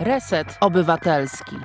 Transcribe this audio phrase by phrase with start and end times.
[0.00, 1.56] Reset Obywatelski.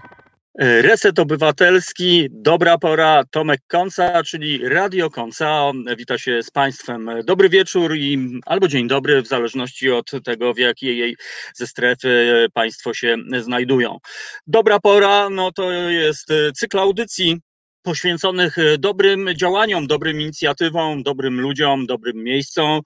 [0.60, 5.71] Reset Obywatelski, dobra pora, Tomek Konca, czyli Radio Konca.
[5.98, 7.09] Wita się z Państwem.
[7.25, 11.16] Dobry wieczór i albo dzień dobry, w zależności od tego, w jakiej jej
[11.55, 13.98] ze strefy Państwo się znajdują.
[14.47, 17.39] Dobra pora, no to jest cykl audycji
[17.84, 22.81] poświęconych dobrym działaniom, dobrym inicjatywom, dobrym ludziom, dobrym miejscom.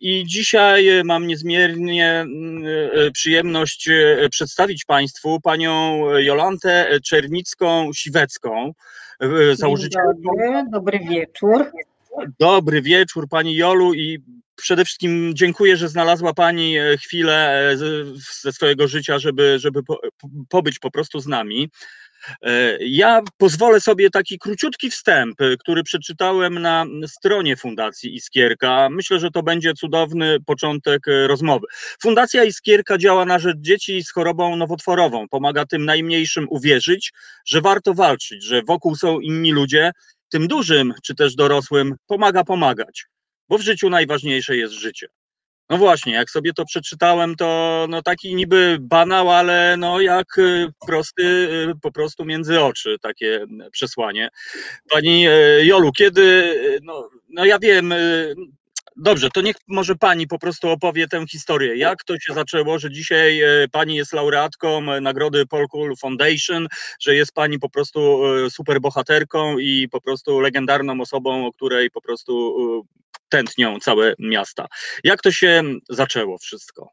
[0.00, 2.26] I dzisiaj mam niezmiernie
[3.12, 3.88] przyjemność
[4.30, 8.70] przedstawić Państwu panią Jolantę Czernicką-Siwecką,
[9.52, 10.12] założycielkę.
[10.22, 11.70] Dobry, dobry wieczór.
[12.38, 14.18] Dobry wieczór Pani Jolu i
[14.56, 17.70] przede wszystkim dziękuję, że znalazła Pani chwilę
[18.42, 19.80] ze swojego życia, żeby, żeby
[20.48, 21.68] pobyć po prostu z nami.
[22.42, 28.88] E, ja pozwolę sobie taki króciutki wstęp, e, który przeczytałem na stronie Fundacji Iskierka.
[28.90, 31.66] Myślę, że to będzie cudowny początek e, rozmowy.
[32.02, 35.28] Fundacja Iskierka działa na rzecz dzieci z chorobą nowotworową.
[35.28, 37.12] Pomaga tym najmniejszym uwierzyć,
[37.46, 39.92] że warto walczyć, że wokół są inni ludzie.
[40.28, 43.06] Tym dużym czy też dorosłym pomaga pomagać,
[43.48, 45.08] bo w życiu najważniejsze jest życie.
[45.70, 50.68] No właśnie, jak sobie to przeczytałem, to no taki niby banał, ale no jak y,
[50.86, 54.28] prosty y, po prostu między oczy takie przesłanie.
[54.88, 57.94] Pani y, Jolu, kiedy, no, no ja wiem,
[58.96, 61.76] Dobrze, to niech może pani po prostu opowie tę historię.
[61.76, 63.40] Jak to się zaczęło, że dzisiaj
[63.72, 66.68] pani jest laureatką nagrody Polkul Foundation,
[67.00, 72.00] że jest pani po prostu super bohaterką i po prostu legendarną osobą, o której po
[72.00, 72.56] prostu
[73.30, 74.66] tętnią całe miasta.
[75.04, 76.90] Jak to się zaczęło wszystko?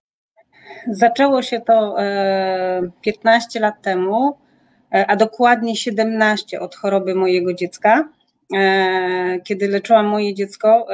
[0.92, 1.96] Zaczęło się to
[3.02, 4.38] 15 e, lat temu,
[4.94, 8.10] e, a dokładnie 17 od choroby mojego dziecka.
[8.56, 10.88] E, kiedy leczyłam moje dziecko,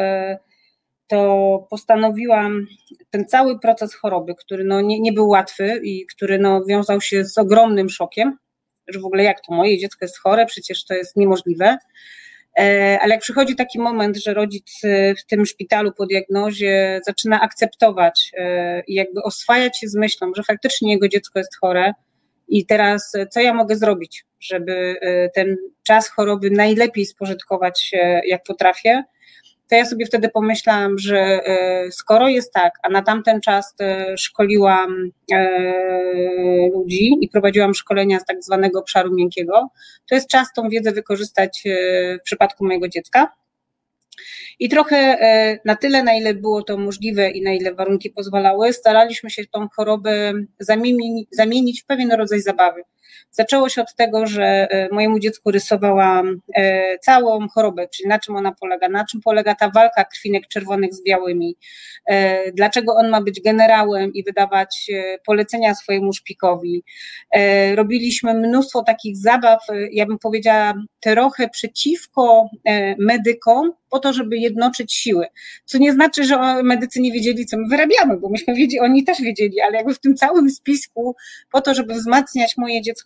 [1.07, 2.67] to postanowiłam
[3.09, 7.25] ten cały proces choroby, który no nie, nie był łatwy i który no wiązał się
[7.25, 8.37] z ogromnym szokiem,
[8.87, 11.77] że w ogóle jak to moje dziecko jest chore, przecież to jest niemożliwe.
[12.59, 17.41] E, ale jak przychodzi taki moment, że rodzic e, w tym szpitalu po diagnozie zaczyna
[17.41, 21.93] akceptować e, i jakby oswajać się z myślą, że faktycznie jego dziecko jest chore
[22.47, 24.95] i teraz co ja mogę zrobić, żeby
[25.35, 27.91] ten czas choroby najlepiej spożytkować
[28.25, 29.03] jak potrafię,
[29.73, 34.17] to ja sobie wtedy pomyślałam, że e, skoro jest tak, a na tamten czas e,
[34.17, 35.49] szkoliłam e,
[36.73, 39.67] ludzi i prowadziłam szkolenia z tak zwanego obszaru miękkiego,
[40.09, 41.63] to jest czas tą wiedzę wykorzystać
[42.19, 43.33] w przypadku mojego dziecka.
[44.59, 45.17] I trochę
[45.65, 49.67] na tyle, na ile było to możliwe i na ile warunki pozwalały, staraliśmy się tą
[49.75, 50.33] chorobę
[51.31, 52.81] zamienić w pewien rodzaj zabawy.
[53.31, 58.35] Zaczęło się od tego, że e, mojemu dziecku rysowałam e, całą chorobę, czyli na czym
[58.35, 61.55] ona polega, na czym polega ta walka krwinek czerwonych z białymi,
[62.07, 64.91] e, dlaczego on ma być generałem i wydawać
[65.25, 66.83] polecenia swojemu szpikowi.
[67.75, 69.59] Robiliśmy mnóstwo takich zabaw,
[69.91, 72.49] ja bym powiedziała, trochę przeciwko
[72.97, 75.25] medykom, po to, żeby jednoczyć siły.
[75.65, 79.21] Co nie znaczy, że medycy nie wiedzieli, co my wyrabiamy, bo myśmy wiedzieli, oni też
[79.21, 81.15] wiedzieli, ale jakby w tym całym spisku,
[81.51, 83.02] po to, żeby wzmacniać moje dziecko,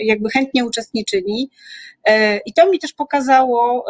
[0.00, 1.50] jakby chętnie uczestniczyli.
[2.04, 3.84] E, I to mi też pokazało,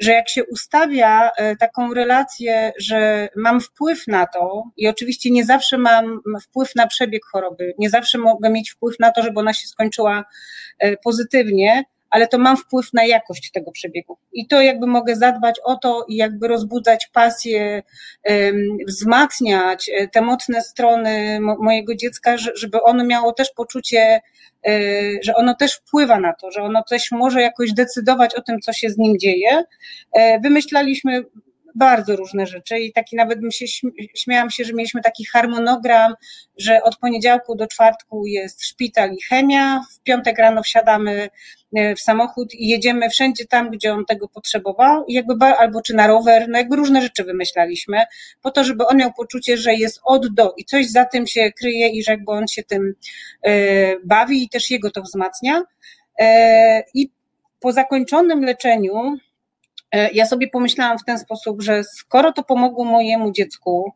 [0.00, 5.44] że jak się ustawia e, taką relację, że mam wpływ na to i oczywiście nie
[5.44, 9.52] zawsze mam wpływ na przebieg choroby, nie zawsze mogę mieć wpływ na to, żeby ona
[9.52, 10.24] się skończyła
[10.78, 14.18] e, pozytywnie, ale to mam wpływ na jakość tego przebiegu.
[14.32, 17.82] I to jakby mogę zadbać o to i jakby rozbudzać pasję,
[18.88, 24.20] wzmacniać e, te mocne strony mojego dziecka, żeby ono miało też poczucie,
[24.66, 24.80] e,
[25.22, 28.72] że ono też wpływa na to, że ono też może jakoś decydować o tym, co
[28.72, 29.64] się z nim dzieje.
[30.12, 31.24] E, wymyślaliśmy
[31.74, 33.66] bardzo różne rzeczy i taki nawet bym się
[34.16, 36.14] śmiałam się, że mieliśmy taki harmonogram,
[36.58, 41.28] że od poniedziałku do czwartku jest szpital i chemia, w piątek rano wsiadamy
[41.96, 46.48] w samochód i jedziemy wszędzie tam, gdzie on tego potrzebował, jakby, albo czy na rower,
[46.48, 47.98] no jakby różne rzeczy wymyślaliśmy,
[48.42, 51.52] po to, żeby on miał poczucie, że jest od do i coś za tym się
[51.58, 52.94] kryje i że jakby on się tym
[53.42, 53.52] e,
[54.04, 55.62] bawi i też jego to wzmacnia.
[56.18, 57.10] E, I
[57.60, 59.18] po zakończonym leczeniu,
[59.92, 63.92] E, ja sobie pomyślałam w ten sposób, że skoro to pomogło mojemu dziecku,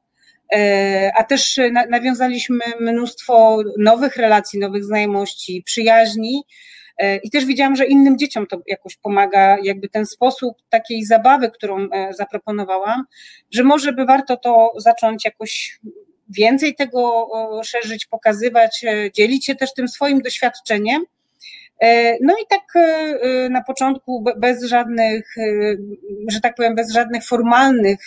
[0.55, 1.61] e, a też
[1.91, 6.84] nawiązaliśmy mnóstwo nowych relacji, nowych znajomości, przyjaźni, e,
[7.23, 11.89] i też widziałam, że innym dzieciom to jakoś pomaga, jakby ten sposób takiej zabawy, którą
[12.11, 13.05] zaproponowałam,
[13.51, 15.81] że może by warto to zacząć jakoś
[16.29, 17.29] więcej tego
[17.65, 21.05] szerzyć, pokazywać, dzielić się też tym swoim doświadczeniem.
[22.21, 22.63] No i tak
[23.51, 25.35] na początku bez żadnych,
[26.29, 28.07] że tak powiem, bez żadnych formalnych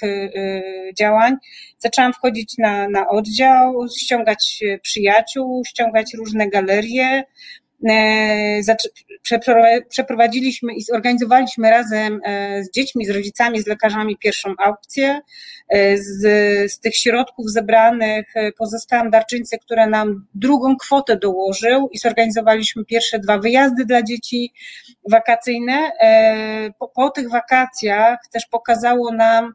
[0.98, 1.36] działań
[1.78, 7.67] zaczęłam wchodzić na, na oddział, ściągać przyjaciół, ściągać różne galerie, E,
[9.90, 15.22] przeprowadziliśmy i zorganizowaliśmy razem e, z dziećmi, z rodzicami, z lekarzami pierwszą aukcję.
[15.70, 16.22] E, z,
[16.72, 23.38] z tych środków zebranych pozyskałam darczyńcę, która nam drugą kwotę dołożył i zorganizowaliśmy pierwsze dwa
[23.38, 24.54] wyjazdy dla dzieci
[25.12, 25.92] wakacyjne.
[26.80, 29.54] Po, po tych wakacjach też pokazało nam,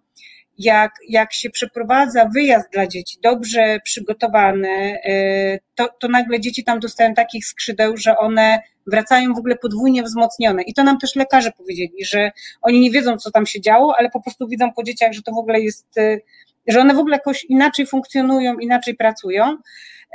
[0.64, 6.81] jak, jak się przeprowadza wyjazd dla dzieci, dobrze przygotowany, y, to, to nagle dzieci tam
[6.81, 10.62] dostają takich skrzydeł, że one wracają w ogóle podwójnie wzmocnione.
[10.62, 12.31] I to nam też lekarze powiedzieli, że
[12.62, 15.32] oni nie wiedzą, co tam się działo, ale po prostu widzą po dzieciach, że to
[15.32, 16.20] w ogóle jest, y,
[16.69, 19.56] że one w ogóle jakoś inaczej funkcjonują, inaczej pracują.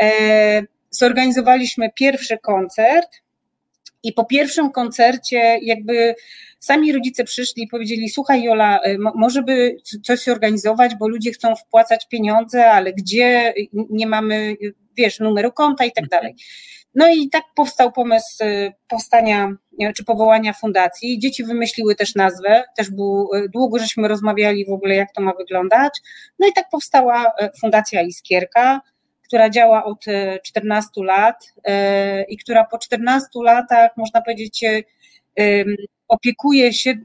[0.02, 3.10] E, zorganizowaliśmy pierwszy koncert
[4.04, 6.16] i po pierwszym koncercie jakby
[6.60, 11.56] sami rodzice przyszli i powiedzieli, słuchaj Jola, y, może by coś organizować, bo ludzie chcą
[11.56, 14.56] wpłacać pieniądze, ale gdzie, nie mamy,
[14.98, 16.22] wiesz, numeru konta i tak mhm.
[16.22, 16.36] dalej.
[16.96, 19.56] No i tak powstał pomysł y, powstania
[19.96, 21.20] czy powołania fundacji.
[21.20, 25.34] Dzieci wymyśliły też nazwę, też był, y, długo żeśmy rozmawiali w ogóle, jak to ma
[25.34, 26.00] wyglądać.
[26.40, 28.82] No i tak powstała Fundacja Iskierka,
[29.28, 30.06] która działa od
[30.44, 31.54] 14 lat
[32.30, 34.66] i która po 14 latach, można powiedzieć,
[36.08, 36.96] opiekuje się,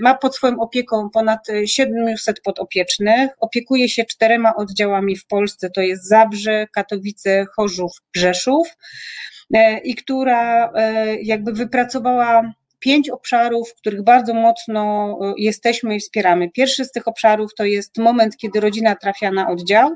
[0.00, 6.08] ma pod swoją opieką ponad 700 podopiecznych, opiekuje się czterema oddziałami w Polsce, to jest
[6.08, 8.68] Zabrze, Katowice, Chorzów, Rzeszów
[9.54, 16.00] e, i która e, jakby wypracowała pięć obszarów, w których bardzo mocno e, jesteśmy i
[16.00, 16.50] wspieramy.
[16.50, 19.90] Pierwszy z tych obszarów to jest moment, kiedy rodzina trafia na oddział.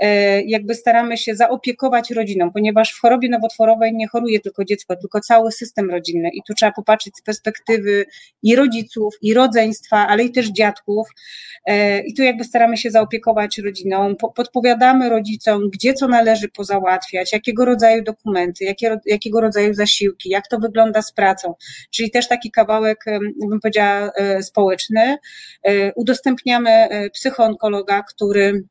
[0.00, 5.20] E, jakby staramy się zaopiekować rodziną, ponieważ w chorobie nowotworowej nie choruje tylko dziecko, tylko
[5.20, 6.30] cały system rodzinny.
[6.34, 8.06] I tu trzeba popatrzeć z perspektywy
[8.42, 11.08] i rodziców, i rodzeństwa, ale i też dziadków.
[11.66, 17.64] E, i tu jakby staramy się zaopiekować rodziną, podpowiadamy rodzicom, gdzie co należy pozałatwiać, jakiego
[17.64, 21.54] rodzaju dokumenty, jakie, jakiego rodzaju zasiłki, jak to wygląda z pracą,
[21.90, 23.04] czyli też taki kawałek,
[23.48, 25.16] bym powiedziała, e, społeczny.
[25.96, 28.64] Udostępniamy psychoonkologa, który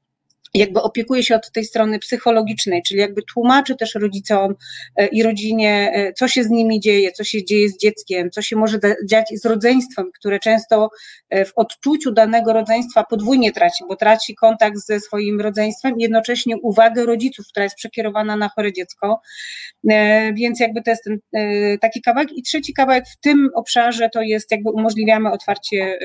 [0.54, 4.56] jakby opiekuje się od tej strony psychologicznej, czyli jakby tłumaczy też rodzicom
[4.96, 8.42] e, i rodzinie, e, co się z nimi dzieje, co się dzieje z dzieckiem, co
[8.42, 10.90] się może dziać z rodzeństwem, które często
[11.30, 16.58] e, w odczuciu danego rodzeństwa podwójnie traci, bo traci kontakt ze swoim rodzeństwem i jednocześnie
[16.58, 19.22] uwagę rodziców, która jest przekierowana na chore dziecko.
[20.34, 21.20] Więc jakby to jest ten
[21.82, 22.30] taki kawałek.
[22.32, 26.00] I trzeci kawałek w tym obszarze to jest jakby umożliwiamy otwarcie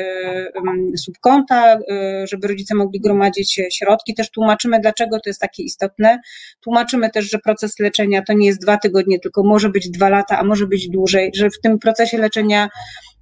[0.97, 1.79] subkonta,
[2.25, 6.19] żeby rodzice mogli gromadzić środki, też tłumaczymy, dlaczego to jest takie istotne.
[6.61, 10.39] Tłumaczymy też, że proces leczenia to nie jest dwa tygodnie, tylko może być dwa lata,
[10.39, 12.69] a może być dłużej, że w tym procesie leczenia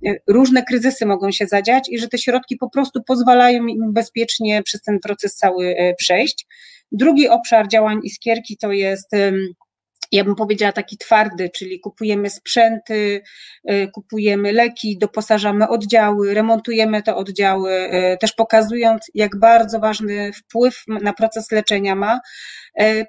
[0.07, 4.63] e, różne kryzysy mogą się zadziać i że te środki po prostu pozwalają im bezpiecznie
[4.63, 6.47] przez ten proces cały e, przejść.
[6.93, 9.11] Drugi obszar działań Iskierki to jest
[10.13, 13.23] ja bym powiedziała taki twardy, czyli kupujemy sprzęty,
[13.71, 20.83] y, kupujemy leki, doposażamy oddziały, remontujemy te oddziały, y, też pokazując, jak bardzo ważny wpływ
[20.89, 22.21] na proces leczenia ma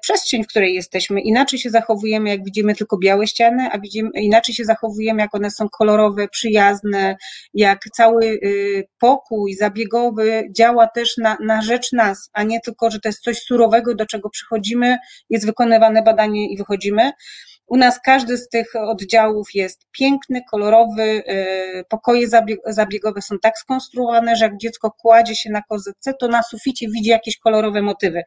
[0.02, 1.20] przestrzeń, w której jesteśmy.
[1.20, 5.50] Inaczej się zachowujemy, jak widzimy tylko białe ściany, a widzimy, inaczej się zachowujemy, jak one
[5.50, 7.16] są kolorowe, przyjazne,
[7.54, 13.00] jak cały y, pokój zabiegowy działa też na, na rzecz nas, a nie tylko, że
[13.00, 14.98] to jest coś surowego, do czego przychodzimy,
[15.30, 17.12] jest wykonywane badanie i wychodzimy.
[17.68, 22.28] U nas każdy z tych oddziałów jest piękny, kolorowy, y, pokoje
[22.66, 27.10] zabiegowe są tak skonstruowane, że jak dziecko kładzie się na kozetce, to na suficie widzi
[27.10, 28.22] jakieś kolorowe motywy.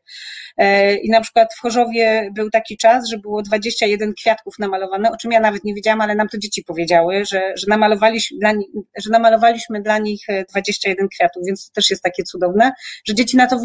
[0.57, 5.17] E, I na przykład w Chorzowie był taki czas, że było 21 kwiatków namalowane, o
[5.17, 8.67] czym ja nawet nie wiedziałam, ale nam to dzieci powiedziały, że, że, namalowaliśmy, dla nich,
[8.97, 12.71] że namalowaliśmy dla nich 21 kwiatów, więc to też jest takie cudowne,
[13.05, 13.59] że dzieci na to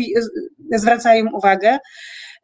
[0.72, 1.78] zwracają uwagę.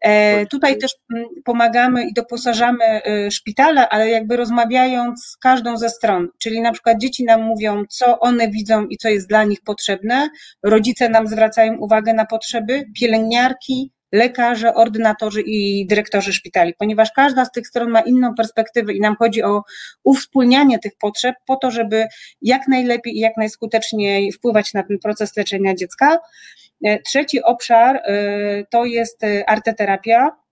[0.03, 5.89] E, tutaj też mm, pomagamy i doposażamy e, szpitale, ale jakby rozmawiając z każdą ze
[5.89, 9.59] stron, czyli na przykład dzieci nam mówią, co one widzą i co jest dla nich
[9.65, 10.29] potrzebne,
[10.63, 17.53] rodzice nam zwracają uwagę na potrzeby, pielęgniarki, lekarze, ordynatorzy i dyrektorzy szpitali, ponieważ każda z
[17.53, 19.63] tych stron ma inną perspektywę i nam chodzi o
[20.05, 22.07] uwspólnianie tych potrzeb po to, żeby
[22.43, 26.19] jak najlepiej i jak najskuteczniej wpływać na ten proces leczenia dziecka.
[26.83, 30.43] E, trzeci obszar e, to jest e, arteterapia,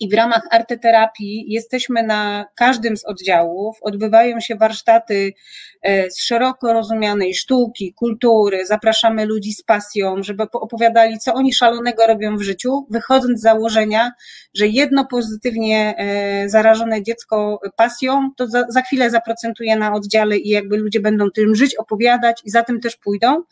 [0.00, 3.76] i w ramach arteterapii jesteśmy na każdym z oddziałów.
[3.82, 5.32] Odbywają się warsztaty
[6.10, 8.66] z szeroko rozumianej sztuki, kultury.
[8.66, 14.12] Zapraszamy ludzi z pasją, żeby opowiadali, co oni szalonego robią w życiu, wychodząc z założenia,
[14.54, 15.94] że jedno pozytywnie
[16.46, 21.54] zarażone dziecko pasją, to za, za chwilę zaprocentuje na oddziale i jakby ludzie będą tym
[21.54, 23.42] żyć, opowiadać i za tym też pójdą.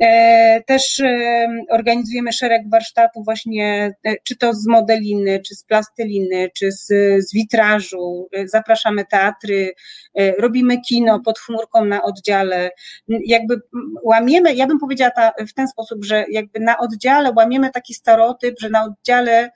[0.00, 6.50] E, też e, organizujemy szereg warsztatów właśnie, e, czy to z modeliny, czy z plasteliny,
[6.56, 6.86] czy z,
[7.28, 8.28] z witrażu.
[8.44, 9.74] Zapraszamy teatry,
[10.38, 12.70] robimy kino pod chmurką na oddziale.
[13.08, 13.60] Jakby
[14.04, 18.60] łamiemy, ja bym powiedziała ta, w ten sposób, że jakby na oddziale łamiemy taki stereotyp,
[18.60, 19.50] że na oddziale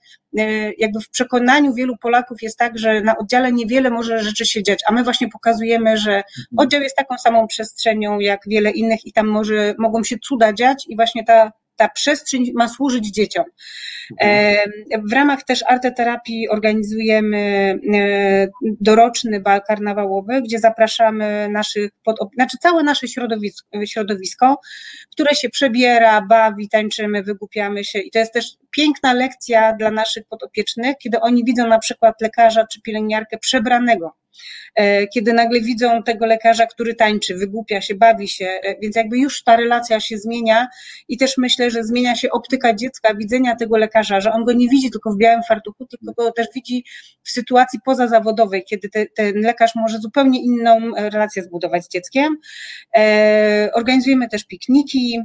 [0.79, 4.81] jakby w przekonaniu wielu Polaków jest tak, że na oddziale niewiele może rzeczy się dziać,
[4.87, 6.25] a my właśnie pokazujemy, że mhm.
[6.57, 10.85] oddział jest taką samą przestrzenią jak wiele innych i tam może, mogą się cuda dziać
[10.89, 13.45] i właśnie ta ta przestrzeń ma służyć dzieciom.
[14.21, 14.71] Mhm.
[15.09, 17.39] W ramach też arteterapii organizujemy
[17.95, 18.49] e,
[18.81, 21.91] doroczny bal karnawałowy, gdzie zapraszamy naszych,
[22.35, 24.61] znaczy całe nasze środowisko, środowisko,
[25.13, 30.25] które się przebiera, bawi, tańczymy, wygłupiamy się i to jest też piękna lekcja dla naszych
[30.29, 34.21] podopiecznych, kiedy oni widzą na przykład lekarza czy pielęgniarkę przebranego
[34.75, 39.19] E, kiedy nagle widzą tego lekarza, który tańczy, wygłupia się, bawi się, e, więc jakby
[39.19, 40.69] już ta relacja się zmienia
[41.09, 44.69] i też myślę, że zmienia się optyka dziecka, widzenia tego lekarza, że on go nie
[44.69, 46.85] widzi tylko w białym fartuchu, tylko go też widzi
[47.23, 52.37] w sytuacji pozazawodowej, kiedy te, ten lekarz może zupełnie inną relację zbudować z dzieckiem.
[52.97, 55.19] E, organizujemy też pikniki,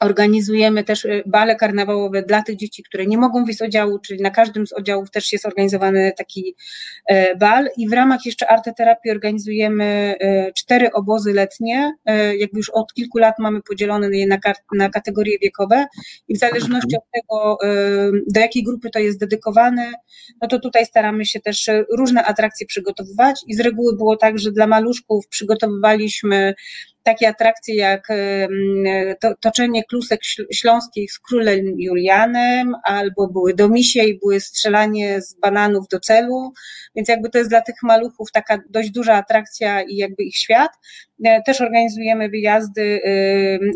[0.00, 4.22] Organizujemy też y, bale karnawałowe dla tych dzieci, które nie mogą wyjść z oddziału, czyli
[4.22, 6.54] na każdym z oddziałów też jest organizowany taki
[7.06, 9.84] e, bal i w ramach jeszcze arteterapii organizujemy
[10.20, 14.38] e, cztery obozy letnie, e, jakby już od kilku lat mamy podzielone je na,
[14.74, 15.86] na kategorie wiekowe
[16.28, 17.58] i w zależności od tego,
[18.34, 19.92] do jakiej grupy to jest dedykowane,
[20.42, 24.52] no to tutaj staramy się też różne atrakcje przygotowywać i z reguły było tak, że
[24.52, 26.54] dla maluszków przygotowywaliśmy
[27.06, 28.08] takie atrakcje jak
[29.20, 30.20] to, toczenie klusek
[30.52, 36.52] śląskich z królem Julianem, albo były domisie i były strzelanie z bananów do celu,
[36.96, 40.70] więc jakby to jest dla tych maluchów taka dość duża atrakcja i jakby ich świat.
[41.24, 43.00] E, też organizujemy wyjazdy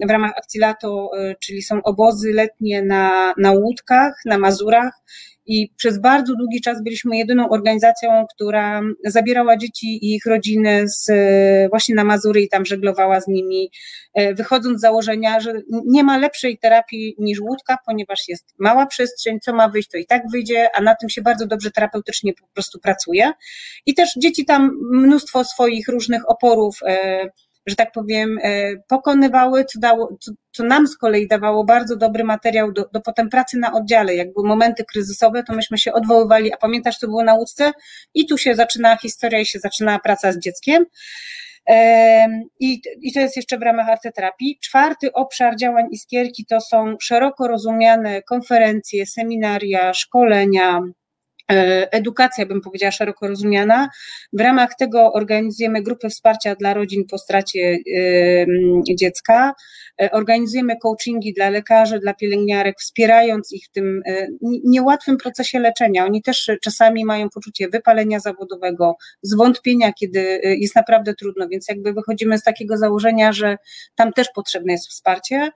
[0.06, 1.10] w ramach akcji Lato,
[1.40, 4.92] czyli są obozy letnie na, na łódkach, na Mazurach,
[5.50, 11.10] i przez bardzo długi czas byliśmy jedyną organizacją, która zabierała dzieci i ich rodziny z,
[11.70, 13.70] właśnie na Mazury i tam żeglowała z nimi,
[14.14, 15.52] e, wychodząc z założenia, że
[15.86, 20.06] nie ma lepszej terapii niż łódka, ponieważ jest mała przestrzeń, co ma wyjść, to i
[20.06, 23.32] tak wyjdzie, a na tym się bardzo dobrze terapeutycznie po prostu pracuje.
[23.86, 27.28] I też dzieci tam mnóstwo swoich różnych oporów, e,
[27.66, 32.24] że tak powiem, e, pokonywały, co, dało, co, co nam z kolei dawało bardzo dobry
[32.24, 34.14] materiał do, do potem pracy na oddziale.
[34.14, 37.72] Jak były momenty kryzysowe, to myśmy się odwoływali, a pamiętasz, co było na łódce?
[38.14, 40.84] I tu się zaczynała historia i się zaczynała praca z dzieckiem.
[42.60, 44.58] I, I to jest jeszcze w ramach arteterapii.
[44.62, 50.99] Czwarty obszar działań Iskierki to są szeroko rozumiane konferencje, seminaria, szkolenia, E,
[51.90, 53.88] edukacja, bym powiedziała, szeroko rozumiana.
[54.32, 57.78] W ramach tego organizujemy grupy wsparcia dla rodzin po stracie
[58.94, 59.54] dziecka.
[60.02, 64.26] E, organizujemy coachingi dla lekarzy, dla pielęgniarek, wspierając ich w tym e,
[64.64, 66.04] niełatwym procesie leczenia.
[66.04, 72.38] Oni też czasami mają poczucie wypalenia zawodowego, zwątpienia, kiedy jest naprawdę trudno, więc jakby wychodzimy
[72.38, 73.56] z takiego założenia, że
[73.94, 75.50] tam też potrzebne jest wsparcie.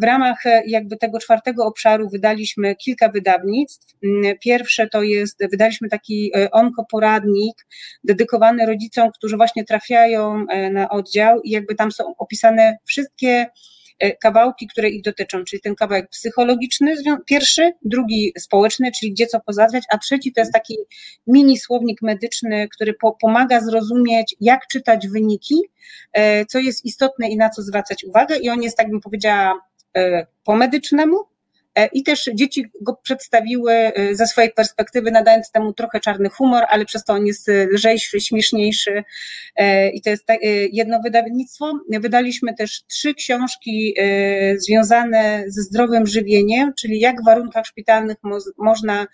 [0.00, 3.94] W ramach jakby tego czwartego obszaru wydaliśmy kilka wydawnictw.
[4.40, 7.66] Pierwsze to jest, wydaliśmy taki e, onkoporadnik
[8.04, 13.46] dedykowany rodzicom, którzy właśnie trafiają e, na oddział i jakby tam są opisane wszystkie
[13.98, 16.94] e, kawałki, które ich dotyczą, czyli ten kawałek psychologiczny,
[17.26, 20.76] pierwszy, drugi społeczny, czyli gdzie co pozadwiać, a trzeci to jest taki
[21.26, 25.56] mini słownik medyczny, który po, pomaga zrozumieć, jak czytać wyniki,
[26.48, 28.36] co jest istotne i na co zwracać uwagę.
[28.36, 29.60] I on jest, tak bym powiedziała,
[30.44, 31.16] po medycznemu,
[31.92, 36.84] I też dzieci go przedstawiły e, ze swojej perspektywy, nadając temu trochę czarny humor, ale
[36.84, 39.04] przez to on jest e, lżejszy, śmieszniejszy.
[39.92, 40.24] I to jest
[40.72, 41.72] jedno wydawnictwo.
[41.90, 43.94] Wydaliśmy też trzy książki
[44.56, 49.06] związane ze zdrowym żywieniem, czyli jak w warunkach szpitalnych mo można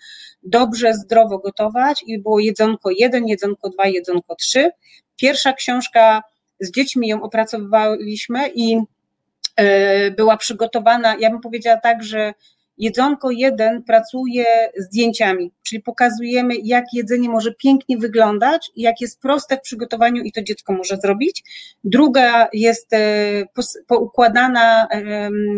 [0.43, 2.03] dobrze, zdrowo gotować.
[2.07, 4.69] I było jedzonko jeden, jedzonko dwa, jedzonko trzy.
[5.15, 6.23] Pierwsza książka
[6.59, 8.77] z dziećmi ją opracowywaliśmy i
[10.17, 12.33] była przygotowana, ja bym powiedziała tak, że
[12.81, 14.45] Jedzonko 1 pracuje
[14.77, 20.41] zdjęciami, czyli pokazujemy, jak jedzenie może pięknie wyglądać, jak jest proste w przygotowaniu i to
[20.41, 21.43] dziecko może zrobić.
[21.83, 22.99] Druga jest e,
[23.87, 24.87] poukładana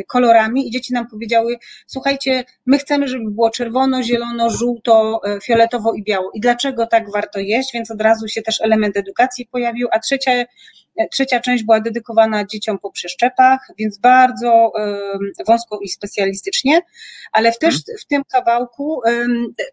[0.08, 1.58] kolorami i dzieci nam powiedziały,
[1.88, 6.32] słuchajcie, my chcemy, żeby było czerwono, zielono, żółto, e, fioletowo i biało.
[6.34, 7.70] I dlaczego tak warto jeść?
[7.74, 9.88] Więc od razu się też element edukacji pojawił.
[9.92, 10.32] A trzecia
[11.12, 14.72] Trzecia część była dedykowana dzieciom po przeszczepach, więc bardzo
[15.48, 16.82] wąsko i specjalistycznie,
[17.32, 17.98] ale też mhm.
[18.02, 19.02] w tym kawałku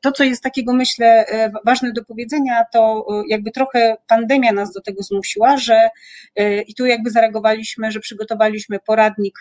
[0.03, 4.73] to, co jest takiego, myślę, e, ważne do powiedzenia, to e, jakby trochę pandemia nas
[4.73, 5.89] do tego zmusiła, że
[6.37, 9.35] e, i tu jakby zareagowaliśmy, że przygotowaliśmy poradnik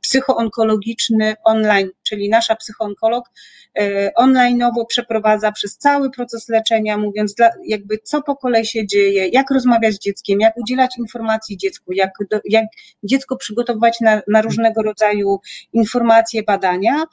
[0.00, 3.24] psychoonkologiczny online, czyli nasza psychoonkolog
[4.16, 9.94] onlineowo przeprowadza przez cały proces leczenia, mówiąc jakby co po kolei się dzieje, jak rozmawiać
[9.94, 12.64] z dzieckiem, jak udzielać informacji dziecku, jak, do, jak
[13.04, 15.40] dziecko przygotowywać na, na różnego rodzaju
[15.72, 17.04] informacje, badania.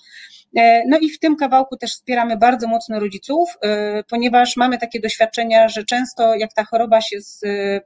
[0.57, 4.99] E, no i w tym kawałku też wspieramy bardzo mocno rodziców, e, ponieważ mamy takie
[4.99, 7.17] doświadczenia, że często jak ta choroba się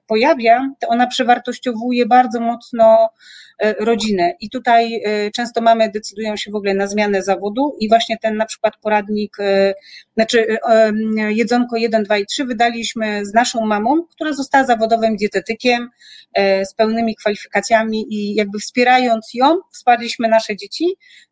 [0.08, 3.10] pojawia, to ona przewartościowuje bardzo mocno e,
[3.80, 4.34] rodzinę.
[4.39, 5.01] I tutaj
[5.36, 9.38] często mamy decydują się w ogóle na zmianę zawodu i właśnie ten na przykład poradnik,
[10.13, 10.58] znaczy
[11.30, 15.89] jedzonko 1, 2 i 3 wydaliśmy z naszą mamą, która została zawodowym dietetykiem
[16.38, 20.86] z pełnymi kwalifikacjami i jakby wspierając ją, wsparliśmy nasze dzieci.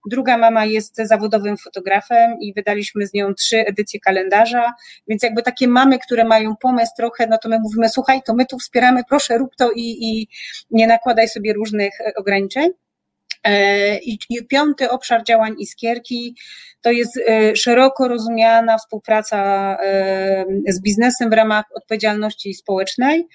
[0.09, 4.73] Druga mama jest zawodowym fotografem i wydaliśmy z nią trzy edycje kalendarza,
[5.07, 8.45] więc jakby takie mamy, które mają pomysł trochę, no to my mówimy, słuchaj, to my
[8.45, 10.27] tu wspieramy, proszę rób to i, i
[10.71, 12.71] nie nakładaj sobie różnych e, ograniczeń.
[13.43, 16.35] E, I, piąty obszar działań Iskierki
[16.81, 19.37] to jest e, szeroko rozumiana współpraca
[19.83, 23.27] e, z biznesem w ramach odpowiedzialności społecznej.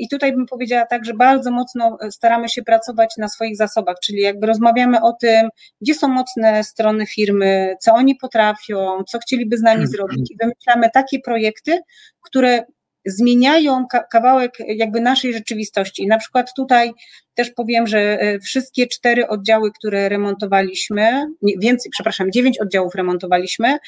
[0.00, 4.20] I tutaj bym powiedziała tak, że bardzo mocno staramy się pracować na swoich zasobach, czyli
[4.20, 5.48] jakby rozmawiamy o tym,
[5.80, 10.90] gdzie są mocne strony firmy, co oni potrafią, co chcieliby z nami zrobić i wymyślamy
[10.94, 11.80] takie projekty,
[12.20, 12.64] które
[13.10, 16.06] zmieniają kawałek jakby naszej rzeczywistości.
[16.06, 16.92] Na przykład tutaj
[17.34, 21.26] też powiem, że e, wszystkie cztery oddziały, które remontowaliśmy,
[21.60, 23.78] więcej, przepraszam, dziewięć oddziałów remontowaliśmy,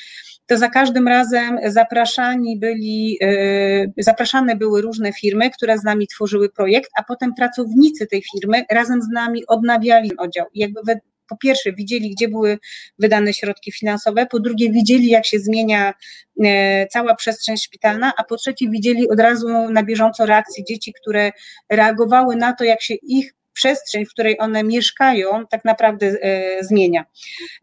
[0.47, 6.49] to za każdym razem zapraszani byli, e, zapraszane były różne firmy, które z nami tworzyły
[6.49, 10.47] projekt, a potem pracownicy tej firmy razem z nami odnawiali oddział.
[10.55, 10.81] Jakby
[11.33, 12.59] po pierwsze widzieli, gdzie były
[12.99, 15.95] wydane środki finansowe, po drugie widzieli, jak się zmienia
[16.45, 21.31] e, cała przestrzeń szpitalna, a po trzecie widzieli od razu na bieżąco reakcje dzieci, które
[21.71, 27.05] reagowały na to, jak się ich przestrzeń, w której one mieszkają, tak naprawdę e, zmienia.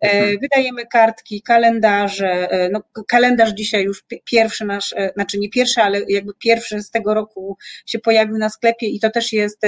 [0.01, 0.37] E, mhm.
[0.41, 2.51] Wydajemy kartki, kalendarze.
[2.51, 7.13] E, no, kalendarz dzisiaj już pierwszy nasz, znaczy nie pierwszy, ale jakby pierwszy z tego
[7.13, 9.61] roku się pojawił na sklepie i to też jest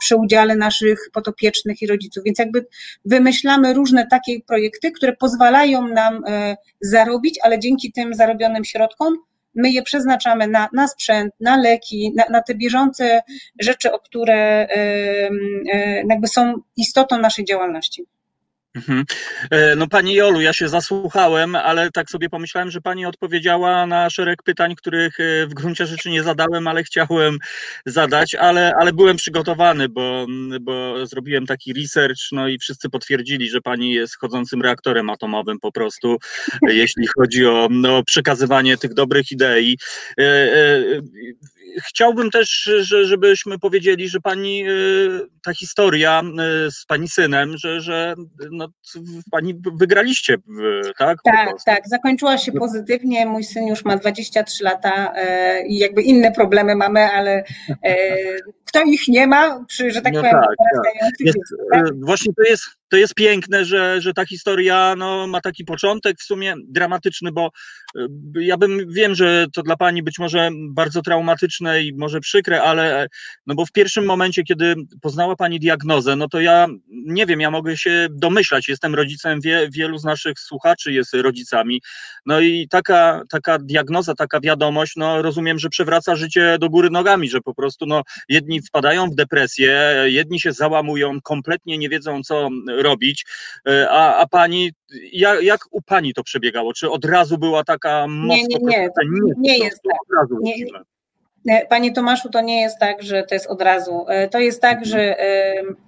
[0.00, 2.24] przy udziale naszych potopiecznych i rodziców.
[2.24, 2.66] Więc jakby
[3.04, 6.24] wymyślamy różne takie projekty, które pozwalają nam
[6.80, 9.16] zarobić, ale dzięki tym zarobionym środkom
[9.54, 13.22] my je przeznaczamy na, na sprzęt, na leki, na, na te bieżące
[13.60, 14.68] rzeczy, o które
[16.08, 18.06] jakby są istotą naszej działalności.
[18.74, 19.04] Mhm.
[19.50, 24.10] E, no Pani Jolu, ja się zasłuchałem, ale tak sobie pomyślałem, że Pani odpowiedziała na
[24.10, 27.38] szereg pytań, których e, w gruncie rzeczy nie zadałem, ale chciałem
[27.86, 30.26] zadać, ale, ale byłem przygotowany, bo,
[30.60, 35.72] bo zrobiłem taki research, no i wszyscy potwierdzili, że Pani jest chodzącym reaktorem atomowym po
[35.72, 36.16] prostu,
[36.68, 39.78] jeśli chodzi o no, przekazywanie tych dobrych idei.
[41.76, 42.70] E, chciałbym też,
[43.02, 44.64] żebyśmy powiedzieli, że pani,
[45.44, 46.22] ta historia
[46.70, 48.14] z pani synem, że, że
[48.50, 48.68] no,
[49.30, 50.36] pani wygraliście,
[50.98, 51.18] tak?
[51.24, 51.88] Tak, tak.
[51.88, 53.26] Zakończyła się pozytywnie.
[53.26, 57.44] Mój syn już ma 23 lata e, i jakby inne problemy mamy, ale
[57.82, 58.06] e,
[58.64, 60.56] kto ich nie ma, przy, że tak no powiem, tak,
[61.00, 61.10] tak.
[61.20, 61.38] Jest,
[61.72, 61.84] tak?
[62.00, 66.22] Właśnie to jest to jest piękne, że, że ta historia no, ma taki początek w
[66.22, 67.50] sumie dramatyczny, bo
[67.96, 68.08] y,
[68.40, 73.06] ja bym wiem, że to dla pani być może bardzo traumatyczne i może przykre, ale
[73.46, 77.50] no bo w pierwszym momencie, kiedy poznała pani diagnozę, no to ja nie wiem, ja
[77.50, 81.82] mogę się domyślać, jestem rodzicem, wie, wielu z naszych słuchaczy jest rodzicami.
[82.26, 87.28] No i taka, taka diagnoza, taka wiadomość, no rozumiem, że przewraca życie do góry nogami,
[87.30, 92.48] że po prostu no, jedni wpadają w depresję, jedni się załamują, kompletnie nie wiedzą, co
[92.82, 93.24] robić.
[93.68, 94.72] E, a, a pani,
[95.12, 96.72] jak, jak u pani to przebiegało?
[96.72, 98.36] Czy od razu była taka mocno...
[98.36, 100.28] Nie, nie, nie, nie, nie jest tak.
[100.42, 100.54] Nie,
[101.44, 101.66] nie.
[101.68, 104.04] Panie Tomaszu, to nie jest tak, że to jest od razu.
[104.08, 105.16] E, to jest tak, że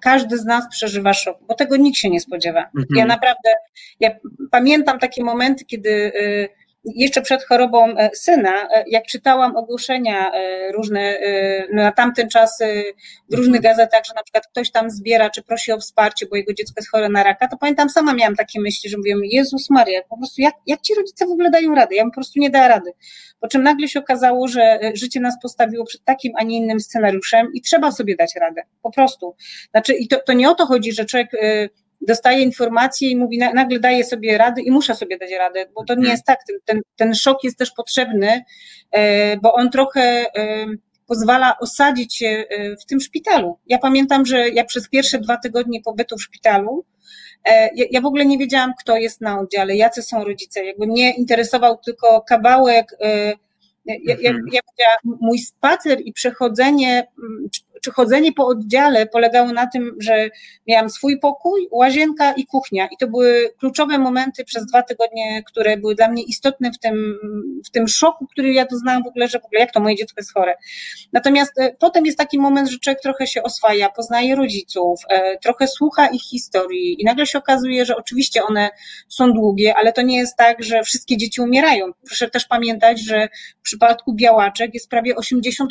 [0.01, 2.61] każdy z nas przeżywa szok, bo tego nikt się nie spodziewa.
[2.61, 2.87] Mhm.
[2.97, 3.51] Ja naprawdę,
[4.01, 4.11] ja
[4.51, 6.13] pamiętam takie momenty, kiedy
[6.85, 10.33] jeszcze przed chorobą syna, jak czytałam ogłoszenia
[10.75, 11.19] różne
[11.73, 12.59] no na tamten czas
[13.31, 16.55] w różnych gazetach, że na przykład ktoś tam zbiera, czy prosi o wsparcie, bo jego
[16.55, 20.03] dziecko jest chore na raka, to pamiętam, sama miałam takie myśli, że mówię, Jezus Maria,
[20.09, 21.95] po prostu jak, jak ci rodzice w ogóle dają radę?
[21.95, 22.91] Ja bym po prostu nie dała rady.
[23.41, 27.51] Po czym nagle się okazało, że życie nas postawiło przed takim, a nie innym scenariuszem
[27.55, 29.37] i trzeba sobie dać radę, po prostu.
[29.71, 31.31] Znaczy, i to, to nie o to chodzi, że człowiek
[32.09, 35.95] dostaje informacje i mówi, nagle daje sobie radę i muszę sobie dać radę, bo to
[35.95, 36.13] nie mhm.
[36.13, 36.39] jest tak.
[36.47, 38.45] Ten, ten, ten szok jest też potrzebny,
[38.91, 40.67] e, bo on trochę e,
[41.07, 43.59] pozwala osadzić się e, w tym szpitalu.
[43.67, 46.85] Ja pamiętam, że ja przez pierwsze dwa tygodnie pobytu w szpitalu,
[47.91, 50.65] ja w ogóle nie wiedziałam, kto jest na oddziale, jacy są rodzice.
[50.65, 52.97] Jakby mnie interesował tylko kawałek
[53.85, 54.47] ja, ja, mhm.
[54.53, 57.07] ja, mój spacer i przechodzenie,
[57.85, 60.31] czy chodzenie po oddziale polegało na tym, że
[60.67, 62.89] miałam swój pokój, łazienka i kuchnia.
[62.93, 67.19] I to były kluczowe momenty przez dwa tygodnie, które były dla mnie istotne w tym,
[67.67, 70.15] w tym szoku, który ja doznałam w ogóle, że w ogóle jak to moje dziecko
[70.21, 70.55] jest chore.
[71.13, 75.69] Natomiast e, potem jest taki moment, że człowiek trochę się oswaja, poznaje rodziców, e, trochę
[75.69, 78.71] słucha ich historii i nagle się okazuje, że oczywiście one
[79.09, 81.87] są długie, ale to nie jest tak, że wszystkie dzieci umierają.
[82.07, 85.65] Proszę też pamiętać, że w przypadku białaczek jest prawie 80%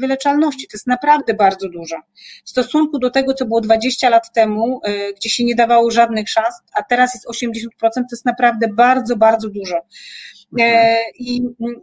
[0.00, 0.66] wyleczalności.
[0.66, 2.02] To jest naprawdę bardzo bardzo duża.
[2.44, 6.28] W stosunku do tego, co było 20 lat temu, e, gdzie się nie dawało żadnych
[6.28, 9.76] szans, a teraz jest 80%, to jest naprawdę bardzo, bardzo dużo.
[9.76, 10.96] E, mhm.
[11.18, 11.42] I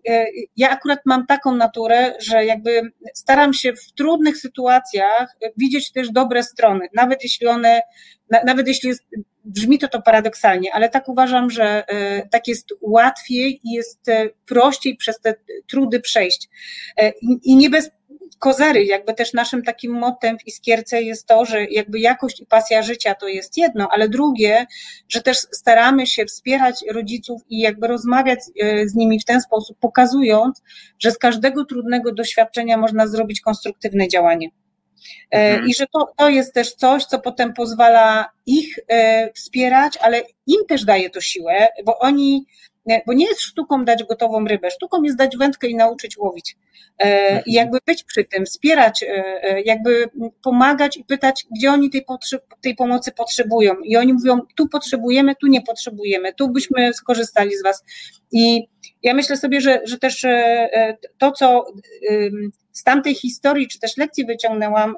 [0.09, 0.25] e,
[0.57, 2.81] ja akurat mam taką naturę, że jakby
[3.13, 7.81] staram się w trudnych sytuacjach widzieć też dobre strony, nawet jeśli one,
[8.45, 9.03] nawet jeśli jest,
[9.45, 11.83] brzmi to to paradoksalnie, ale tak uważam, że
[12.31, 13.99] tak jest łatwiej i jest
[14.45, 15.35] prościej przez te
[15.67, 16.49] trudy przejść.
[17.43, 17.89] I nie bez
[18.39, 22.81] kozery, jakby też naszym takim motem w Iskierce jest to, że jakby jakość i pasja
[22.81, 24.65] życia to jest jedno, ale drugie,
[25.09, 29.77] że też staramy się wspierać rodziców i jakby rozmawiać e, z nimi w ten sposób,
[29.79, 30.61] pokazując,
[30.99, 34.49] że z każdego trudnego doświadczenia można zrobić konstruktywne działanie.
[35.31, 35.69] E, mhm.
[35.69, 40.65] I że to, to jest też coś, co potem pozwala ich e, wspierać, ale im
[40.67, 42.45] też daje to siłę, bo oni
[43.07, 46.57] bo nie jest sztuką dać gotową rybę, sztuką jest dać wędkę i nauczyć łowić.
[46.99, 47.43] E, I mhm.
[47.47, 49.07] jakby być przy tym, wspierać, e,
[49.43, 50.09] e, jakby
[50.43, 52.05] pomagać i pytać, gdzie oni tej,
[52.61, 53.75] tej pomocy potrzebują.
[53.83, 57.83] I oni mówią, tu potrzebujemy, tu nie potrzebujemy, tu byśmy skorzystali z Was.
[58.31, 58.67] I
[59.03, 60.25] ja myślę sobie, że, że też
[61.17, 61.65] to, co
[62.71, 64.95] z tamtej historii, czy też lekcji wyciągnęłam,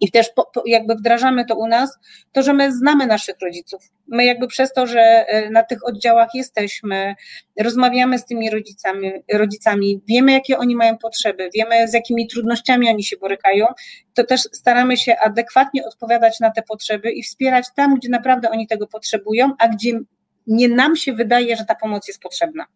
[0.00, 1.98] i też po, po jakby wdrażamy to u nas,
[2.32, 3.82] to że my znamy naszych rodziców.
[4.08, 7.14] My jakby przez to, że e, na tych oddziałach jesteśmy,
[7.60, 13.04] rozmawiamy z tymi rodzicami, rodzicami, wiemy jakie oni mają potrzeby, wiemy z jakimi trudnościami oni
[13.04, 13.66] się borykają,
[14.14, 18.66] to też staramy się adekwatnie odpowiadać na te potrzeby i wspierać tam, gdzie naprawdę oni
[18.66, 20.00] tego potrzebują, a gdzie
[20.46, 22.66] nie nam się wydaje, że ta pomoc jest potrzebna.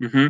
[0.00, 0.28] Mhm.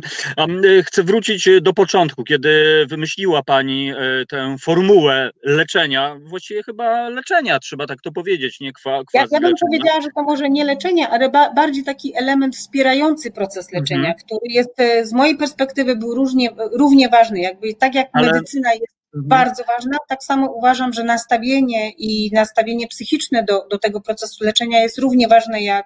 [0.65, 7.09] Y, chcę wrócić y, do początku, kiedy wymyśliła Pani y, tę formułę leczenia, właściwie chyba
[7.09, 10.63] leczenia, trzeba tak to powiedzieć, nie kwa, ja, ja bym powiedziała, że to może nie
[10.65, 14.15] leczenie, ale ba, bardziej taki element wspierający proces leczenia, mhm.
[14.25, 18.31] który jest z mojej perspektywy był różnie, równie ważny, jakby tak jak ale...
[18.31, 19.27] medycyna jest mhm.
[19.27, 24.81] bardzo ważna, tak samo uważam, że nastawienie i nastawienie psychiczne do, do tego procesu leczenia
[24.81, 25.85] jest równie ważne jak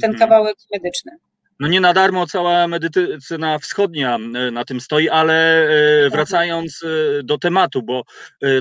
[0.00, 0.18] ten mhm.
[0.18, 1.12] kawałek medyczny.
[1.62, 7.22] No nie na darmo cała medycyna wschodnia e, na tym stoi, ale e, wracając e,
[7.22, 8.02] do tematu, bo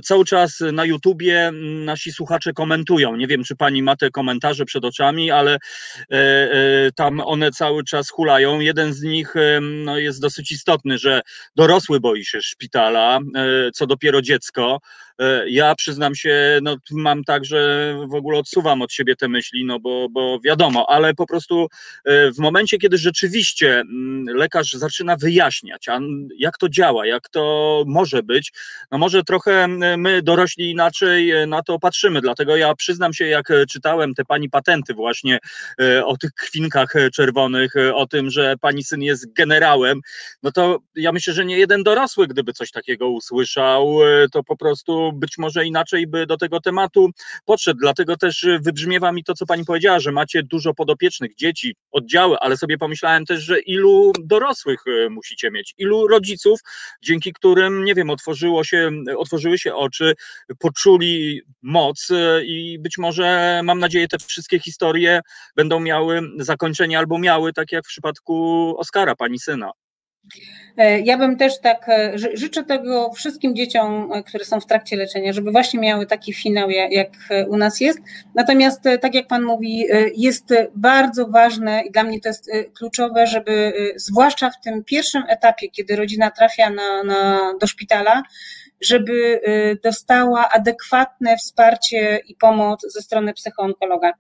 [0.04, 1.52] cały czas na YouTubie
[1.86, 3.16] nasi słuchacze komentują.
[3.16, 5.58] Nie wiem, czy pani ma te komentarze przed oczami, ale
[6.96, 8.60] tam one cały czas hulają.
[8.60, 11.22] Jeden z nich no, jest dosyć istotny, że
[11.56, 13.20] dorosły boi się szpitala,
[13.74, 14.80] co dopiero dziecko.
[15.48, 19.80] Ja przyznam się, no, mam tak, że w ogóle odsuwam od siebie te myśli, no
[19.80, 21.68] bo, bo wiadomo, ale po prostu
[22.06, 25.86] w momencie, kiedy rzeczywiście mm, lekarz zaczyna wyjaśniać,
[26.38, 28.52] jak to działa, jak to może być,
[28.92, 33.48] no może trochę my dorośli inaczej e, na to patrzymy, dlatego ja przyznam się, jak
[33.70, 35.40] czytałem te pani patenty właśnie
[35.82, 40.02] e, o tych kwinkach czerwonych, e, o tym, że pani syn jest generałem,
[40.44, 43.98] no to ja myślę, że nie jeden dorosły, gdyby coś takiego usłyszał,
[44.32, 47.10] to po prostu być może inaczej by do tego tematu
[47.46, 52.38] podszedł, dlatego też wybrzmiewa mi to, co pani powiedziała, że macie dużo podopiecznych, dzieci, oddziały,
[52.40, 56.60] ale sobie pomyślałem też, że ilu dorosłych e, musicie mieć, ilu rodziców,
[57.04, 60.14] dzięki którym, nie wiem, otworzyło się, otworzyły się oczy,
[60.60, 65.22] poczuli moc e, i być może, mam nadzieję, te wszystkie historie
[65.56, 69.72] będą miały zakończenie albo miały, tak jak w przypadku Oskara, pani syna.
[70.78, 74.98] E, ja bym też tak e, życzę tego wszystkim dzieciom, e, które są w trakcie
[74.98, 77.10] leczenia, żeby właśnie miały taki finał, jak
[77.50, 78.00] u nas jest.
[78.36, 83.74] Natomiast, tak jak Pan mówi, jest bardzo ważne i dla mnie to jest kluczowe, żeby
[83.96, 88.24] zwłaszcza w tym pierwszym etapie, kiedy rodzina trafia na, na, do szpitala,
[88.82, 89.42] żeby
[89.84, 94.12] dostała adekwatne wsparcie i pomoc ze strony psychoonkologa.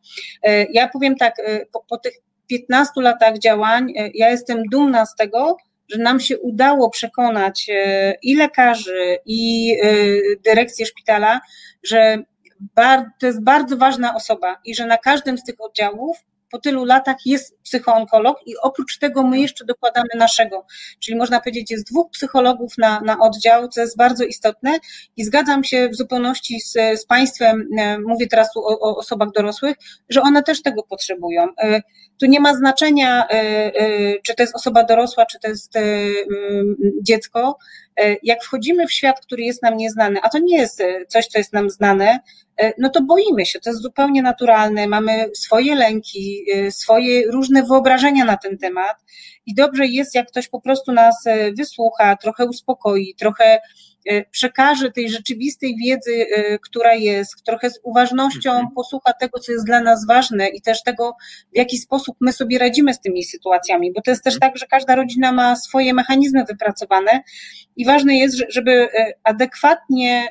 [0.70, 1.36] Ja powiem tak,
[1.72, 2.14] po, po tych
[2.48, 5.58] 15 latach działań, ja jestem dumna z tego,
[5.92, 9.88] że nam się udało przekonać e, i lekarzy, i e,
[10.46, 11.42] dyrekcję szpitala,
[11.84, 12.24] że
[13.20, 16.18] to jest bardzo ważna osoba i że na każdym z tych oddziałów
[16.52, 20.66] po tylu latach jest psychoonkolog i oprócz tego my jeszcze dokładamy naszego.
[21.00, 24.80] Czyli można powiedzieć, jest dwóch psychologów na, na oddział, co jest bardzo istotne
[25.18, 29.76] i zgadzam się w zupełności z, z Państwem, e, mówię teraz o, o osobach dorosłych,
[30.10, 31.48] że one też tego potrzebują.
[32.22, 33.72] E, tu nie ma znaczenia, e,
[34.24, 35.74] czy to jest osoba dorosła, czy to jest
[37.02, 37.58] dziecko.
[38.24, 41.54] Jak wchodzimy w świat, który jest nam nieznany, a to nie jest coś, co jest
[41.54, 42.20] nam znane,
[42.78, 48.38] no to boimy się, to jest zupełnie naturalne, mamy swoje lęki, swoje różne wyobrażenia na
[48.38, 48.98] ten temat
[49.46, 53.62] i dobrze jest, jak ktoś po prostu nas e, wysłucha, trochę uspokoi, trochę e,
[54.32, 58.68] przekaże tej rzeczywistej wiedzy, e, która jest, trochę z uważnością mhm.
[58.76, 61.16] posłucha tego, co jest dla nas ważne i też tego,
[61.54, 64.52] w jaki sposób my sobie radzimy z tymi sytuacjami, bo to jest też mhm.
[64.52, 67.24] tak, że każda rodzina ma swoje mechanizmy wypracowane
[67.76, 68.88] i ważne jest, żeby
[69.24, 70.28] adekwatnie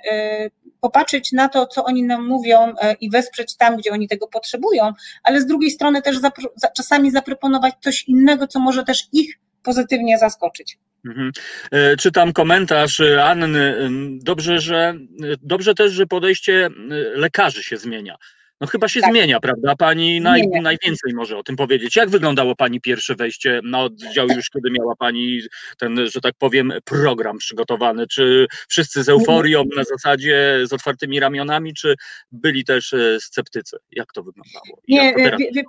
[0.81, 5.41] popatrzeć na to, co oni nam mówią i wesprzeć tam, gdzie oni tego potrzebują, ale
[5.41, 10.79] z drugiej strony też zapro czasami zaproponować coś innego, co może też ich pozytywnie zaskoczyć.
[11.07, 11.33] Mhm.
[11.71, 13.91] E, czytam komentarz e, Anny.
[14.23, 14.95] Dobrze, że
[15.43, 16.71] dobrze też, że podejście
[17.15, 18.17] lekarzy się zmienia.
[18.61, 19.11] No chyba się tak.
[19.11, 19.77] zmienia, prawda?
[19.77, 21.97] Pani naj, najwięcej może o tym powiedzieć.
[21.97, 25.41] Jak wyglądało Pani pierwsze wejście na oddział już, kiedy miała Pani
[25.79, 28.07] ten, że tak powiem, program przygotowany?
[28.07, 31.95] Czy wszyscy z euforią na zasadzie z otwartymi ramionami, czy
[32.33, 33.77] byli też e, sceptycy?
[33.93, 34.81] Jak to wyglądało?
[34.89, 35.63] Nie, wie, wie,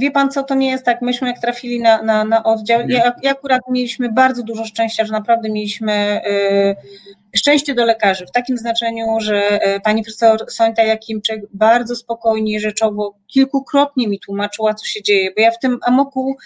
[0.00, 1.02] wie, Pan co, to nie jest tak.
[1.02, 5.12] Myśmy jak trafili na, na, na oddział, ja, ja akurat mieliśmy bardzo dużo szczęścia, że
[5.12, 6.20] naprawdę mieliśmy...
[6.24, 12.60] Yy, Szczęście do lekarzy w takim znaczeniu, że e, pani profesor Sońta Jakimczyk bardzo spokojnie,
[12.60, 16.36] rzeczowo, kilkukrotnie mi tłumaczyła, co się dzieje, bo ja w tym amoku,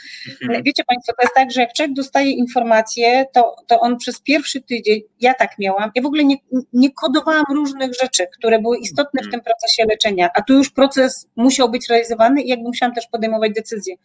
[0.42, 0.62] mhm.
[0.62, 4.60] wiecie Państwo, to jest tak, że jak człowiek dostaje informacje, to, to on przez pierwszy
[4.60, 6.36] tydzień, ja tak miałam, ja w ogóle nie,
[6.72, 9.30] nie kodowałam różnych rzeczy, które były istotne w mhm.
[9.30, 13.52] tym procesie leczenia, a tu już proces musiał być realizowany i jakby musiałam też podejmować
[13.52, 13.96] decyzje.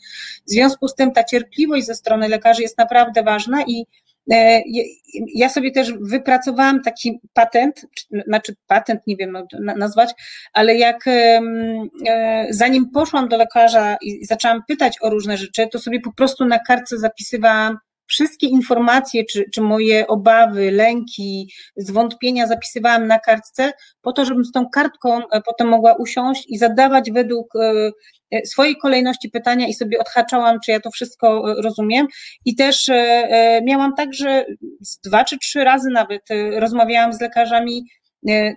[0.47, 3.85] W związku z tym ta cierpliwość ze strony lekarzy jest naprawdę ważna i
[5.35, 7.85] ja sobie też wypracowałam taki patent,
[8.27, 10.13] znaczy patent, nie wiem nazwać,
[10.53, 11.41] ale jak e,
[12.49, 16.59] zanim poszłam do lekarza i zaczęłam pytać o różne rzeczy, to sobie po prostu na
[16.59, 24.25] kartce zapisywałam wszystkie informacje, czy, czy moje obawy, lęki, zwątpienia zapisywałam na kartce, po to,
[24.25, 27.53] żebym z tą kartką e, potem mogła usiąść i zadawać według
[28.31, 32.07] E, swojej kolejności pytania i sobie odhaczałam, czy ja to wszystko e, rozumiem.
[32.45, 34.45] I też e, miałam tak, że
[35.05, 36.21] dwa czy trzy razy nawet
[36.59, 37.85] rozmawiałam z lekarzami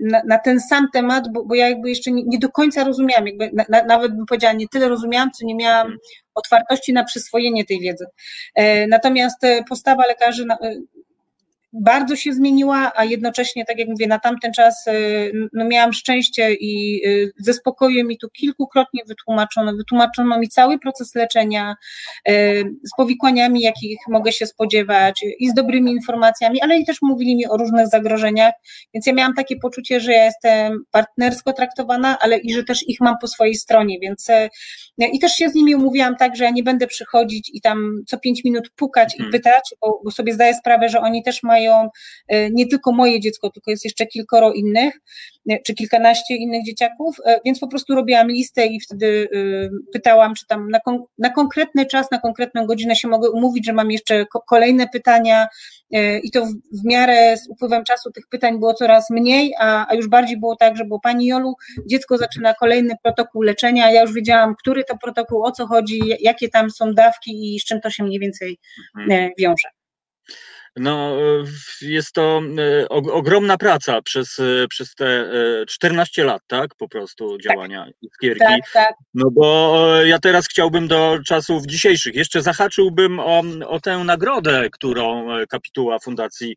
[0.00, 3.26] na, na, ten sam temat, bo, bo, ja jakby jeszcze nie, nie do końca rozumiałam,
[3.26, 5.96] jakby na, nawet bym powiedziała, nie tyle rozumiałam, co nie miałam
[6.35, 8.07] otwartości na przyswojenie tej wiedzy.
[8.88, 10.46] Natomiast postawa lekarzy
[11.72, 16.54] bardzo się zmieniła, a jednocześnie, tak jak mówię, na tamten czas y, no miałam szczęście
[16.54, 19.72] i y, ze spokojem mi tu kilkukrotnie wytłumaczono.
[19.72, 21.74] Wytłumaczono mi cały proces leczenia
[22.28, 27.37] y, z powikłaniami, jakich mogę się spodziewać i z dobrymi informacjami, ale i też mówili
[27.37, 28.52] mi o różnych zagrożeniach,
[28.94, 33.00] więc ja miałam takie poczucie, że ja jestem partnersko traktowana, ale i że też ich
[33.00, 34.28] mam po swojej stronie, więc
[34.98, 38.18] i też się z nimi umówiłam tak, że ja nie będę przychodzić i tam co
[38.18, 39.28] pięć minut pukać hmm.
[39.28, 41.88] i pytać, bo, bo sobie zdaję sprawę, że oni też mają mają
[42.28, 44.94] e, nie tylko moje dziecko, tylko jest jeszcze kilkoro innych,
[45.50, 49.28] e, czy kilkanaście innych dzieciaków, e, więc po prostu robiłam listę i wtedy
[49.92, 53.72] pytałam, czy tam na, kon na konkretny czas, na konkretną godzinę się mogę umówić, że
[53.72, 55.46] mam jeszcze kolejne pytania
[56.22, 59.94] i to w, w miarę z upływem czasu tych pytań było coraz mniej, a, a
[59.94, 61.54] już bardziej było tak, że było Pani Jolu,
[61.86, 66.48] dziecko zaczyna kolejny protokół leczenia, ja już wiedziałam, który to protokół, o co chodzi, jakie
[66.48, 68.58] tam są dawki i z czym to się mniej więcej
[68.98, 69.30] mhm.
[69.38, 69.68] wiąże.
[70.76, 71.16] No,
[71.81, 72.42] jest to
[72.90, 74.37] ogromna praca przez,
[74.70, 75.31] przez te
[75.68, 76.74] 14 lat, tak?
[76.74, 77.42] Po prostu tak.
[77.42, 77.94] działania tak.
[78.02, 78.44] Iskierki.
[78.44, 78.94] Tak, tak.
[79.14, 82.14] No bo ja teraz chciałbym do czasów dzisiejszych.
[82.14, 86.57] Jeszcze zahaczyłbym o, o tę nagrodę, którą kapituła Fundacji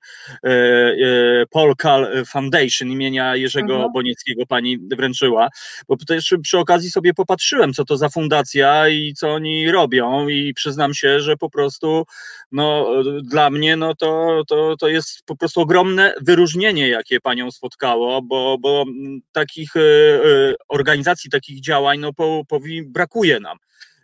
[1.49, 3.91] Polkal Foundation imienia Jerzego mhm.
[3.93, 5.49] Bonieckiego pani wręczyła,
[5.87, 10.53] bo też przy okazji sobie popatrzyłem, co to za fundacja i co oni robią i
[10.53, 12.05] przyznam się, że po prostu
[12.51, 12.87] no,
[13.23, 14.10] dla mnie no to,
[14.47, 18.85] to, to jest po prostu ogromne wyróżnienie, jakie panią spotkało, bo, bo
[19.31, 23.57] takich e, e, organizacji, takich działań no, po, po, brakuje nam.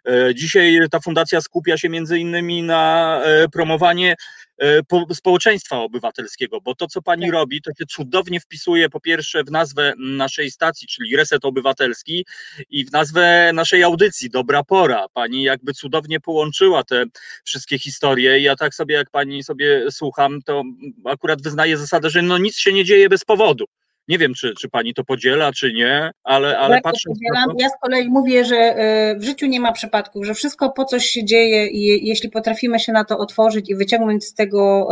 [0.07, 3.21] E, dzisiaj ta fundacja skupia się między innymi na
[3.53, 4.15] promowanie
[4.61, 4.81] E,
[5.13, 7.31] społeczeństwa obywatelskiego, bo to, co pani tak.
[7.31, 12.25] robi, to się cudownie wpisuje po pierwsze w nazwę naszej stacji, czyli Reset Obywatelski
[12.69, 15.05] i w nazwę naszej audycji, Dobra Pora.
[15.13, 17.03] Pani jakby cudownie połączyła te
[17.43, 18.39] wszystkie historie.
[18.39, 20.63] Ja tak sobie, jak pani sobie słucham, to
[21.05, 23.65] akurat wyznaję zasadę, że no nic się nie dzieje bez powodu.
[24.07, 27.09] Nie wiem, czy, czy pani to podziela, czy nie, ale, ale patrzę.
[27.57, 31.05] Ja z kolei mówię, że e, w życiu nie ma przypadków, że wszystko po coś
[31.05, 34.87] się dzieje i jeśli potrafimy się na to otworzyć i wyciągnąć z tego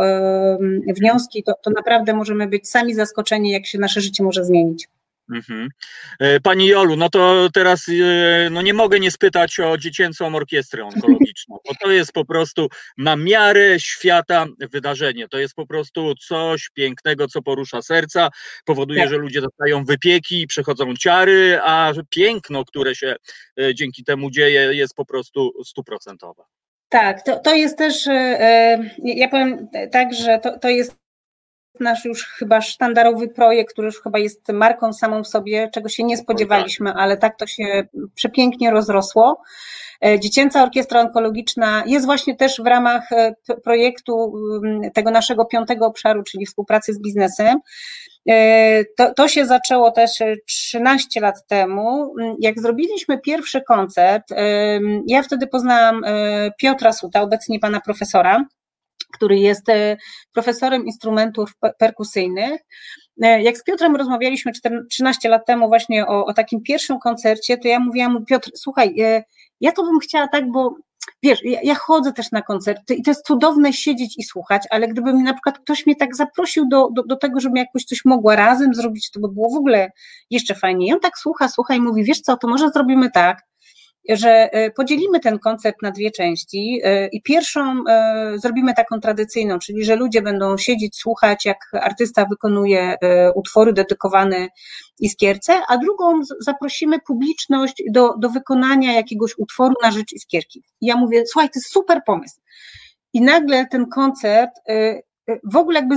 [0.96, 4.88] wnioski, to, to naprawdę możemy być sami zaskoczeni, jak się nasze życie może zmienić.
[5.34, 5.68] Mhm.
[6.20, 10.84] E, pani Jolu, no to teraz e, no nie mogę nie spytać o dziecięcą orkiestrę
[10.84, 15.28] onkologiczną, bo to jest po prostu na miarę świata wydarzenie.
[15.28, 18.28] To jest po prostu coś pięknego, co porusza serca,
[18.64, 19.10] powoduje, tak.
[19.10, 23.16] że ludzie dostają wypieki, przechodzą ciary, a piękno, które się
[23.60, 26.42] e, dzięki temu dzieje, jest po prostu stuprocentowe.
[26.88, 28.06] Tak, to, to jest też,
[29.04, 31.05] ja powiem tak, że to, to jest
[31.80, 36.04] nasz już chyba sztandarowy projekt, który już chyba jest marką samą w sobie, czego się
[36.04, 39.42] nie spodziewaliśmy, ale tak to się przepięknie rozrosło.
[40.04, 43.34] E, Dziecięca Orkiestra Onkologiczna jest właśnie też w ramach e,
[43.64, 44.32] projektu
[44.64, 47.58] mm, tego naszego piątego obszaru, czyli współpracy z biznesem.
[48.28, 50.10] E, to, to się zaczęło też
[50.46, 52.14] 13 lat temu.
[52.20, 54.24] Mm, jak zrobiliśmy pierwszy koncert,
[55.06, 56.02] ja wtedy poznałam
[56.58, 58.44] Piotra Suta, obecnie pana profesora,
[59.12, 59.96] który jest e,
[60.32, 62.60] profesorem instrumentów perkusyjnych.
[63.22, 64.52] E, jak z Piotrem rozmawialiśmy
[64.90, 69.00] 13 lat temu właśnie o, o takim pierwszym koncercie, to ja mówiłam mu, Piotr, słuchaj,
[69.00, 69.24] e,
[69.60, 70.76] ja to bym chciała tak, bo
[71.22, 74.88] wiesz, ja, ja, chodzę też na koncerty i to jest cudowne siedzieć i słuchać, ale
[74.88, 78.04] gdyby mi na przykład ktoś mnie tak zaprosił do, do, do tego, żebym jakoś coś
[78.04, 79.90] mogła razem zrobić, to by było w ogóle
[80.30, 80.88] jeszcze fajniej.
[80.88, 83.42] I on tak słucha, słucha i mówi, wiesz co, to może zrobimy tak,
[84.08, 89.58] że e, podzielimy ten koncept na dwie części e, i pierwszą e, zrobimy taką tradycyjną,
[89.58, 92.94] czyli że ludzie będą siedzieć, słuchać, jak artysta wykonuje
[93.34, 94.48] utwory dedykowane
[95.00, 100.62] iskierce, a drugą zaprosimy publiczność do, do wykonania jakiegoś utworu na rzecz iskierki.
[100.80, 102.40] I ja mówię, słuchaj, to jest super pomysł.
[103.12, 104.56] I nagle ten koncept
[105.44, 105.96] w ogóle jakby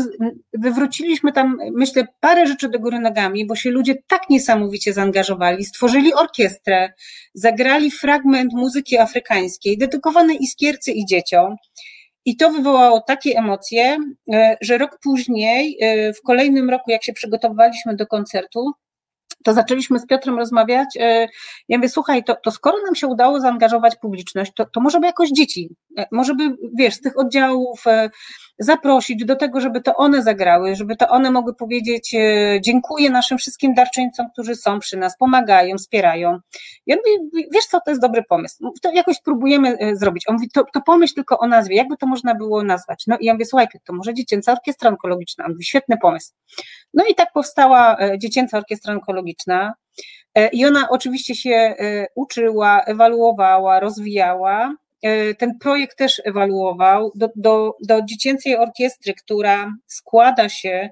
[0.53, 6.13] wywróciliśmy tam, myślę, parę rzeczy do góry nogami, bo się ludzie tak niesamowicie zaangażowali, stworzyli
[6.13, 6.93] orkiestrę,
[7.33, 11.55] zagrali fragment muzyki afrykańskiej, dedykowany iskierce i dzieciom.
[12.25, 13.97] I to wywołało takie emocje,
[14.33, 18.71] e, że rok później, e, w kolejnym roku, jak się przygotowywaliśmy do koncertu,
[19.43, 20.97] to zaczęliśmy z Piotrem rozmawiać.
[20.99, 21.27] E,
[21.69, 25.05] ja mówię, słuchaj, to, to skoro nam się udało zaangażować publiczność, to, to może by
[25.05, 25.69] jakoś dzieci,
[26.11, 26.43] może by,
[26.77, 27.83] wiesz, z tych oddziałów
[28.59, 33.37] zaprosić do tego, żeby to one zagrały, żeby to one mogły powiedzieć e, dziękuję naszym
[33.37, 36.39] wszystkim darczyńcom, którzy są przy nas, pomagają, wspierają.
[36.85, 40.23] Ja mówię, wiesz co, to jest dobry pomysł, to jakoś spróbujemy e, zrobić.
[40.27, 43.03] On mówi, to, to pomyśl tylko o nazwie, jakby to można było nazwać.
[43.07, 45.45] No i ja mówię, słuchaj, to może Dziecięca Orkiestra Onkologiczna.
[45.45, 46.33] On mówi, świetny pomysł.
[46.93, 49.73] No i tak powstała e, Dziecięca Orkiestra Onkologiczna.
[50.51, 51.75] I ona oczywiście się
[52.15, 54.75] uczyła, ewaluowała, rozwijała.
[55.01, 60.89] E, ten projekt też ewaluował do, do, do dziecięcej orkiestry, która składa się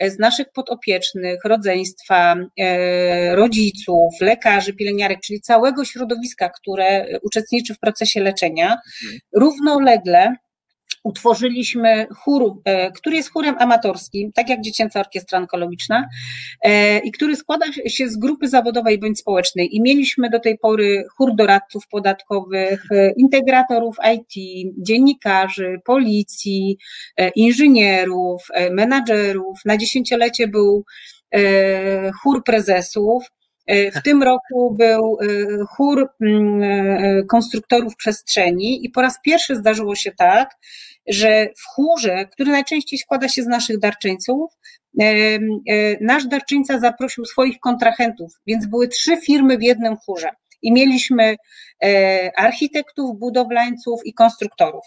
[0.00, 8.20] z naszych podopiecznych, rodzeństwa, e, rodziców, lekarzy, pielęgniarek, czyli całego środowiska, które uczestniczy w procesie
[8.20, 9.20] leczenia, mhm.
[9.32, 10.34] równolegle
[11.02, 16.08] utworzyliśmy chór, e, który jest chórem amatorskim, tak jak Dziecięca Orkiestra Onkologiczna,
[16.62, 19.76] e, i który składa się z grupy zawodowej bądź społecznej.
[19.76, 24.34] I mieliśmy do tej pory chór doradców podatkowych, e, integratorów IT,
[24.78, 26.78] dziennikarzy, policji,
[27.36, 29.58] inżynierów, menadżerów.
[29.64, 30.84] Na dziesięciolecie był
[32.22, 33.24] chór prezesów.
[33.68, 35.18] W tym roku był
[35.68, 40.56] chór mm, konstruktorów przestrzeni i po raz pierwszy zdarzyło się tak,
[41.10, 44.52] że w chórze, który najczęściej składa się z naszych darczyńców,
[45.00, 45.38] e,
[46.00, 50.30] nasz darczyńca zaprosił swoich kontrahentów, więc były trzy firmy w jednym chórze.
[50.62, 51.36] I mieliśmy
[52.36, 54.84] architektów, budowlańców i konstruktorów.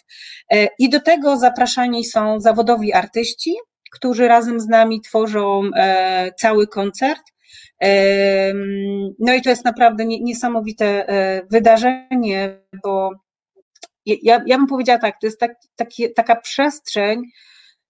[0.79, 3.55] I do tego zapraszani są zawodowi artyści,
[3.91, 5.61] którzy razem z nami tworzą
[6.39, 7.21] cały koncert.
[9.19, 11.05] No i to jest naprawdę niesamowite
[11.51, 13.11] wydarzenie, bo
[14.05, 17.21] ja, ja bym powiedziała tak, to jest tak, taki, taka przestrzeń,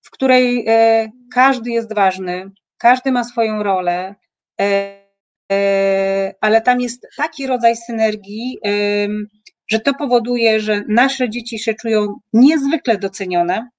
[0.04, 4.16] w której e, każdy jest ważny, każdy ma swoją rolę,
[4.62, 4.98] e,
[5.52, 8.60] e, ale tam jest taki rodzaj synergii,
[9.68, 13.70] że to powoduje, że nasze dzieci się czują niezwykle docenione.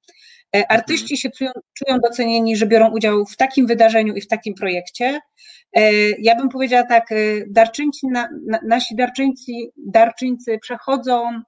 [0.68, 5.20] Artyści się czują, czują docenieni, że biorą udział w takim wydarzeniu i w takim projekcie.
[6.18, 7.06] Ja bym powiedziała tak,
[7.46, 8.06] darczyńcy,
[8.62, 11.42] nasi darczyńcy, darczyńcy przechodzą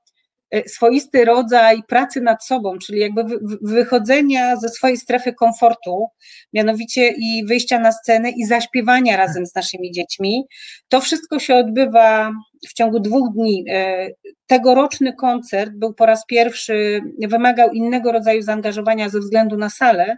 [0.67, 3.25] swoisty rodzaj pracy nad sobą, czyli jakby
[3.63, 6.07] wychodzenia ze swojej strefy komfortu,
[6.53, 10.45] mianowicie i wyjścia na scenę i zaśpiewania razem z naszymi dziećmi.
[10.89, 12.31] To wszystko się odbywa
[12.69, 13.65] w ciągu dwóch dni.
[13.71, 14.09] E,
[14.47, 20.17] tegoroczny koncert był po raz pierwszy, wymagał innego rodzaju zaangażowania ze względu na salę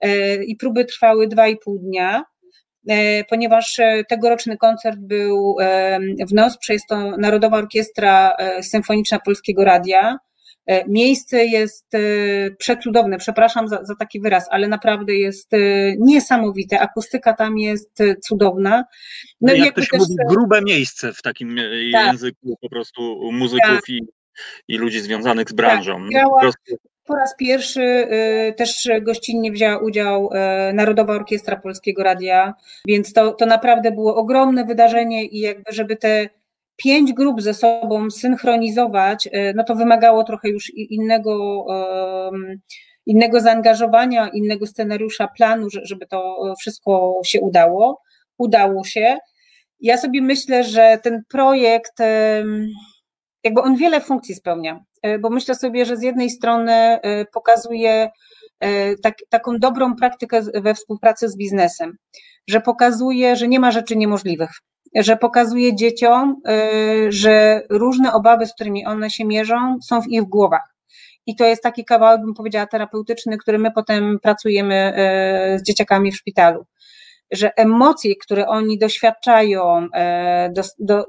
[0.00, 2.24] e, i próby trwały dwa i pół dnia.
[2.88, 9.64] E, ponieważ e, tegoroczny koncert był e, w NOSPRZE, jest to Narodowa Orkiestra Symfoniczna Polskiego
[9.64, 10.18] Radia.
[10.88, 11.86] Miejsce jest
[12.58, 15.50] przecudowne, przepraszam za, za, taki wyraz, ale naprawdę jest
[15.98, 16.80] niesamowite.
[16.80, 18.84] Akustyka tam jest cudowna.
[19.40, 20.00] No, no jak to się też...
[20.00, 21.56] mówi, grube miejsce w takim
[21.92, 22.06] tak.
[22.06, 23.88] języku po prostu muzyków tak.
[23.88, 24.00] i,
[24.68, 26.02] i ludzi związanych z branżą.
[26.02, 26.52] Tak, grała,
[27.06, 30.30] po raz pierwszy y, też gościnnie wzięła udział
[30.70, 32.54] y, Narodowa Orkiestra Polskiego Radia,
[32.86, 36.28] więc to, to naprawdę było ogromne wydarzenie i jakby, żeby te
[36.76, 41.66] pięć grup ze sobą synchronizować, y, no to wymagało trochę już innego,
[43.06, 48.02] innego zaangażowania, innego scenariusza, planu, żeby to wszystko się udało.
[48.38, 49.16] Udało się.
[49.80, 51.98] Ja sobie myślę, że ten projekt
[53.44, 58.10] jakby on wiele funkcji spełnia, e, bo myślę sobie, że z jednej strony e, pokazuje
[58.60, 61.96] e, tak, taką dobrą praktykę we współpracy z biznesem,
[62.48, 64.50] że pokazuje, że nie ma rzeczy niemożliwych,
[64.94, 66.40] że pokazuje dzieciom,
[67.08, 70.74] że różne obawy, z którymi one się mierzą, są w ich głowach.
[71.26, 74.92] I to jest taki kawałek, bym powiedziała, terapeutyczny, który my potem pracujemy
[75.56, 76.66] z dzieciakami w szpitalu
[77.34, 81.04] że emocje, które oni doświadczają, e, do, do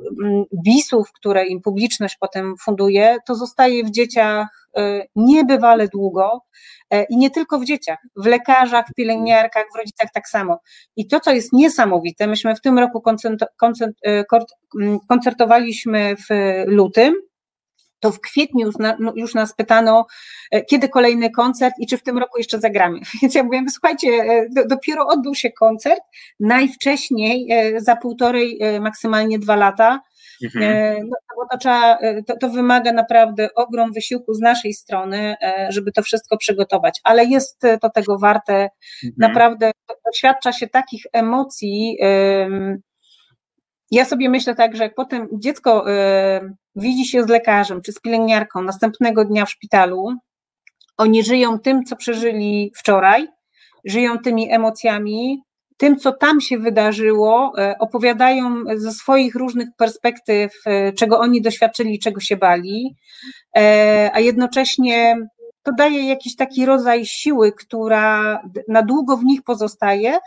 [0.66, 4.48] bisów, które im publiczność potem funduje, to zostaje w dzieciach
[4.78, 6.42] e, niebywale długo
[6.90, 10.60] e, i nie tylko w dzieciach, w lekarzach, w pielęgniarkach, w rodzicach tak samo.
[10.96, 13.02] I to, co jest niesamowite, myśmy w tym roku
[15.08, 16.34] koncertowaliśmy w
[16.68, 17.14] lutym,
[18.00, 20.06] to w kwietniu już, na, no, już nas pytano,
[20.52, 23.00] e, kiedy kolejny koncert i czy w tym roku jeszcze zagramy.
[23.22, 26.02] Więc ja mówię, słuchajcie, e, do, dopiero odbył się koncert,
[26.40, 30.02] najwcześniej e, za półtorej, maksymalnie dwa lata.
[30.44, 31.08] Mhm.
[31.10, 35.36] No, bo to, trzeba, to, to wymaga naprawdę ogrom wysiłku z naszej strony,
[35.70, 38.54] żeby to wszystko przygotować, ale jest to tego warte.
[38.54, 39.14] Mhm.
[39.18, 39.72] Naprawdę
[40.06, 41.98] doświadcza się takich emocji.
[43.92, 45.86] Ja sobie myślę tak, że jak potem dziecko
[46.76, 50.14] widzi się z lekarzem czy z pielęgniarką następnego dnia w szpitalu,
[50.98, 53.28] oni żyją tym, co przeżyli wczoraj,
[53.86, 55.42] żyją tymi emocjami,
[55.78, 62.00] tym, co tam się wydarzyło, e, opowiadają ze swoich różnych perspektyw, e, czego oni doświadczyli,
[62.00, 62.96] czego się bali,
[64.14, 65.16] a jednocześnie
[65.64, 70.18] to daje jakiś taki rodzaj siły, która na długo w nich pozostaje.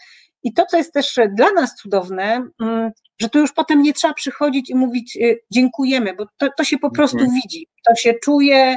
[0.42, 2.90] I to, co jest też dla nas cudowne, mm,
[3.20, 6.78] że tu już potem nie trzeba przychodzić i mówić y, dziękujemy, bo to, to się
[6.78, 7.34] po prostu mhm.
[7.34, 8.76] widzi, to się czuje,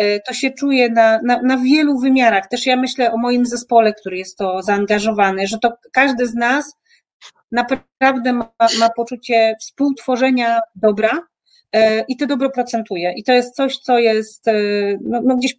[0.00, 2.48] y, to się czuje na, na, na wielu wymiarach.
[2.48, 6.74] Też ja myślę o moim zespole, który jest to zaangażowany, że to każdy z nas
[7.52, 11.20] naprawdę ma, ma poczucie współtworzenia dobra,
[12.08, 13.12] i to dobro procentuje.
[13.16, 14.52] I to jest coś, co jest e,
[15.04, 15.54] no, no gdzieś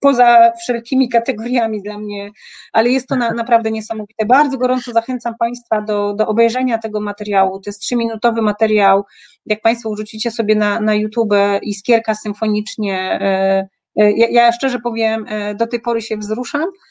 [0.00, 2.30] poza wszelkimi kategoriami dla mnie,
[2.72, 4.26] ale jest to na, naprawdę niesamowite.
[4.26, 7.60] Bardzo gorąco zachęcam Państwa do, do obejrzenia tego materiału.
[7.60, 9.04] To jest trzyminutowy materiał.
[9.46, 15.66] Jak Państwo wrzucicie sobie na, na YouTube Iskierka symfonicznie, e, ja, ja szczerze powiem, do
[15.66, 16.89] tej pory się wzruszam E, e,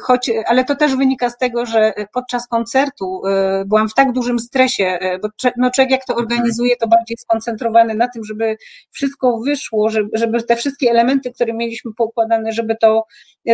[0.00, 4.38] choć, ale to też wynika z tego, że podczas koncertu e, byłam w tak dużym
[4.38, 8.56] stresie, bo no, człowiek jak to organizuje, to bardziej skoncentrowany na tym, żeby
[8.90, 13.04] wszystko wyszło, żeby, żeby te wszystkie elementy, które mieliśmy poukładane, żeby to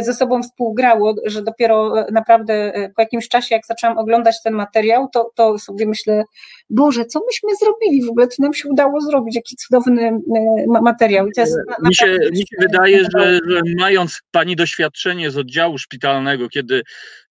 [0.02, 5.30] ze sobą współgrało, że dopiero naprawdę po jakimś czasie, jak zaczęłam oglądać ten materiał, to,
[5.34, 6.24] to sobie myślę,
[6.70, 10.20] Boże, co myśmy zrobili w ogóle, co nam się udało zrobić, jaki cudowny
[10.82, 11.28] materiał.
[11.28, 15.36] I to jest mi, się, mi się wydaje, że, że mając Pani doświadczenie, doświadczenie z
[15.36, 16.82] oddziału szpitalnego, kiedy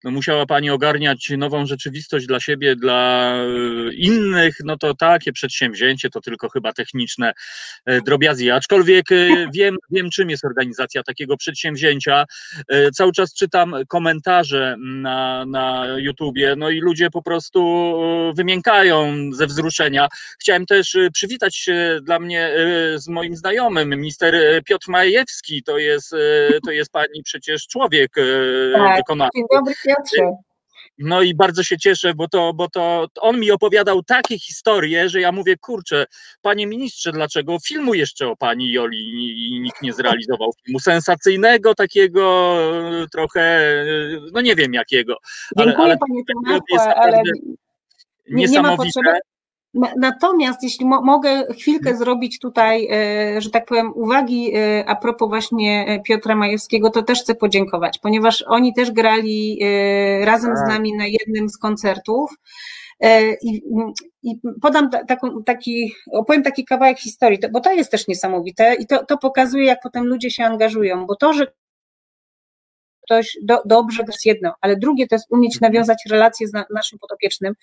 [0.04, 6.10] no musiała pani ogarniać nową rzeczywistość dla siebie, dla e, innych, no to takie przedsięwzięcie
[6.10, 7.34] to tylko chyba techniczne
[7.86, 8.52] e, drobiazgi.
[8.52, 9.06] Aczkolwiek
[9.56, 12.26] wiem, wiem, czym jest organizacja takiego przedsięwzięcia.
[12.94, 17.94] Cały czas czytam komentarze na, na YouTubie, no i ludzie po prostu
[18.36, 20.08] wymiękają ze wzruszenia.
[20.40, 22.52] Chciałem też przywitać się dla mnie
[22.96, 26.16] z moim znajomym, minister Piotr Majewski, to jest,
[26.66, 28.16] to jest pani przecież człowiek
[28.74, 29.38] tak, wykonawczy.
[29.38, 30.32] Dzień dobry Piotrze.
[30.98, 35.22] No i bardzo się cieszę, bo to, bo to on mi opowiadał takie historie, że
[35.22, 36.06] ja mówię, kurczę,
[36.42, 38.98] panie ministrze, dlaczego filmu jeszcze o pani Joli
[39.48, 42.58] i nikt nie zrealizował filmu sensacyjnego, takiego
[43.12, 43.62] trochę,
[44.34, 45.18] no nie wiem jakiego.
[45.58, 47.22] Dziękuję ale, ale panie Tomaszu, ale
[48.30, 49.20] nie, nie ma potrzeby.
[49.74, 51.98] Natomiast jeśli mo mogę chwilkę mhm.
[51.98, 57.04] zrobić tutaj, e, że tak powiem, uwagi e, a propos właśnie e, Piotra Majewskiego, to
[57.04, 59.60] też chcę podziękować, ponieważ oni też grali
[60.22, 60.68] razem z tak.
[60.70, 62.32] nami na jednym z koncertów.
[63.42, 63.62] I,
[64.24, 69.06] i podam taką, taki, opowiem taki kawałek historii, bo to jest też niesamowite i to,
[69.06, 71.48] to pokazuje, jak potem ludzie się angażują, bo to, że
[73.08, 75.72] ktoś do, dobrze, to jest jedno, ale drugie to jest umieć mhm.
[75.72, 77.54] nawiązać relacje z na, naszym potopiecznym.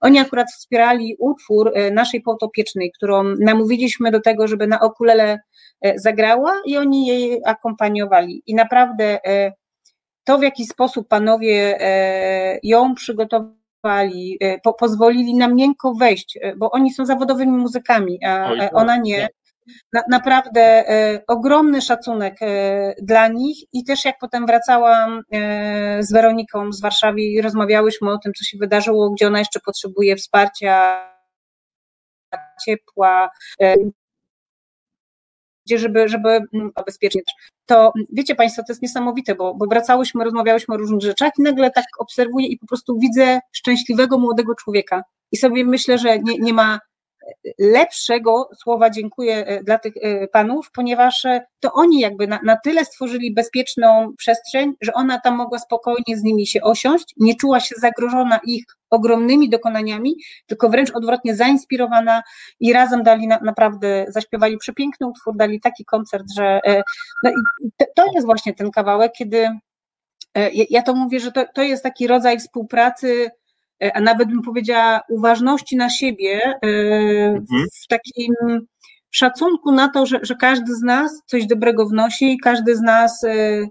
[0.00, 5.38] Oni akurat wspierali utwór e, naszej potopiecznej, którą namówiliśmy do tego, żeby na okulele
[5.80, 8.42] e, zagrała i oni jej akompaniowali.
[8.46, 9.52] I naprawdę e,
[10.24, 11.78] to, w jaki sposób panowie
[12.62, 19.18] ją przygotowali, po, pozwolili nam miękko wejść, bo oni są zawodowymi muzykami, a ona nie
[19.18, 19.28] na,
[20.10, 26.72] naprawdę e, ogromny szacunek e, dla nich i też jak potem wracałam e, z Weroniką
[26.72, 31.04] z Warszawy i rozmawiałyśmy o tym, co się wydarzyło, gdzie ona jeszcze potrzebuje wsparcia,
[32.66, 33.30] ciepła,
[35.66, 37.22] gdzie żeby, żeby mm, bezpiecznie.
[37.66, 41.70] To wiecie Państwo, to jest niesamowite, bo, bo wracałyśmy, rozmawiałyśmy o różnych rzeczach i nagle
[41.70, 45.02] tak obserwuję i po prostu widzę szczęśliwego młodego człowieka.
[45.32, 46.78] I sobie myślę, że nie, nie ma
[47.58, 52.56] lepszego słowa dziękuję e, dla tych e, panów, ponieważ e, to oni jakby na, na,
[52.56, 57.60] tyle stworzyli bezpieczną przestrzeń, że ona tam mogła spokojnie z nimi się osiąść, nie czuła
[57.60, 60.14] się zagrożona ich ogromnymi dokonaniami,
[60.46, 62.22] tylko wręcz odwrotnie zainspirowana
[62.60, 66.60] i razem dali na, naprawdę, zaśpiewali przepiękny utwór, dali taki koncert, że
[67.22, 69.48] no i to jest właśnie ten kawałek, kiedy
[70.70, 73.30] ja to mówię, że to, to jest taki rodzaj współpracy
[73.94, 76.68] a nawet bym powiedziała uważności na siebie, e,
[77.26, 77.66] mhm.
[77.84, 78.34] w takim
[79.10, 83.24] szacunku na to, że, że każdy z nas coś dobrego wnosi i każdy z nas
[83.24, 83.66] e,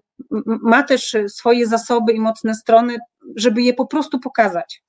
[0.45, 2.97] ma też swoje zasoby i mocne strony,
[3.35, 4.83] żeby je po prostu pokazać.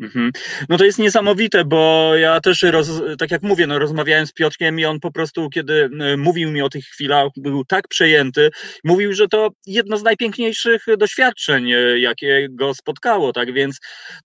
[0.00, 0.30] Mhm.
[0.68, 2.88] No to jest niesamowite, bo ja też, roz,
[3.18, 6.62] tak jak mówię, no rozmawiałem z Piotrkiem i on po prostu, kiedy e, mówił mi
[6.62, 8.50] o tych chwilach, był tak przejęty,
[8.84, 13.78] mówił, że to jedno z najpiękniejszych doświadczeń, e, jakie go spotkało, tak więc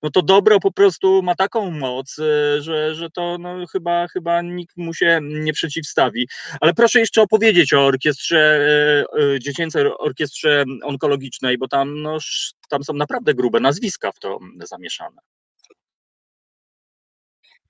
[0.04, 4.42] no to dobro po prostu ma taką moc, e, że, że to no chyba, chyba
[4.42, 6.28] nikt mu się nie przeciwstawi.
[6.62, 8.36] Ale proszę jeszcze opowiedzieć o orkiestrze,
[9.40, 12.18] dziecięcej orkiestrze onkologicznej, bo tam, no,
[12.70, 15.35] tam są naprawdę grube nazwiska w to zamieszane.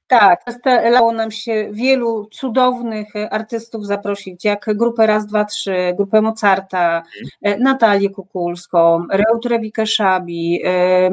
[0.08, 0.46] Tak,
[0.90, 7.04] udało nam się wielu cudownych e, artystów zaprosić, jak grupę Raz, Dwa, Trzy, grupę Mozarta,
[7.44, 7.64] mhm.
[7.64, 11.10] Natalię Kukulską, Reutrewikę Szabi, e,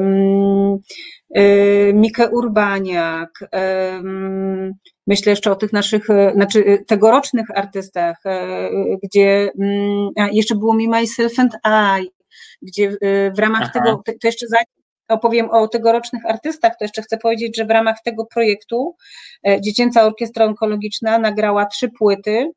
[1.93, 3.39] Mikę Urbaniak,
[5.07, 8.17] myślę jeszcze o tych naszych, znaczy tegorocznych artystach,
[9.03, 9.51] gdzie
[10.31, 11.53] jeszcze było Me, Myself and
[12.01, 12.09] I,
[12.61, 12.97] gdzie
[13.35, 13.71] w ramach Aha.
[13.73, 14.82] tego, to jeszcze zanim
[15.13, 18.95] opowiem o tegorocznych artystach, to jeszcze chcę powiedzieć, że w ramach tego projektu
[19.47, 22.51] e, Dziecięca Orkiestra Onkologiczna nagrała trzy płyty.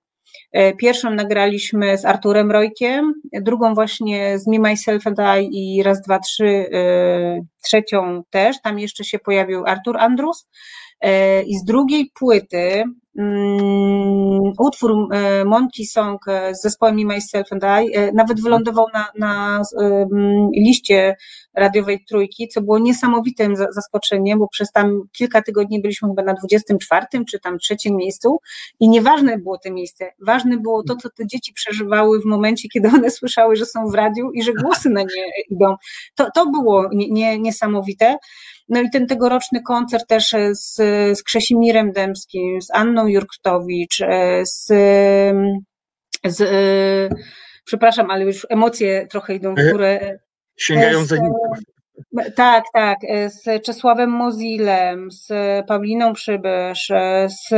[0.53, 6.03] E, pierwszą nagraliśmy z Arturem Rojkiem, drugą właśnie z Me, Myself and I i raz,
[6.03, 10.49] dwa, trzy, e, trzecią też, tam jeszcze się pojawił Artur Andrus
[11.47, 12.85] i z drugiej płyty
[13.19, 14.06] Mm,
[14.59, 19.09] utwór e, Monkey Song e, z zespołem Me, Myself and I e, nawet wylądował na,
[19.19, 19.63] na
[20.57, 21.17] liście
[21.55, 27.07] radiowej trójki, co było niesamowitym zaskoczeniem, bo przez tam kilka tygodni byliśmy chyba na 24
[27.31, 28.41] czy tam trzecim miejscu
[28.81, 32.89] i nieważne było to miejsce, ważne było to, co te dzieci przeżywały w momencie, kiedy
[32.89, 35.75] one słyszały, że są w radiu i że głosy na nie idą.
[36.15, 38.17] To, to było nie, nie, niesamowite.
[38.69, 40.75] No i ten tegoroczny koncert też z,
[41.19, 43.99] z Krzesimirem Dębskim, z Anną Jurktowicz,
[44.43, 44.67] z,
[46.25, 46.43] z
[47.64, 50.19] przepraszam, ale już emocje trochę idą w górę.
[50.57, 51.33] Sięgają za nim.
[52.37, 52.99] Tak, tak,
[53.29, 55.29] z Czesławem Mozilem, z
[55.67, 56.93] Pauliną Przybysz,
[57.27, 57.55] z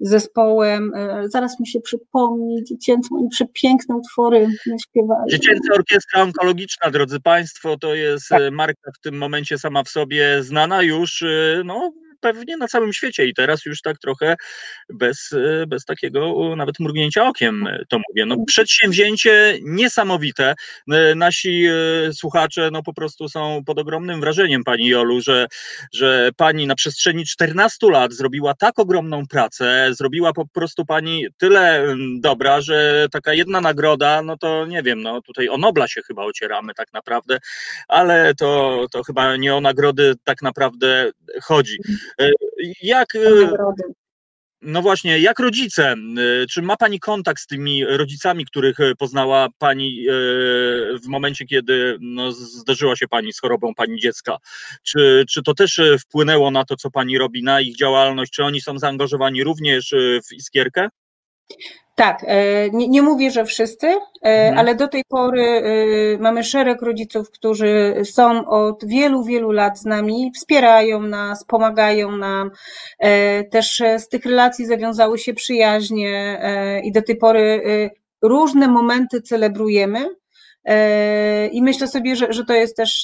[0.00, 0.92] zespołem,
[1.24, 4.48] zaraz mi się przypomni, dziecięcym, oni przepiękne utwory
[4.82, 5.30] śpiewali.
[5.30, 8.52] Dziecięca Orkiestra Onkologiczna, drodzy Państwo, to jest tak.
[8.52, 11.24] marka w tym momencie sama w sobie znana już,
[11.64, 14.36] no pewnie na całym świecie i teraz już tak trochę
[14.88, 18.26] bez, e, bez takiego nawet mrugnięcia okiem e, to mówię.
[18.26, 20.54] No, przedsięwzięcie niesamowite.
[20.92, 21.66] E, nasi
[22.12, 25.46] słuchacze no, po prostu są pod ogromnym wrażeniem Pani Jolu, że,
[25.92, 31.94] że Pani na przestrzeni 14 lat zrobiła tak ogromną pracę, zrobiła po prostu Pani tyle
[32.20, 36.24] dobra, że taka jedna nagroda, no to nie wiem, no tutaj o Nobla się chyba
[36.24, 37.38] ocieramy tak naprawdę,
[37.88, 41.10] ale to, to chyba nie o nagrody tak naprawdę
[41.42, 41.78] chodzi.
[42.20, 42.30] E,
[42.82, 43.16] jak.
[43.16, 43.52] E,
[44.62, 50.06] no właśnie, jak rodzice, e, czy ma Pani kontakt z tymi rodzicami, których poznała Pani
[51.04, 54.36] w momencie, kiedy no, zdarzyła się Pani z chorobą Pani dziecka?
[54.82, 58.32] Czy, czy to też wpłynęło na to, co Pani robi, na ich działalność?
[58.32, 59.94] Czy oni są zaangażowani również
[60.28, 60.88] w Iskierkę?
[61.98, 64.58] Tak, e, nie, nie, mówię, że wszyscy, e, mhm.
[64.58, 69.84] ale do tej pory e, mamy szereg rodziców, którzy są od wielu, wielu lat z
[69.84, 72.50] nami, wspierają nas, pomagają nam.
[73.50, 76.40] Też z tych relacji zawiązały się przyjaźnie
[76.84, 77.62] i do tej pory
[78.22, 80.06] różne momenty celebrujemy.
[81.52, 83.02] I myślę sobie, że, że to jest też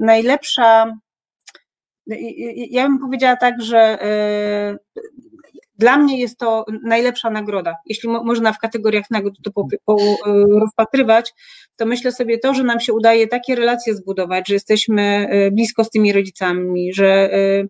[0.00, 0.92] najlepsza.
[2.70, 3.98] Ja bym powiedziała tak, że
[5.80, 7.76] dla mnie jest to najlepsza nagroda.
[7.86, 10.16] Jeśli mo można w kategoriach nagród to po, po, e,
[10.60, 11.32] rozpatrywać,
[11.76, 15.84] to myślę sobie to, że nam się udaje takie relacje zbudować, że jesteśmy e, blisko
[15.84, 17.64] z tymi rodzicami, że, e,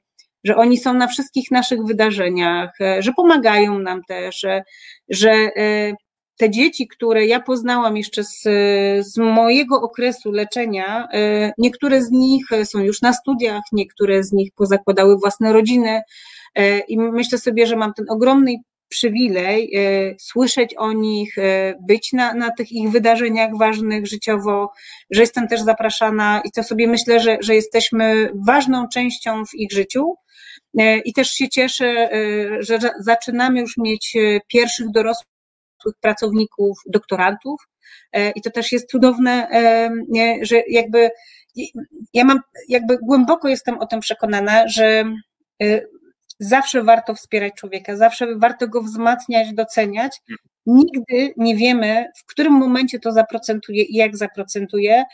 [0.44, 4.62] że oni są na wszystkich naszych wydarzeniach, że pomagają nam też, że,
[5.08, 5.50] że
[6.36, 8.42] te dzieci, które ja poznałam jeszcze z,
[9.06, 11.08] z mojego okresu leczenia,
[11.58, 16.02] niektóre z nich są już na studiach, niektóre z nich pozakładały własne rodziny,
[16.88, 18.56] I myślę sobie, że mam ten ogromny
[18.90, 24.72] przywilej e, słyszeć o nich, e, być na, na tych ich wydarzeniach ważnych życiowo,
[25.10, 29.72] że jestem też zapraszana i to sobie myślę, że, że jesteśmy ważną częścią w ich
[29.72, 30.14] życiu.
[31.04, 32.08] I też się cieszę,
[32.60, 34.16] że zaczynamy już mieć
[34.48, 35.26] pierwszych dorosłych
[36.00, 37.60] pracowników, doktorantów.
[38.34, 39.48] I to też jest cudowne,
[40.42, 41.10] że jakby
[42.14, 45.04] ja mam, jakby głęboko jestem o tym przekonana, że
[46.40, 50.20] zawsze warto wspierać człowieka, zawsze warto go wzmacniać, doceniać.
[50.66, 55.04] Nigdy nie wiemy, w którym momencie to zaprocentuje i jak zaprocentuje,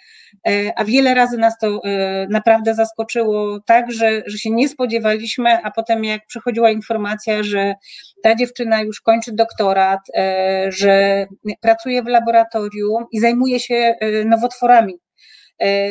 [0.48, 5.62] e, a wiele razy nas to e, naprawdę zaskoczyło tak, że, że się nie spodziewaliśmy,
[5.62, 7.74] a potem jak przychodziła informacja, że
[8.22, 11.26] ta dziewczyna już kończy doktorat, e, że
[11.60, 14.94] pracuje w laboratorium i zajmuje się nowotworami,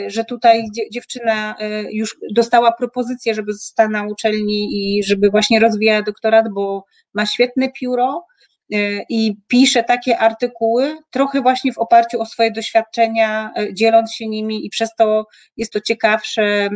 [0.08, 6.02] że tutaj dziewczyna e, już dostała propozycję, żeby została na uczelni i żeby właśnie rozwijała
[6.02, 8.26] doktorat, bo ma świetne pióro
[8.74, 8.78] e,
[9.10, 14.70] i pisze takie artykuły, trochę właśnie w oparciu o swoje doświadczenia, dzieląc się nimi i
[14.70, 15.26] przez to
[15.58, 16.70] jest to ciekawsze,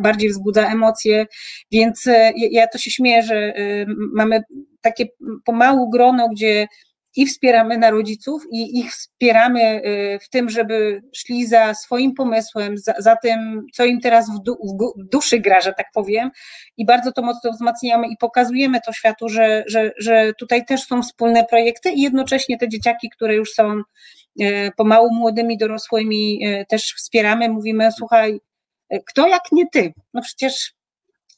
[0.00, 1.26] bardziej wzbudza emocje,
[1.72, 2.04] więc
[2.50, 3.52] ja to się śmieję, że
[4.14, 4.42] mamy
[4.80, 5.06] takie
[5.44, 6.66] pomału grono, gdzie
[7.18, 12.78] i wspieramy na rodziców i ich wspieramy y, w tym, żeby szli za swoim pomysłem,
[12.78, 16.30] za, za tym, co im teraz w, du, w, duszy gra, że tak powiem,
[16.76, 21.02] i bardzo to mocno wzmacniamy i pokazujemy to światu, że, że, że tutaj też są
[21.02, 23.82] wspólne projekty i jednocześnie te dzieciaki, które już są
[24.40, 28.40] y, pomału młodymi, dorosłymi, y, też wspieramy, mówimy, słuchaj,
[29.06, 29.92] kto jak nie ty?
[30.14, 30.72] No przecież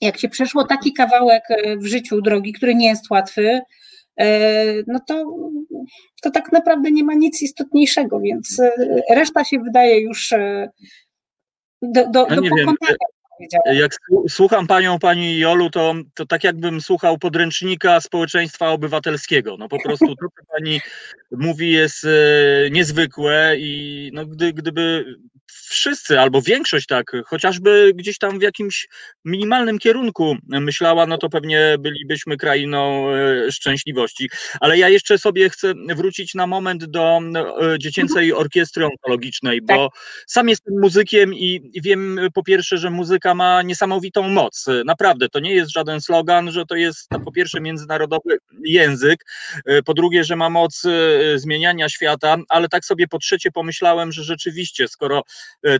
[0.00, 1.42] jak się przeszło taki kawałek
[1.76, 3.60] w życiu drogi, który nie jest łatwy,
[4.86, 5.24] no to,
[6.22, 8.72] to tak naprawdę nie ma nic istotniejszego, więc e,
[9.14, 10.68] reszta się wydaje już e,
[11.82, 12.96] do, do, no do pokonania.
[13.72, 13.96] Jak
[14.28, 19.56] słucham panią, pani Jolu, to, to tak jakbym słuchał podręcznika społeczeństwa obywatelskiego.
[19.58, 20.80] No po prostu to, co pani
[21.30, 22.06] mówi, jest
[22.70, 25.04] niezwykłe i no, gdy, gdyby
[25.70, 28.88] wszyscy albo większość tak, chociażby gdzieś tam w jakimś
[29.24, 34.30] minimalnym kierunku myślała, no to pewnie bylibyśmy krainą e, szczęśliwości.
[34.60, 40.02] Ale ja jeszcze sobie chcę wrócić na moment do e, dziecięcej orkiestry onkologicznej, bo tak.
[40.26, 44.66] sam jestem muzykiem i wiem po pierwsze, że muzyka ma niesamowitą moc.
[44.84, 49.24] Naprawdę, to nie jest żaden slogan, że to jest po pierwsze międzynarodowy język,
[49.66, 50.82] e, po drugie, że ma moc
[51.34, 55.22] zmieniania świata, ale tak sobie po trzecie pomyślałem, że rzeczywiście, skoro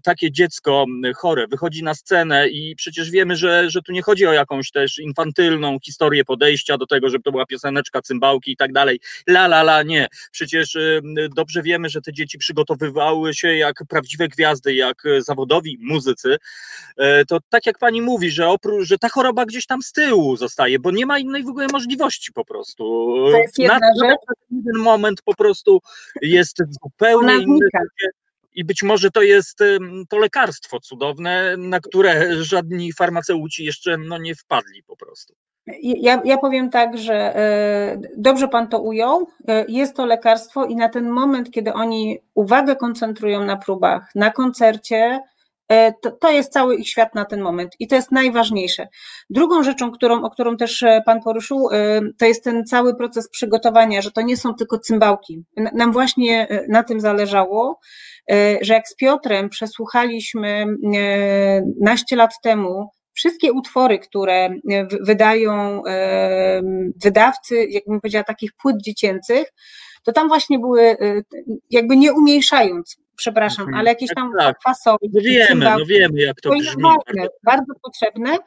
[0.03, 0.87] takie dziecko
[1.17, 4.99] chore wychodzi na scenę i przecież wiemy, że, że tu nie chodzi o jakąś też
[4.99, 9.01] infantylną historię podejścia do tego, żeby to była pioseneczka, cymbałki i tak dalej.
[9.29, 10.07] La, la, la, nie.
[10.33, 10.79] Przecież
[11.37, 16.37] dobrze wiemy, że te dzieci przygotowywały się jak prawdziwe gwiazdy, jak zawodowi muzycy.
[17.29, 20.79] To tak jak pani mówi, że, oprócz, że ta choroba gdzieś tam z tyłu zostaje,
[20.79, 22.85] bo nie ma innej w ogóle możliwości po prostu.
[23.33, 24.21] To jest jedna na, rzecz.
[24.49, 25.81] Ten moment po prostu
[26.23, 27.69] jest zupełnie inny.
[28.55, 29.59] I być może to jest
[30.09, 35.35] to lekarstwo cudowne, na które żadni farmaceuci jeszcze no, nie wpadli po prostu.
[35.83, 39.29] Ja, ja powiem tak, że e, dobrze Pan to ujął.
[39.49, 44.31] E, jest to lekarstwo i na ten moment, kiedy oni uwagę koncentrują na próbach, na
[44.31, 45.21] koncercie,
[46.03, 48.89] to, to jest cały ich świat na ten moment i to jest najważniejsze.
[49.31, 53.29] Drugą rzeczą, którą, o którą też e, Pan poruszył, e, to jest ten cały proces
[53.29, 55.45] przygotowania, że to nie są tylko cymbałki.
[55.75, 57.81] Nam właśnie na tym zależało,
[58.61, 60.67] że jak z Piotrem przesłuchaliśmy
[61.81, 64.51] naście lat temu wszystkie utwory, które
[65.01, 65.83] wydają
[67.05, 69.53] wydawcy, jakbym powiedziała, takich płyt dziecięcych,
[70.05, 70.97] to tam właśnie były,
[71.71, 73.79] jakby nie umniejszając, przepraszam, mhm.
[73.79, 74.99] ale jakieś tam tak, fasoły.
[75.03, 76.83] No wiemy, no wiemy jak to, to brzmi.
[76.83, 78.39] Ważne, bardzo potrzebne,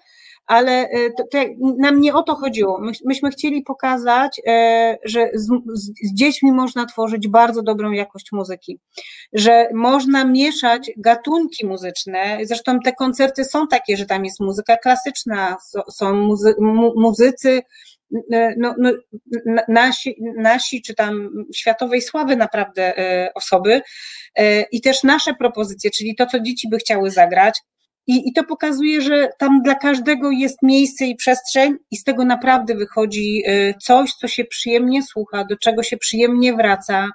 [0.45, 1.37] ale e, to, to,
[1.77, 2.79] nam nie o to chodziło.
[2.81, 8.31] My, myśmy chcieli pokazać, e, że z, z, z, dziećmi można tworzyć bardzo dobrą jakość
[8.31, 8.79] muzyki,
[9.33, 12.37] że można mieszać gatunki muzyczne.
[12.43, 15.57] Zresztą te koncerty są takie, że tam jest muzyka klasyczna,
[15.91, 17.61] są muzy, mu, muzycy
[18.57, 18.91] no, no,
[19.67, 23.81] nasi, nasi, czy tam światowej sławy naprawdę e, osoby
[24.35, 27.59] e, i też nasze propozycje, czyli to, co dzieci by chciały zagrać.
[28.07, 32.25] I, I to pokazuje, że tam dla każdego jest miejsce i przestrzeń, i z tego
[32.25, 37.09] naprawdę wychodzi e, coś, co się przyjemnie słucha, do czego się przyjemnie wraca.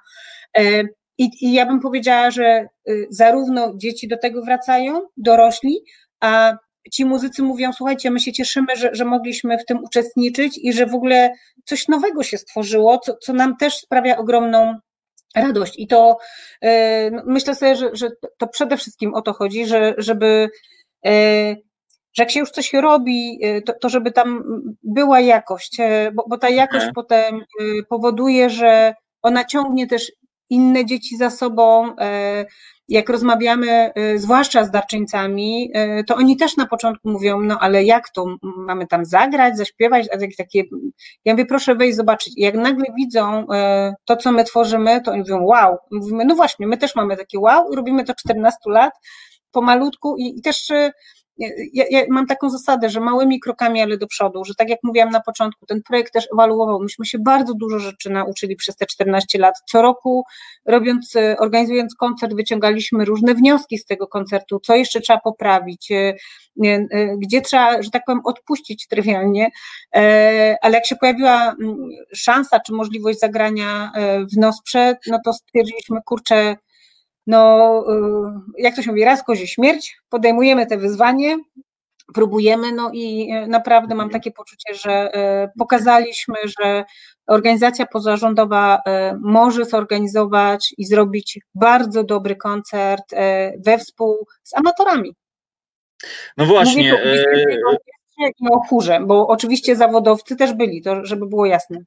[1.18, 2.66] I, I ja bym powiedziała, że
[3.11, 5.80] zarówno dzieci do tego wracają, dorośli,
[6.20, 6.57] a
[6.93, 10.87] ci muzycy mówią, słuchajcie, my się cieszymy, że, że mogliśmy w tym uczestniczyć i że
[10.87, 11.31] w ogóle
[11.64, 14.79] coś nowego się stworzyło, co, co nam też sprawia ogromną
[15.37, 15.74] radość.
[15.79, 16.18] I to
[16.62, 16.70] yy,
[17.26, 18.09] myślę sobie, że, że
[18.39, 20.49] to przede wszystkim o to chodzi, że, żeby
[21.05, 21.57] yy,
[22.18, 24.45] że jak się już coś robi, e, to, to żeby tam
[24.83, 25.76] była jakość,
[26.14, 26.95] bo, bo ta jakość mhm.
[26.95, 27.45] potem
[27.89, 30.12] powoduje, że ona ciągnie też
[30.51, 31.95] inne dzieci za sobą,
[32.89, 37.84] jak rozmawiamy, y, zwłaszcza z darczyńcami, y, to oni też na początku mówią, no ale
[37.84, 40.07] jak to, mamy tam zagrać, zaśpiewać,
[40.39, 40.62] takie,
[41.24, 42.32] ja mówię, proszę wejść zobaczyć.
[42.36, 43.47] I jak nagle widzą y,
[44.05, 45.76] to, co my tworzymy, to oni mówią, wow.
[45.91, 48.93] Mówimy, no właśnie, my też mamy takie wow i robimy to 14 lat,
[49.53, 50.72] pomalutku i, i też
[51.39, 55.11] ja, ja, mam taką zasadę, że małymi krokami, ale do przodu, że tak jak mówiłam
[55.11, 56.80] na początku, ten projekt też ewoluował.
[56.80, 59.55] Myśmy się bardzo dużo rzeczy nauczyli przez te 14 lat.
[59.66, 60.24] Co roku,
[60.66, 66.14] robiąc, e, organizując koncert, wyciągaliśmy różne wnioski z tego koncertu, co jeszcze trzeba poprawić, e,
[66.64, 69.51] e, gdzie trzeba, że tak powiem, odpuścić trywialnie,
[70.62, 71.55] ale jak się pojawiła
[72.14, 73.93] szansa czy możliwość zagrania
[74.32, 76.57] w Nosprze, no to stwierdziliśmy, kurczę,
[77.29, 77.85] no,
[78.59, 81.39] y, jak to się mówi, raz kozie śmierć, podejmujemy te wyzwanie,
[82.14, 85.11] próbujemy, no i y, naprawdę mam takie poczucie, że
[85.45, 86.85] y, pokazaliśmy, że
[87.26, 88.83] organizacja pozarządowa
[89.20, 93.14] może zorganizować i zrobić bardzo dobry koncert
[93.66, 95.14] we współ z amatorami.
[96.37, 96.93] No właśnie.
[96.93, 101.79] Mówię o chórze, bo oczywiście zawodowcy też byli, to żeby było jasne.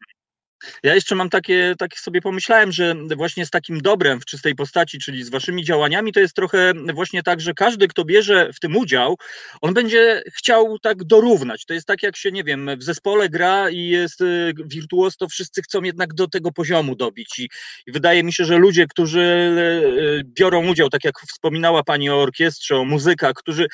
[0.84, 4.99] Ja jeszcze mam takie, tak sobie pomyślałem, że właśnie z takim dobrem w czystej postaci,
[4.99, 8.76] czyli z waszymi działaniami, to jest trochę właśnie tak, że każdy, kto bierze w tym
[8.76, 9.18] udział,
[9.62, 11.66] on będzie chciał tak dorównać.
[11.66, 15.28] To jest tak, jak się, nie wiem, w zespole gra i jest y, wirtuoz, to
[15.28, 17.39] wszyscy chcą jednak do tego poziomu dobić.
[17.39, 17.49] I,
[17.88, 22.22] i wydaje mi się, że ludzie, którzy y, biorą udział, tak jak wspominała pani o
[22.22, 23.68] orkiestrze, o muzykach, którzy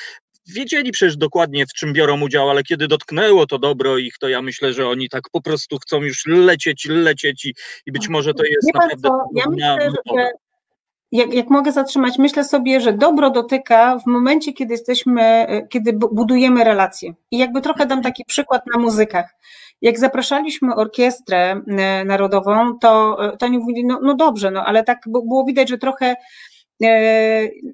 [0.47, 4.41] wiedzieli przecież dokładnie, w czym biorą udział, ale kiedy dotknęło to dobro ich, to ja
[4.41, 7.53] myślę, że oni tak po prostu chcą już lecieć, lecieć i,
[7.85, 9.09] i być może to jest Wie naprawdę...
[9.09, 10.29] Co, ja myślę, że
[11.11, 16.63] jak, jak mogę zatrzymać, myślę sobie, że dobro dotyka w momencie, kiedy jesteśmy, kiedy budujemy
[16.63, 17.13] relacje.
[17.31, 19.35] I jakby trochę dam taki przykład na muzykach.
[19.81, 24.99] Jak zapraszaliśmy orkiestrę e, narodową, to, to oni mówili, no, no dobrze, no ale tak
[25.05, 26.15] było widać, że trochę E,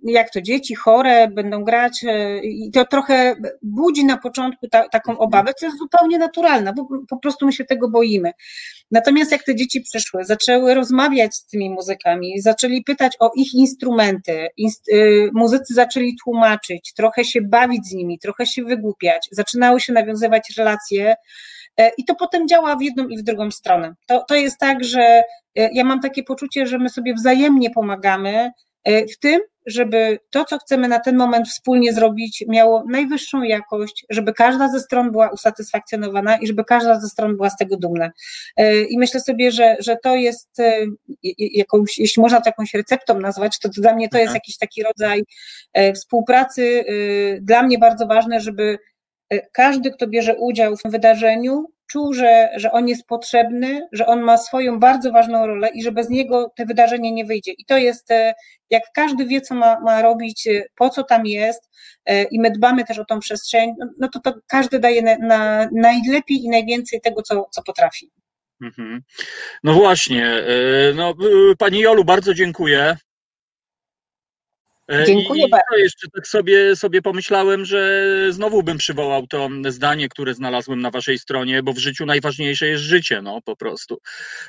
[0.04, 5.12] jak to dzieci chore będą grać e, i to trochę budzi na początku ta, taką
[5.12, 5.28] mhm.
[5.28, 8.32] obawę, co jest zupełnie naturalne, bo po prostu my się tego boimy.
[8.92, 14.48] Natomiast jak te dzieci przyszły, zaczęły rozmawiać z tymi muzykami, zaczęli pytać o ich instrumenty,
[14.58, 19.94] inst, y, muzycy zaczęli tłumaczyć, trochę się bawić z nimi, trochę się wygłupiać, zaczynały się
[19.94, 21.16] nawiązywać relacje,
[21.78, 23.94] e, i to potem działa w jedną i w drugą stronę.
[24.08, 25.24] To, to jest tak, że
[25.56, 28.52] ja mam takie poczucie, że my sobie wzajemnie pomagamy,
[28.86, 34.34] w tym, żeby to, co chcemy na ten moment wspólnie zrobić, miało najwyższą jakość, żeby
[34.34, 38.12] każda ze stron była usatysfakcjonowana i żeby każda ze stron była z tego dumna.
[38.90, 40.62] I myślę sobie, że, że to jest
[41.40, 44.36] jakąś, jeśli można to jakąś receptą nazwać, to, to dla mnie to jest mhm.
[44.36, 45.24] jakiś taki rodzaj
[45.96, 46.86] współpracy.
[47.42, 48.78] Dla mnie bardzo ważne, żeby
[49.52, 54.22] każdy, kto bierze udział w tym wydarzeniu, czuł, że, że on jest potrzebny, że on
[54.22, 57.52] ma swoją bardzo ważną rolę i że bez niego to wydarzenie nie wyjdzie.
[57.52, 58.34] I to jest, e,
[58.70, 61.70] jak każdy wie, co ma, ma robić, e, po co tam jest
[62.06, 65.18] e, i my dbamy też o tą przestrzeń, no, no to, to każdy daje na,
[65.18, 68.12] na najlepiej i najwięcej tego, co, co potrafi.
[68.62, 69.02] Mhm.
[69.64, 70.44] No właśnie,
[70.96, 71.14] no,
[71.58, 72.96] Pani Jolu, bardzo dziękuję.
[74.94, 75.78] E, Dziękuję I bardzo.
[75.78, 81.20] jeszcze tak sobie, sobie pomyślałem, że znowu bym przywołał to zdanie, które znalazłem na waszej
[81.20, 84.00] stronie, bo w życiu najważniejsze jest życie, no po prostu.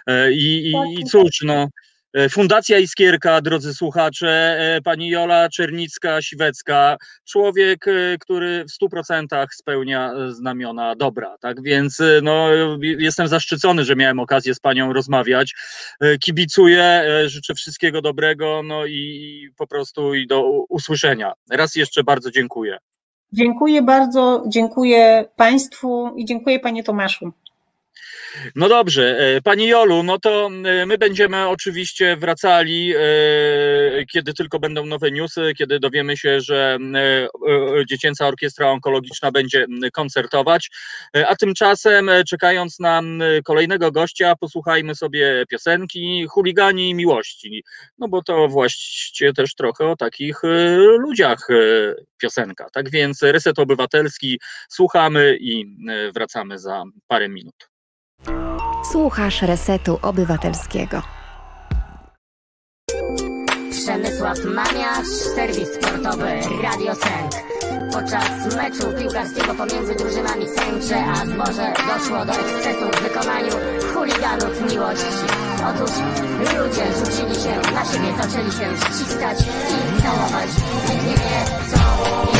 [0.06, 1.68] E, I, i, i cóż, no.
[2.14, 9.54] E, Fundacja Iskierka, drodzy słuchacze, e, pani Jola Czernicka-Siwecka, człowiek, e, który w stu procentach
[9.54, 12.48] spełnia znamiona dobra, tak więc no,
[12.80, 15.54] jestem zaszczycony, że miałem okazję z panią rozmawiać.
[16.20, 21.32] Kibicuję, życzę wszystkiego dobrego, no i po prostu i do usłyszenia.
[21.50, 22.78] Raz jeszcze bardzo dziękuję.
[23.32, 27.32] Dziękuję bardzo, dziękuję państwu i dziękuję panie Tomaszu.
[28.54, 33.00] No dobrze, e, Pani Jolu, no to e, my będziemy oczywiście wracali, e,
[34.06, 36.78] kiedy tylko będą nowe newsy, kiedy dowiemy się, że
[37.88, 40.70] Dziecięca Orkiestra Onkologiczna będzie koncertować,
[41.28, 43.02] a tymczasem czekając na
[43.44, 47.64] kolejnego gościa, posłuchajmy sobie piosenki Chuligani Miłości,
[47.98, 50.40] no bo to właściwie też trochę o takich
[50.98, 51.48] ludziach
[52.18, 55.76] piosenka, tak więc Reset Obywatelski słuchamy i
[56.14, 57.73] wracamy za parę minut.
[58.94, 61.02] Słuchasz Resetu Obywatelskiego.
[63.70, 66.30] Przemysław Maniasz, serwis sportowy
[66.62, 67.32] Radio Sęk.
[67.92, 73.52] Podczas meczu piłkarskiego pomiędzy drużynami Sęcze a Zboże doszło do ekscesu w wykonaniu
[73.94, 75.24] chuliganów miłości.
[75.70, 75.90] Otóż
[76.38, 80.50] ludzie rzucili się na siebie, zaczęli się ściskać i całować.
[80.88, 82.33] Nikt nie wie, co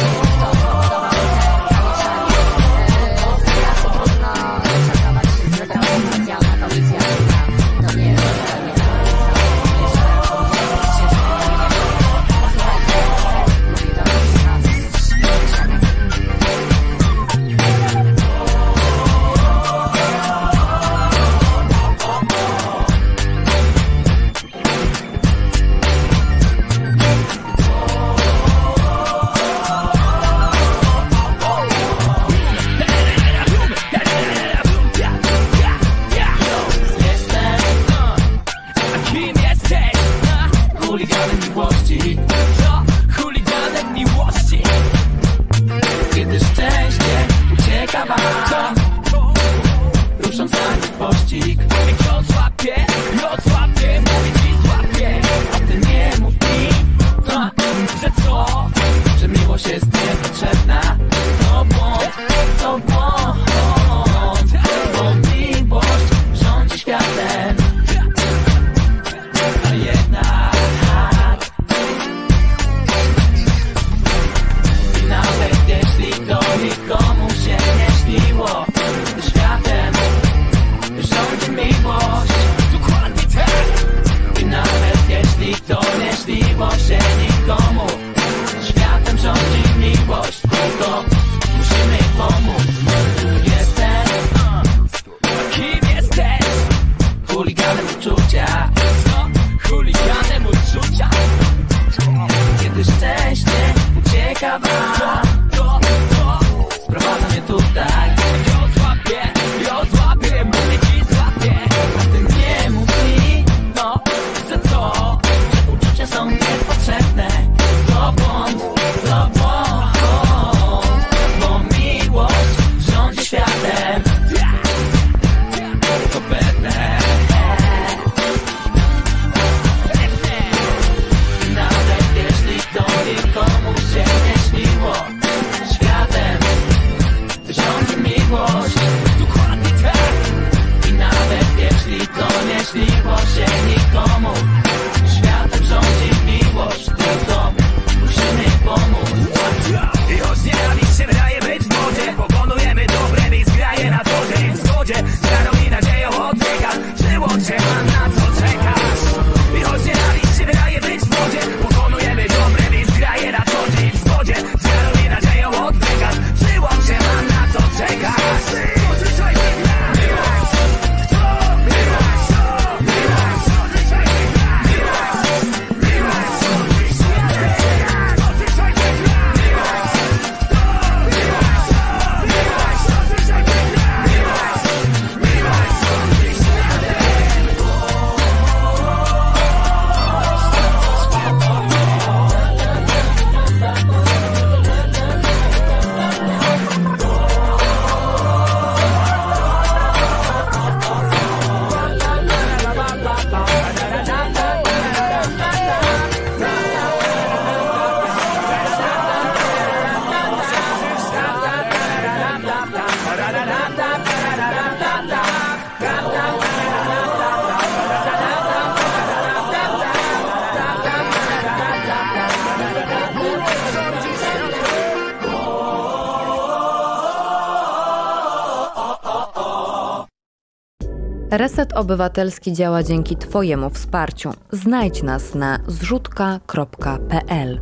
[231.85, 234.33] Obywatelski działa dzięki Twojemu wsparciu.
[234.53, 237.61] Znajdź nas na zrzutka.pl.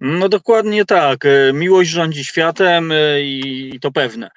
[0.00, 1.24] No dokładnie tak.
[1.24, 4.30] E, Miłość rządzi światem e, i to pewne.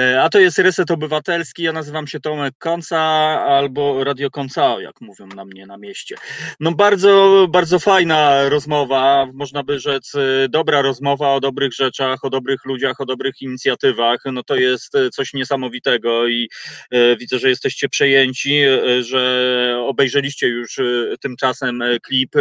[0.00, 1.62] E, a to jest Reset Obywatelski.
[1.62, 2.98] Ja nazywam się Tomek Konca
[3.46, 6.16] albo Radio Koncao, jak mówią na mnie na mieście.
[6.60, 10.12] No bardzo, bardzo fajna rozmowa, można by rzec
[10.48, 14.20] dobra rozmowa o dobrych rzeczach, o dobrych ludziach, o dobrych inicjatywach.
[14.32, 16.48] No to jest coś niesamowitego i
[17.18, 18.62] widzę, że jesteście przejęci,
[19.00, 20.80] że obejrzeliście już
[21.20, 22.34] tymczasem klip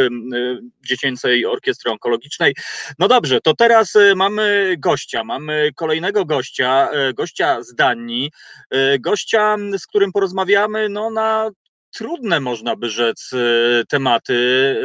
[0.85, 2.55] Dziecięcej Orkiestry Onkologicznej.
[2.99, 8.31] No dobrze, to teraz mamy gościa, mamy kolejnego gościa, gościa gościa z Danii,
[8.71, 11.51] e, gościa, z którym porozmawiamy no, na
[11.91, 14.75] trudne, można by rzec, e, tematy,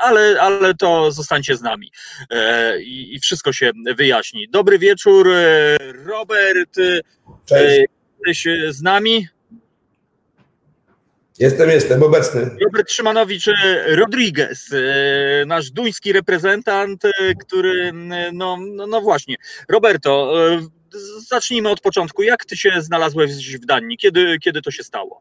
[0.00, 1.92] ale, ale to zostańcie z nami
[2.30, 4.48] e, i, i wszystko się wyjaśni.
[4.50, 5.28] Dobry wieczór,
[6.06, 6.76] Robert.
[7.46, 7.86] Cześć.
[8.26, 9.28] Jesteś z nami?
[11.38, 12.50] Jestem, jestem obecny.
[12.64, 13.46] Robert Szymanowicz
[13.86, 14.70] Rodriguez,
[15.46, 17.02] nasz duński reprezentant,
[17.40, 17.92] który,
[18.32, 19.36] no, no, no właśnie.
[19.68, 20.34] Roberto,
[21.28, 22.22] zacznijmy od początku.
[22.22, 23.96] Jak ty się znalazłeś w Danii?
[23.96, 25.20] Kiedy, kiedy to się stało?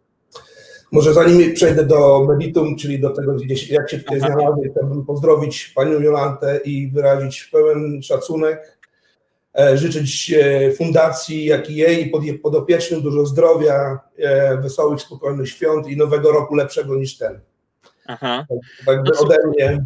[0.91, 3.35] Może zanim przejdę do meritum, czyli do tego,
[3.69, 8.77] jak się tutaj znalazłem, chciałbym pozdrowić panią Jolantę i wyrazić pełen szacunek,
[9.59, 15.87] e, życzyć e, fundacji, jak i jej i podopiecznym dużo zdrowia, e, wesołych, spokojnych świąt
[15.87, 17.39] i nowego roku lepszego niż ten.
[18.07, 18.45] Aha.
[18.85, 19.85] Tak, tak ode mnie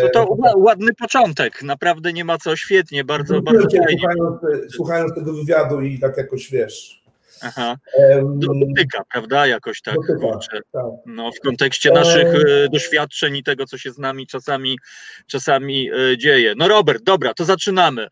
[0.00, 4.00] to, to ładny początek, naprawdę nie ma co, świetnie, bardzo, bardzo fajnie.
[4.00, 7.00] Słuchając, słuchając, tego wywiadu i tak jakoś, wiesz...
[7.42, 7.76] Aha,
[8.34, 10.38] dotyka, prawda, jakoś tak, dotyka.
[10.72, 10.84] Tak.
[11.06, 14.78] No, w kontekście naszych e, doświadczeń i tego, co się z nami czasami,
[15.26, 16.54] czasami e, dzieje.
[16.56, 18.02] No Robert, dobra, to zaczynamy.
[18.02, 18.08] E,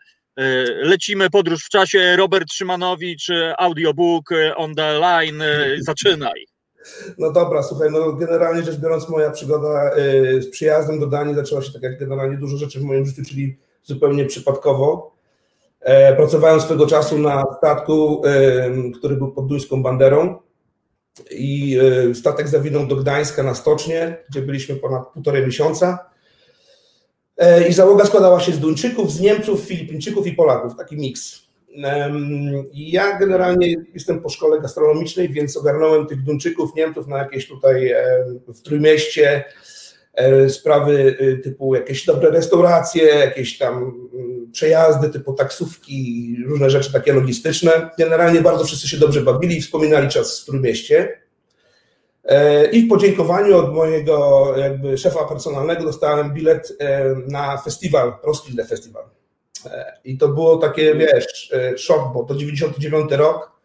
[0.65, 2.17] lecimy podróż w czasie.
[2.17, 3.29] Robert Szymanowicz,
[3.59, 5.43] audiobook on the line,
[5.79, 6.47] zaczynaj.
[7.18, 11.62] No dobra, słuchaj, no generalnie rzecz biorąc, moja przygoda y, z przyjazdem do Danii zaczęła
[11.62, 15.12] się tak jak generalnie dużo rzeczy w moim życiu, czyli zupełnie przypadkowo.
[15.80, 18.22] E, pracowałem swego czasu na statku,
[18.99, 20.39] który był pod duńską banderą
[21.30, 21.78] i
[22.11, 26.11] y, statek zawinął do Gdańska na stocznie, gdzie byliśmy ponad półtorej miesiąca.
[27.36, 31.48] E, I załoga składała się z Duńczyków, z Niemców, Filipińczyków i Polaków, taki miks.
[32.74, 37.95] Ja generalnie jestem po szkole gastronomicznej, więc ogarnąłem tych Duńczyków, Niemców na jakieś tutaj
[38.49, 39.45] w Trójmieście
[40.14, 46.93] e, sprawy y, typu jakieś dobre restauracje, jakieś tam mm, przejazdy typu taksówki, różne rzeczy
[46.93, 47.91] takie logistyczne.
[47.99, 51.18] Generalnie bardzo wszyscy się dobrze bawili i wspominali czas w Trójmieście.
[52.24, 56.79] E, I w podziękowaniu od mojego jakby szefa personalnego dostałem bilet
[57.29, 59.18] na festiwal, Roskilde Festival.
[60.05, 63.59] I to było takie, wiesz, e, szok, bo to 99 rok,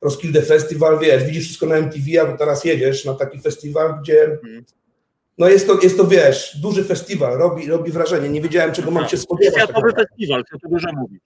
[0.00, 4.64] Roskilde Festival, wiesz, widzisz wszystko na MTV, a teraz jedziesz na taki festiwal, gdzie mhm.
[5.38, 9.08] no jest to, jest to wiesz, duży festiwal, robi, robi wrażenie, nie wiedziałem czego mam
[9.08, 9.62] się spodziewać.
[9.62, 11.22] Światowy festiwal, co tu dużo mówić.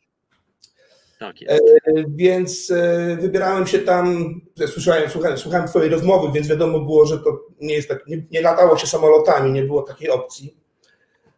[1.19, 1.63] Tak jest.
[1.63, 1.71] E,
[2.09, 4.35] więc e, wybierałem się tam,
[4.67, 8.41] słyszałem, słuchałem, słuchałem twojej rozmowy, więc wiadomo było, że to nie jest tak, nie, nie
[8.41, 10.57] latało się samolotami, nie było takiej opcji.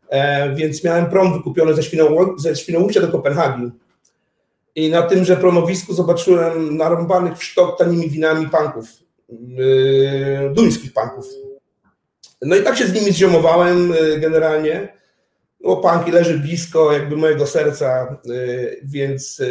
[0.09, 3.71] E, więc miałem prom wykupiony ze, Świnoujścia, ze Świnoujścia do Kopenhagi.
[4.75, 8.87] I na tymże promowisku zobaczyłem narąbanych w sztok tanimi winami punków,
[9.29, 11.25] yy, duńskich punków.
[12.43, 14.99] No i tak się z nimi zziomowałem yy, generalnie.
[15.61, 19.43] No, punki leży blisko jakby mojego serca, yy, więc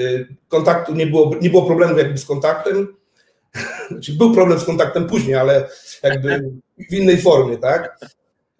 [0.47, 2.95] kontaktu nie było, nie było problemu jakby z kontaktem.
[3.91, 5.69] Znaczy był problem z kontaktem później, ale
[6.03, 6.51] jakby
[6.89, 7.99] w innej formie, tak?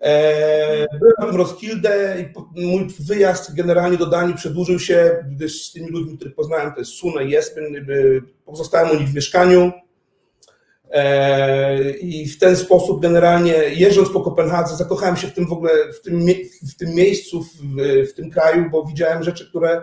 [0.02, 2.18] E, byłem w Roskilde
[2.56, 6.80] i mój wyjazd generalnie do Danii przedłużył się, gdyż z tymi ludźmi, których poznałem, to
[6.80, 7.64] jest Sune i Jespen,
[8.46, 9.72] pozostałem u nich w mieszkaniu
[10.92, 15.72] e, i w ten sposób generalnie jeżdżąc po Kopenhadze zakochałem się w tym w ogóle,
[15.94, 16.26] w tym,
[16.74, 17.48] w tym miejscu, w,
[18.12, 19.82] w tym kraju, bo widziałem rzeczy, które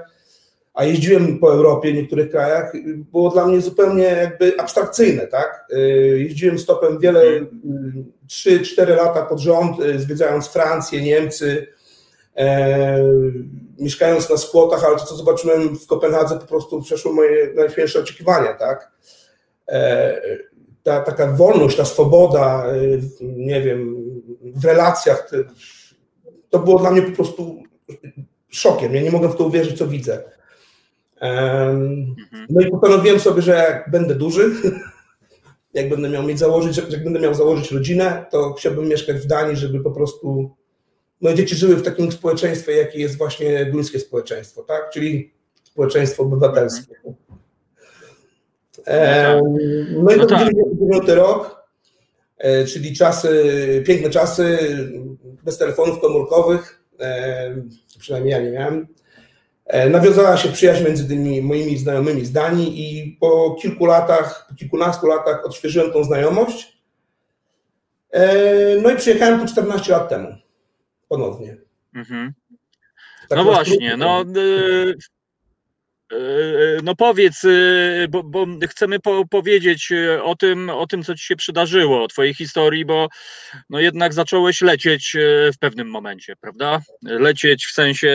[0.75, 2.73] a jeździłem po Europie, w niektórych krajach,
[3.13, 5.67] było dla mnie zupełnie jakby abstrakcyjne, tak?
[5.73, 5.77] Y,
[6.19, 7.23] jeździłem stopem wiele,
[8.29, 11.67] 3-4 y, lata pod rząd, y, zwiedzając Francję, Niemcy,
[12.37, 12.99] e,
[13.79, 18.55] mieszkając na skłotach, ale to, co zobaczyłem w Kopenhadze, po prostu przeszło moje najśmielsze oczekiwania,
[18.55, 18.93] tak?
[19.69, 20.21] E,
[20.83, 22.67] ta taka wolność, ta swoboda,
[23.21, 23.97] nie wiem,
[24.43, 25.31] w relacjach,
[26.51, 27.63] to było dla mnie po prostu
[28.49, 28.95] szokiem.
[28.95, 30.23] Ja nie mogę w to uwierzyć, co widzę.
[31.21, 32.17] Mhm.
[32.51, 34.51] No i postanowiłem sobie, że jak będę duży,
[35.75, 39.57] jak będę miał mieć założyć, jak będę miał założyć rodzinę, to chciałbym mieszkać w Danii,
[39.57, 40.51] żeby po prostu
[41.21, 44.91] moje dzieci żyły w takim społeczeństwie, jakie jest właśnie duńskie społeczeństwo, tak?
[44.93, 46.95] Czyli społeczeństwo obywatelskie.
[48.87, 49.41] E,
[50.03, 50.55] no i No to tak.
[50.55, 51.65] 99 rok,
[52.39, 54.59] e, czyli czasy, piękne czasy,
[55.45, 57.57] bez telefonów komórkowych, e,
[57.99, 58.87] przynajmniej ja nie miałem.
[59.67, 64.55] E, Nawiązała się przyjaźń między tymi moimi znajomymi z Danii i po kilku latach, po
[64.55, 66.79] kilkunastu latach odświeżyłem tą znajomość.
[68.11, 68.35] E,
[68.83, 70.37] No i przyjechałem tu 14 lat temu
[71.09, 71.57] ponownie.
[71.95, 72.33] Mhm.
[73.29, 74.95] Tak No właśnie, no, y,
[76.13, 81.15] y, no powiedz, y, bo, bo chcemy po, powiedzieć y, o tym, o tym, co
[81.15, 83.09] ci się przydarzyło, o twojej historii, bo
[83.71, 86.81] no jednak zacząłeś lecieć y, w pewnym momencie, prawda?
[87.03, 88.11] Lecieć w sensie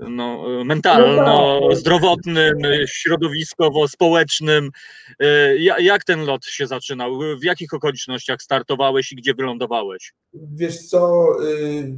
[0.00, 1.78] no, mentalno, No tak.
[1.78, 4.70] zdrowotnym, y, środowiskowo, społecznym.
[5.22, 7.18] Y, ja- Jak ten lot się zaczynał?
[7.40, 10.12] W jakich okolicznościach startowałeś i gdzie wylądowałeś?
[10.34, 11.96] Wiesz co, y,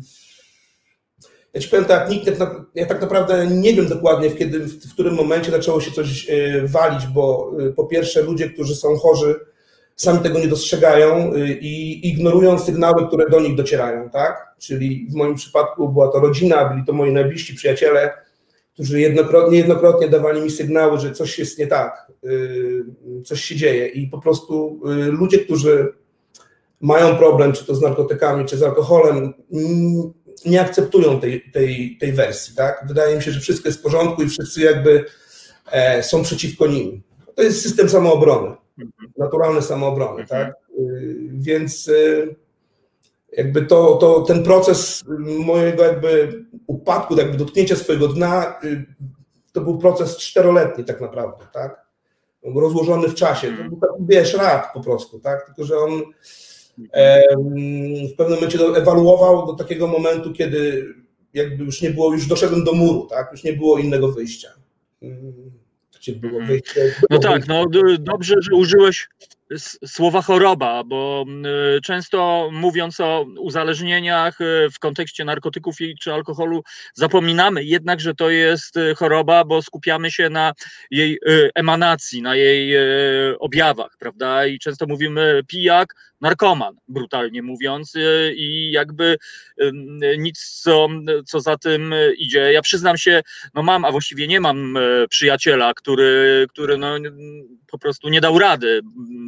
[1.55, 2.27] ja ci powiem tak, nikt,
[2.75, 6.63] ja tak naprawdę nie wiem dokładnie, w, kiedy, w którym momencie zaczęło się coś y,
[6.65, 9.41] walić, bo y, po pierwsze ludzie, którzy są chorzy,
[10.01, 14.55] sami tego nie dostrzegają y, i ignorują sygnały, które do nich docierają, tak?
[14.59, 18.11] Czyli w moim przypadku była to rodzina, byli to moi najbliżsi przyjaciele,
[18.75, 22.85] którzy jednokrotnie, niejednokrotnie dawali mi sygnały, że coś jest nie tak, y,
[23.25, 25.93] coś się dzieje i po prostu y, ludzie, którzy
[26.81, 29.35] mają problem, czy to z narkotykami, czy z alkoholem,
[30.47, 32.55] nie akceptują tej, tej, tej wersji.
[32.57, 32.85] Tak?
[32.89, 35.05] Wydaje mi się, że wszystko jest w porządku i wszyscy jakby
[35.73, 37.03] e, są przeciwko nim.
[37.35, 38.57] To jest system samoobrony,
[39.19, 40.23] naturalny samoobrony.
[40.23, 40.27] Mhm.
[40.29, 40.57] Tak?
[40.79, 42.37] Y, Więc y,
[43.33, 45.05] jakby to, to, ten proces
[45.47, 48.87] mojego jakby upadku, jakby dotknięcia swojego dna, y,
[49.53, 51.89] to był proces czteroletni tak naprawdę, tak?
[52.43, 53.57] Rozłożony w czasie.
[53.57, 55.47] To był, taki, wiesz, rad po prostu, tak?
[55.47, 56.03] Tylko, że on
[58.13, 60.87] w pewnym momencie ewaluował do takiego momentu, kiedy
[61.35, 63.29] jakby już nie było, już doszedłem do muru, tak?
[63.33, 64.49] Już nie było innego wyjścia.
[66.09, 66.47] Gdzie było Mhm.
[66.47, 66.95] wyjście?
[67.11, 67.65] No tak, no
[67.99, 69.09] dobrze, że użyłeś
[69.87, 71.25] słowa choroba, bo
[71.77, 76.63] y, często mówiąc o uzależnieniach y, w kontekście narkotyków czy alkoholu,
[76.95, 80.53] zapominamy jednak, że to jest y, choroba, bo skupiamy się na
[80.91, 81.19] jej
[81.55, 82.75] emanacji, na jej
[83.39, 84.47] objawach, prawda?
[84.47, 89.17] I często mówimy pijak, narkoman, brutalnie mówiąc, y, i jakby
[90.19, 90.89] nic, co,
[91.27, 92.53] co za tym idzie.
[92.53, 93.23] Ja przyznam się,
[93.55, 96.95] no mam, a właściwie nie mam e, przyjaciela, który, który no,
[97.71, 98.81] po prostu nie dał rady,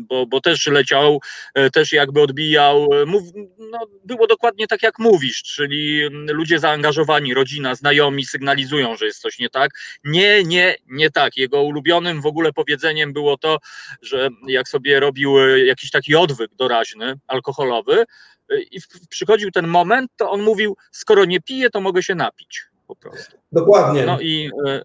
[0.08, 1.20] bo, bo też leciał,
[1.54, 2.88] e, też jakby odbijał.
[2.92, 3.22] e, Mów,
[3.58, 9.38] no, było dokładnie tak, jak mówisz, czyli ludzie zaangażowani, rodzina, znajomi sygnalizują, że jest coś
[9.38, 9.70] nie tak.
[10.04, 11.36] Nie, nie, nie tak.
[11.36, 13.58] Jego ulubionym w ogóle powiedzeniem było to,
[14.02, 18.04] że jak sobie robił jakiś taki odwyk doraźny, alkoholowy,
[18.50, 22.62] e, i przychodził ten moment, to on mówił, skoro nie piję, to mogę się napić
[22.86, 23.36] po prostu.
[23.52, 24.06] Dokładnie.
[24.06, 24.82] No i, e,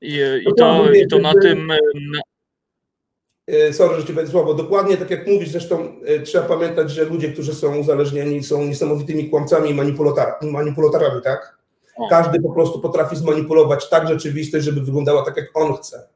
[0.00, 1.66] i, i, No to, i to na tym.
[1.66, 2.22] na-
[3.72, 4.54] Sorry, że ci słowo.
[4.54, 9.70] Dokładnie tak jak mówisz, zresztą trzeba pamiętać, że ludzie, którzy są uzależnieni, są niesamowitymi kłamcami
[9.70, 11.58] i manipulator- manipulatorami, tak?
[11.96, 12.08] O.
[12.08, 16.08] Każdy po prostu potrafi zmanipulować tak rzeczywistość, żeby wyglądała tak, jak on chce.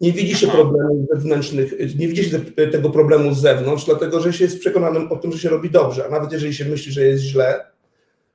[0.00, 4.32] Nie widzi się problemów zewnętrznych, nie widzi się te- tego problemu z zewnątrz, dlatego że
[4.32, 6.06] się jest przekonanym o tym, że się robi dobrze.
[6.06, 7.64] A nawet jeżeli się myśli, że jest źle,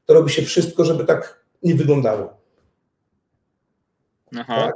[0.06, 2.39] to robi się wszystko, żeby tak nie wyglądało.
[4.40, 4.56] Aha.
[4.56, 4.74] Tak.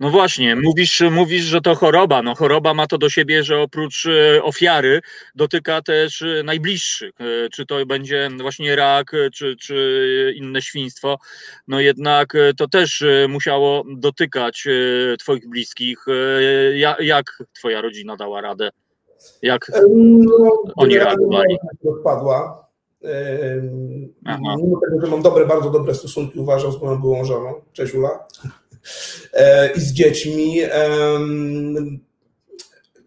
[0.00, 2.22] No właśnie, mówisz, mówisz, że to choroba.
[2.22, 5.00] No choroba ma to do siebie, że oprócz e, ofiary
[5.34, 7.12] dotyka też e, najbliższych.
[7.20, 11.18] E, Czy to będzie właśnie rak, czy, czy inne świństwo.
[11.68, 14.64] No jednak to też musiało dotykać
[15.18, 15.98] Twoich bliskich.
[16.74, 18.70] Ja- Jak Twoja rodzina dała radę?
[19.42, 21.56] Jak No, Oni reagowali.
[21.84, 22.64] żona odpadła.
[24.58, 28.26] Mimo tego, że mam dobre, bardzo dobre stosunki, uważam z moją byłą żoną, cześć Ula,
[29.76, 30.60] i z dziećmi.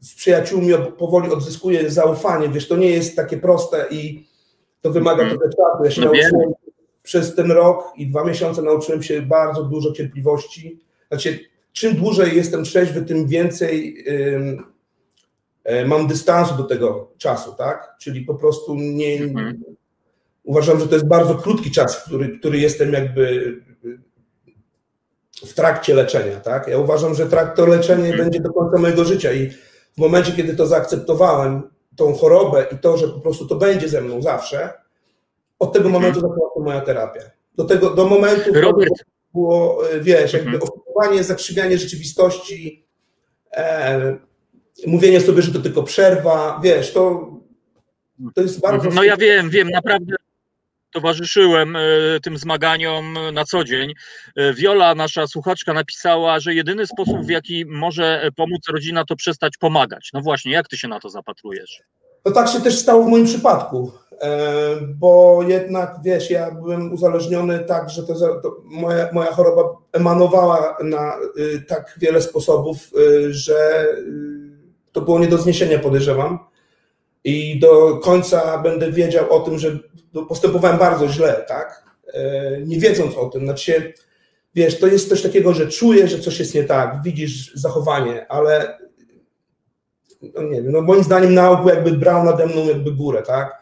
[0.02, 2.50] Z przyjaciółmi powoli odzyskuję zaufanie.
[2.50, 4.28] Wiesz, to nie jest takie proste i
[4.82, 5.40] to wymaga Mhm.
[5.40, 5.84] trochę czasu.
[5.84, 6.54] Ja się No nauczyłem
[7.04, 10.80] przez ten rok i dwa miesiące nauczyłem się bardzo dużo cierpliwości.
[11.08, 11.40] Znaczy,
[11.74, 14.04] czym dłużej jestem trzeźwy, tym więcej
[15.64, 17.96] e, mam dystansu do tego czasu, tak?
[18.00, 19.24] Czyli po prostu nie.
[19.24, 19.64] Mhm.
[20.44, 23.56] Uważam, że to jest bardzo krótki czas, który, który jestem jakby
[25.46, 26.68] w trakcie leczenia, tak?
[26.68, 28.24] Ja uważam, że trakt, to leczenie Mhm.
[28.24, 31.62] będzie do końca mojego życia i w momencie, kiedy to zaakceptowałem,
[31.96, 34.74] tą chorobę i to, że po prostu to będzie ze mną zawsze,
[35.60, 36.02] od tego Mhm.
[36.04, 37.22] momentu zaczęła się moja terapia.
[37.56, 38.94] Do tego, do momentu, Robert,
[39.34, 40.64] było, e, wiesz, jakby Mhm.
[40.64, 42.88] okupowanie, zakrzywianie rzeczywistości,
[43.56, 44.18] e,
[44.88, 47.32] mówienie sobie, że to tylko przerwa, wiesz, to,
[48.36, 48.90] to jest bardzo...
[48.90, 50.16] no ja wiem, wiem, naprawdę
[50.92, 51.80] towarzyszyłem e,
[52.24, 53.94] tym zmaganiom na co dzień.
[54.36, 59.58] E, Wiola, nasza słuchaczka, napisała, że jedyny sposób, w jaki może pomóc rodzina, to przestać
[59.58, 60.10] pomagać.
[60.14, 61.82] No właśnie, jak ty się na to zapatrujesz?
[62.26, 63.92] No tak się też stało w moim przypadku,
[64.22, 64.48] e,
[64.96, 71.14] bo jednak wiesz, ja byłem uzależniony tak, że to, to moja, moja choroba emanowała na
[71.68, 72.78] tak wiele sposobów,
[73.30, 73.88] że
[74.92, 76.40] to było nie do zniesienia, podejrzewam.
[77.28, 79.80] I do końca będę wiedział o tym, że
[80.30, 81.84] postępowałem bardzo źle, tak?
[82.14, 83.94] E, nie wiedząc o tym, znaczy,
[84.56, 88.78] wiesz, to jest coś takiego, że czujesz, że coś jest nie tak, widzisz zachowanie, ale
[90.22, 93.62] no nie wiem, no moim zdaniem na ogół jakby brał nade mną jakby górę, tak?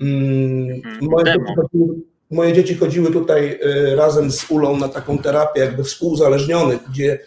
[0.00, 1.94] Mm, Mhm, moje, dzieci chodziły,
[2.30, 3.60] moje dzieci chodziły tutaj
[3.92, 7.18] y, razem z Ulą na taką terapię jakby współzależnionych, gdzie,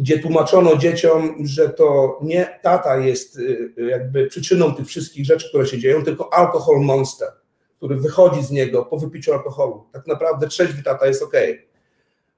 [0.00, 5.48] gdzie tłumaczono dzieciom, że to nie tata jest y, y, jakby przyczyną tych wszystkich rzeczy,
[5.48, 7.28] które się dzieją, tylko alkohol monster,
[7.76, 9.84] który wychodzi z niego po wypiciu alkoholu.
[9.92, 11.68] Tak naprawdę trzeźwy tata jest okej.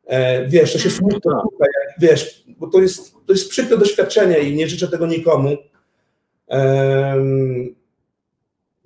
[0.07, 4.39] E, Wiesz, to się No smutno jak, wiesz, bo to jest, to jest przykre doświadczenie
[4.39, 5.57] i nie życzę tego nikomu.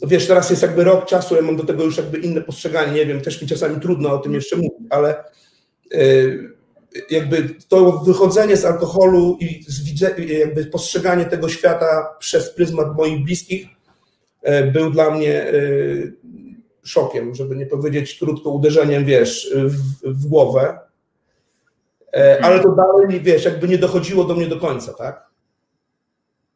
[0.07, 3.07] Wiesz, teraz jest jakby rok czasu, ja mam do tego już jakby inne postrzeganie, nie
[3.07, 5.25] wiem, też mi czasami trudno o tym jeszcze mówić, ale
[5.95, 6.56] y,
[7.11, 9.65] jakby to wychodzenie z alkoholu i
[10.29, 13.67] jakby postrzeganie tego świata przez pryzmat moich bliskich
[14.43, 16.13] y, był dla mnie y,
[16.85, 20.79] szokiem, żeby nie powiedzieć krótko uderzeniem, wiesz, w, w głowę.
[22.13, 25.27] E, Ale to dalej, wiesz, jakby nie dochodziło do mnie do końca, tak?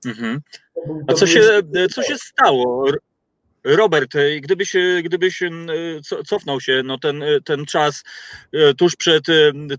[0.07, 0.41] Mhm.
[1.07, 1.41] A co się,
[1.95, 2.87] co się stało?
[3.65, 4.11] Robert,
[4.41, 5.51] gdybyś, e, gdybyś e,
[6.05, 8.03] co- cofnął się no ten, e, ten czas
[8.79, 9.25] tuż przed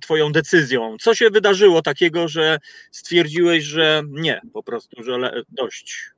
[0.01, 2.59] twoją decyzją, co się wydarzyło takiego, że
[2.91, 6.11] stwierdziłeś, że nie, po prostu, że dość?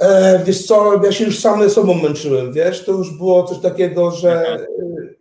[0.00, 3.58] E, wiesz co, ja się już sam ze sobą męczyłem, wiesz, to już było coś
[3.58, 5.16] takiego, że y,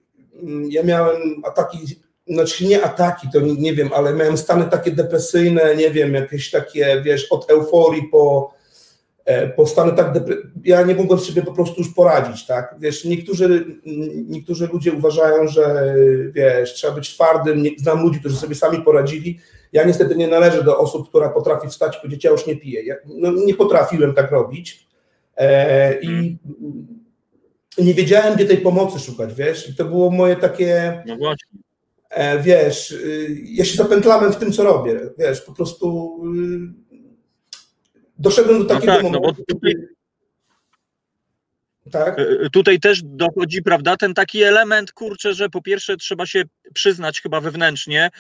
[0.70, 1.78] ja miałem ataki,
[2.28, 6.52] znaczy nie ataki, to nie, nie wiem, ale miałem stany takie depresyjne, nie wiem, jakieś
[6.52, 8.55] takie, wiesz, od euforii po,
[9.26, 10.14] e, po stany tak
[10.64, 13.66] ja nie mogłem sobie po prostu już poradzić, tak, wiesz, niektórzy,
[14.28, 15.96] niektórzy ludzie uważają, że
[16.32, 19.40] wiesz, trzeba być twardym, nie, znam ludzi, którzy sobie sami poradzili,
[19.74, 22.84] ja niestety nie należę do osób, która potrafi wstać i powiedzieć, ja już nie piję.
[22.86, 24.88] Ja, no, nie potrafiłem tak robić
[25.38, 26.38] e, i
[27.78, 29.70] nie wiedziałem, gdzie tej pomocy szukać, wiesz.
[29.70, 31.60] I to było moje takie, No właśnie.
[32.10, 36.18] e, wiesz, y, ja się zapętlałem w tym, co robię, wiesz, po prostu
[36.85, 36.85] y,
[38.20, 39.96] doszedłem do No takiego tak, no bo momentu, tutaj, kiedy-
[41.92, 42.20] tak?
[42.20, 46.44] e, tutaj też dochodzi, prawda, ten taki element, kurczę, że po pierwsze trzeba się
[46.74, 48.12] przyznać chyba wewnętrznie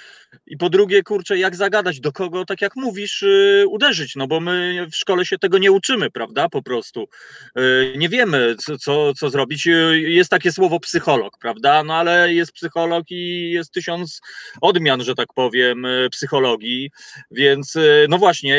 [0.47, 4.39] i po drugie, kurczę, jak zagadać, do kogo, tak jak mówisz, y, uderzyć, no bo
[4.39, 7.07] my w szkole się tego nie uczymy, prawda, po prostu.
[7.59, 9.67] Y, Nie wiemy, co, co, co zrobić.
[9.67, 14.21] Y, Jest takie słowo psycholog, prawda, no ale jest psycholog i jest tysiąc
[14.61, 16.91] odmian, że tak powiem, psychologii,
[17.31, 17.73] więc
[18.09, 18.57] no właśnie,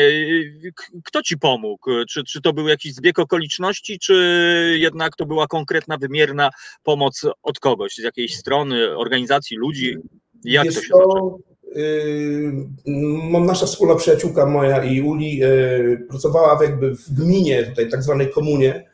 [1.03, 2.05] kto ci pomógł?
[2.09, 6.49] Czy, czy to był jakiś zbieg okoliczności, czy jednak to była konkretna, wymierna
[6.83, 9.76] pomoc od kogoś, z jakiejś strony, organizacji, ludzi?
[10.43, 11.39] Jak Wiesz to się zaczęło?
[11.77, 12.51] y,
[13.31, 18.03] Mam nasza wspólna przyjaciółka moja i Uli y, pracowała w jakby w gminie, tutaj tak
[18.03, 18.89] zwanej komunie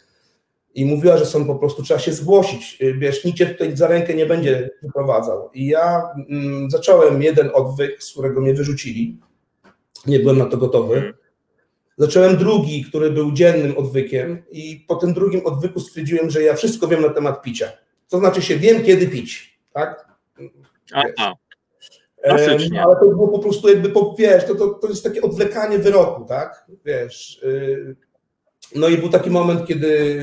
[0.76, 3.88] i mówiła, że są po prostu, trzeba się zgłosić, Y, wiesz, nikt cię tutaj za
[3.88, 5.50] rękę nie będzie wyprowadzał.
[5.54, 9.20] I ja mm, zacząłem jeden odwyk, z którego mnie wyrzucili,
[10.08, 10.96] nie byłem na to gotowy.
[10.96, 11.14] Mhm.
[11.98, 16.88] Zacząłem drugi, który był dziennym odwykiem i po tym drugim odwyku stwierdziłem, że ja wszystko
[16.88, 17.72] wiem na temat picia.
[18.10, 20.08] To znaczy się wiem, kiedy pić, tak?
[20.94, 21.34] Aha,
[22.24, 22.84] Klasycznie.
[22.84, 26.26] Ale to było po prostu jakby, po- wiesz, to, to, to jest takie odwlekanie wyroku,
[26.26, 26.66] tak?
[26.86, 27.44] Wiesz.
[27.44, 27.96] y,
[28.76, 30.20] No i był taki moment, kiedy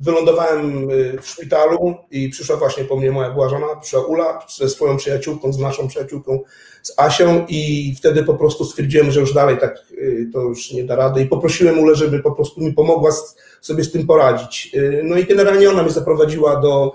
[0.00, 4.68] wylądowałem y, w szpitalu i przyszła właśnie po mnie moja była żona, przyszła Ula ze
[4.68, 6.40] swoją przyjaciółką, z naszą przyjaciółką,
[6.82, 10.84] z Asią i wtedy po prostu stwierdziłem, że już dalej tak y, to już nie
[10.84, 13.10] da rady i poprosiłem Ulę, żeby po prostu mi pomogła
[13.60, 14.76] sobie z tym poradzić.
[15.02, 16.92] No i generalnie ona mnie zaprowadziła do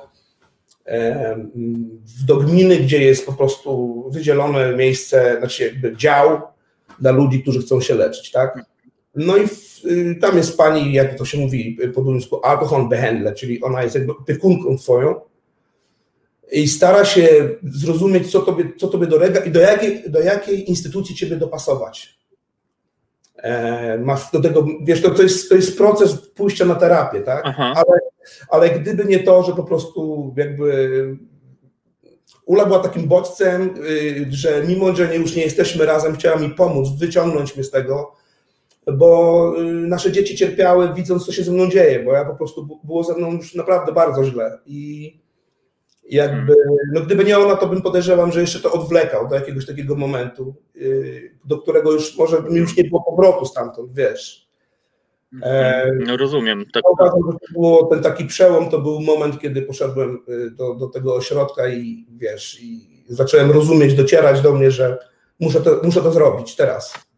[2.25, 6.41] do gminy, gdzie jest po prostu wydzielone miejsce, znaczy jakby dział
[6.99, 8.59] dla ludzi, którzy chcą się leczyć, tak?
[9.15, 13.35] No i w, y, tam jest pani, jak to się mówi po duńsku, alkohol behandler,
[13.35, 15.15] czyli ona jest jakby opiekunką twoją
[16.51, 21.15] i stara się zrozumieć, co tobie, co tobie dorega i do jakiej, do jakiej instytucji
[21.15, 22.20] ciebie dopasować.
[23.41, 27.41] E, masz do tego, wiesz, to, to, jest, to jest proces pójścia na terapię, tak?
[27.45, 27.73] aha.
[27.75, 27.99] ale,
[28.49, 31.17] ale gdyby nie to, że po prostu jakby
[32.45, 36.49] Ula była takim bodźcem, y, że mimo, że nie- już nie jesteśmy razem, chciała mi
[36.49, 38.11] pomóc, wyciągnąć mnie z tego,
[38.93, 42.79] bo y, nasze dzieci cierpiały widząc, co się ze mną dzieje, bo ja po prostu
[42.83, 45.20] było ze mną już naprawdę bardzo źle i
[46.11, 46.55] jakby,
[46.93, 50.55] no gdyby nie ona, to bym podejrzewam, że jeszcze to odwlekał do jakiegoś takiego momentu,
[50.75, 54.51] y, do którego już może mi już nie było powrotu stamtąd, wiesz.
[55.43, 56.65] E, no rozumiem.
[56.73, 56.89] Tak.
[56.89, 60.87] Uważam, że to było ten taki przełom, to był moment, kiedy poszedłem y, do, do
[60.87, 64.97] tego ośrodka i wiesz, i zacząłem rozumieć, docierać do mnie, że
[65.39, 67.10] muszę to, muszę to zrobić teraz.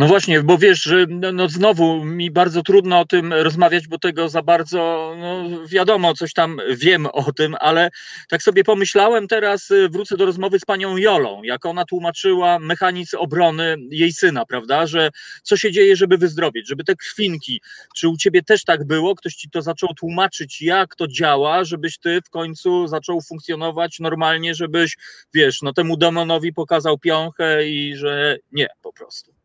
[0.00, 3.98] No właśnie, bo wiesz, że no, no, znowu mi bardzo trudno o tym rozmawiać, bo
[3.98, 7.90] tego za bardzo, no wiadomo, coś tam wiem o tym, ale
[8.28, 13.16] tak sobie pomyślałem teraz, y, wrócę do rozmowy z panią Jolą, jak ona tłumaczyła mechanizm
[13.16, 15.10] obrony jej syna, prawda, że
[15.42, 17.60] co się dzieje, żeby wyzdrowieć, żeby te krwinki,
[17.96, 21.98] czy u ciebie też tak było, ktoś ci to zaczął tłumaczyć, jak to działa, żebyś
[21.98, 24.96] ty w końcu zaczął funkcjonować normalnie, żebyś,
[25.34, 29.39] wiesz, no temu demonowi pokazał piąchę i że nie, po prostu.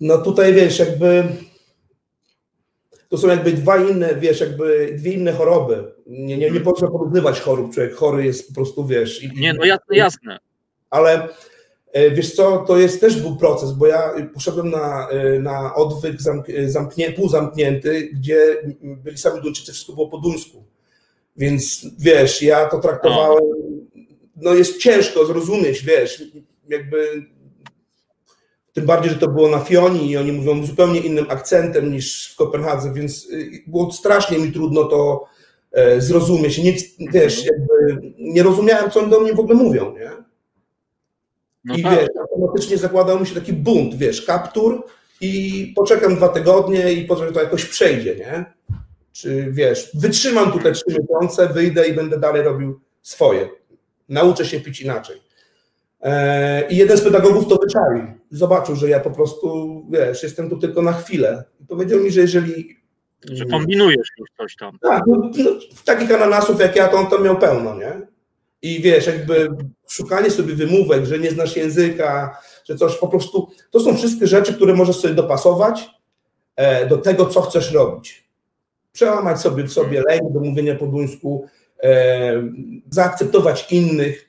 [0.00, 1.24] No tutaj wiesz, jakby
[3.08, 5.92] to są jakby dwa inne, wiesz, jakby dwie inne choroby.
[6.06, 9.22] Nie, nie, nie można porównywać chorób, człowiek chory jest po prostu, wiesz.
[9.22, 10.38] I, nie, no jasne, jasne.
[10.90, 11.28] Ale
[11.92, 16.22] e, wiesz co, to jest też był proces, bo ja poszedłem na, e, na odwyk
[16.22, 20.64] zamk, zamknię, półzamknięty, gdzie byli sami Duńczycy, wszystko było po duńsku.
[21.36, 23.44] Więc wiesz, ja to traktowałem,
[24.36, 26.22] no jest ciężko zrozumieć, wiesz,
[26.68, 27.26] jakby
[28.76, 32.36] tym bardziej, że to było na Fioni i oni mówią zupełnie innym akcentem niż w
[32.36, 35.24] Kopenhadze, więc y, było strasznie mi trudno to
[35.72, 36.58] e, zrozumieć.
[36.58, 36.72] Nie,
[37.12, 40.10] wiesz, jakby nie rozumiałem, co oni do mnie w ogóle mówią, nie?
[41.64, 42.00] No I tak.
[42.00, 44.86] wiesz, automatycznie zakładał mi się taki bunt, wiesz, kaptur
[45.20, 48.44] i poczekam dwa tygodnie i potem to jakoś przejdzie, nie?
[49.12, 53.48] Czy wiesz, wytrzymam tutaj trzy miesiące, wyjdę i będę dalej robił swoje.
[54.08, 55.25] Nauczę się pić inaczej.
[56.06, 58.06] E, I jeden z pedagogów to wyczaił.
[58.30, 61.44] Zobaczył, że ja po prostu, wiesz, jestem tu tylko na chwilę.
[61.60, 62.76] I powiedział mi, że jeżeli.
[63.30, 64.78] Że kombinujesz już coś tam.
[64.78, 65.50] Tak, no, no,
[65.84, 67.92] takich ananasów jak ja, to on tam miał pełno, nie?
[68.62, 69.48] I wiesz, jakby
[69.88, 73.48] szukanie sobie wymówek, że nie znasz języka, że coś po prostu.
[73.70, 75.90] To są wszystkie rzeczy, które możesz sobie dopasować
[76.56, 78.28] e, do tego, co chcesz robić.
[78.92, 81.46] Przełamać sobie sobie lęk do mówienia po duńsku,
[81.82, 82.42] e,
[82.90, 84.26] zaakceptować innych,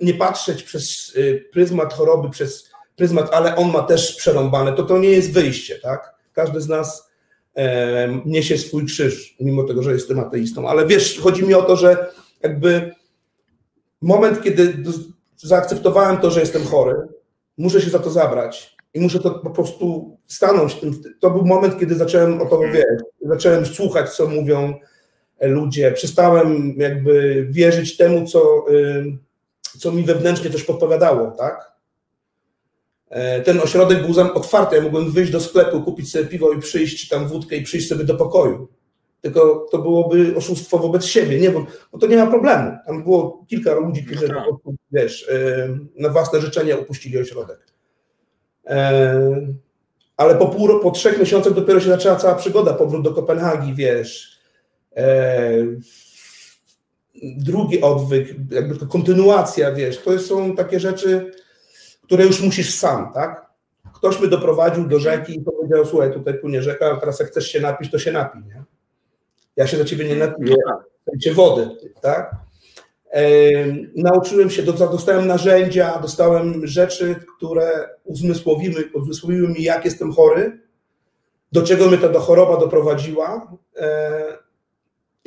[0.00, 4.98] nie patrzeć przez y, pryzmat choroby, przez pryzmat, ale on ma też przerąbane, to to
[4.98, 6.14] nie jest wyjście, tak?
[6.32, 7.10] Każdy z nas
[7.56, 10.68] e, niesie swój krzyż, mimo tego, że jestem ateistą.
[10.68, 12.12] Ale wiesz, chodzi mi o to, że
[12.42, 12.94] jakby
[14.00, 14.74] moment, kiedy
[15.36, 16.96] zaakceptowałem to, że jestem chory,
[17.58, 20.74] muszę się za to zabrać i muszę to po prostu stanąć.
[20.74, 24.74] Tym, to był moment, kiedy zacząłem o to wiesz, zacząłem słuchać, co mówią
[25.40, 25.92] ludzie.
[25.92, 28.64] Przestałem jakby wierzyć temu, co.
[28.70, 29.27] Yy,
[29.78, 31.72] co mi wewnętrznie też podpowiadało, tak?
[33.10, 37.02] E, ten ośrodek był otwarty, ja mogłem wyjść do sklepu, kupić sobie piwo i przyjść,
[37.02, 38.68] czy tam wódkę i przyjść sobie do pokoju.
[39.20, 42.76] Tylko to byłoby oszustwo wobec siebie, nie, bo, bo to nie ma problemu.
[42.86, 44.44] Tam było kilka ludzi, którzy tak.
[44.92, 47.66] wiesz, e, na własne życzenie opuścili ośrodek.
[48.66, 49.20] E,
[50.16, 54.38] ale po pół, po trzech miesiącach dopiero się zaczęła cała przygoda, powrót do Kopenhagi, wiesz,
[57.22, 61.32] drugi odwyk, jakby kontynuacja, wiesz, to są takie rzeczy,
[62.02, 63.48] które już musisz sam, tak?
[63.94, 67.48] Ktoś mnie doprowadził do rzeki i powiedział, słuchaj, tutaj płynie rzeka, a teraz jak chcesz
[67.48, 68.62] się napić, to się napij, nie?
[69.56, 70.56] Ja się za ciebie nie napiję,
[71.20, 71.68] chcę wody,
[72.00, 72.36] tak?
[73.96, 80.60] Nauczyłem się, dostałem narzędzia, dostałem rzeczy, które uzmysłowiły, uzmysłowiły mi, jak jestem chory,
[81.52, 83.52] do czego mnie ta choroba doprowadziła.
[83.76, 84.47] E,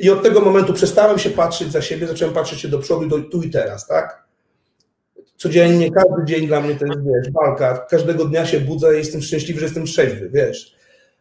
[0.02, 3.18] i od tego momentu przestałem się patrzeć za siebie, zacząłem patrzeć się do przodu, do,
[3.18, 4.24] tu i teraz, tak?
[5.36, 7.86] Codziennie, każdy dzień dla mnie to jest, wiesz, walka.
[7.90, 10.74] Każdego dnia się budzę i jestem szczęśliwy, że jestem trzeźwy, wiesz.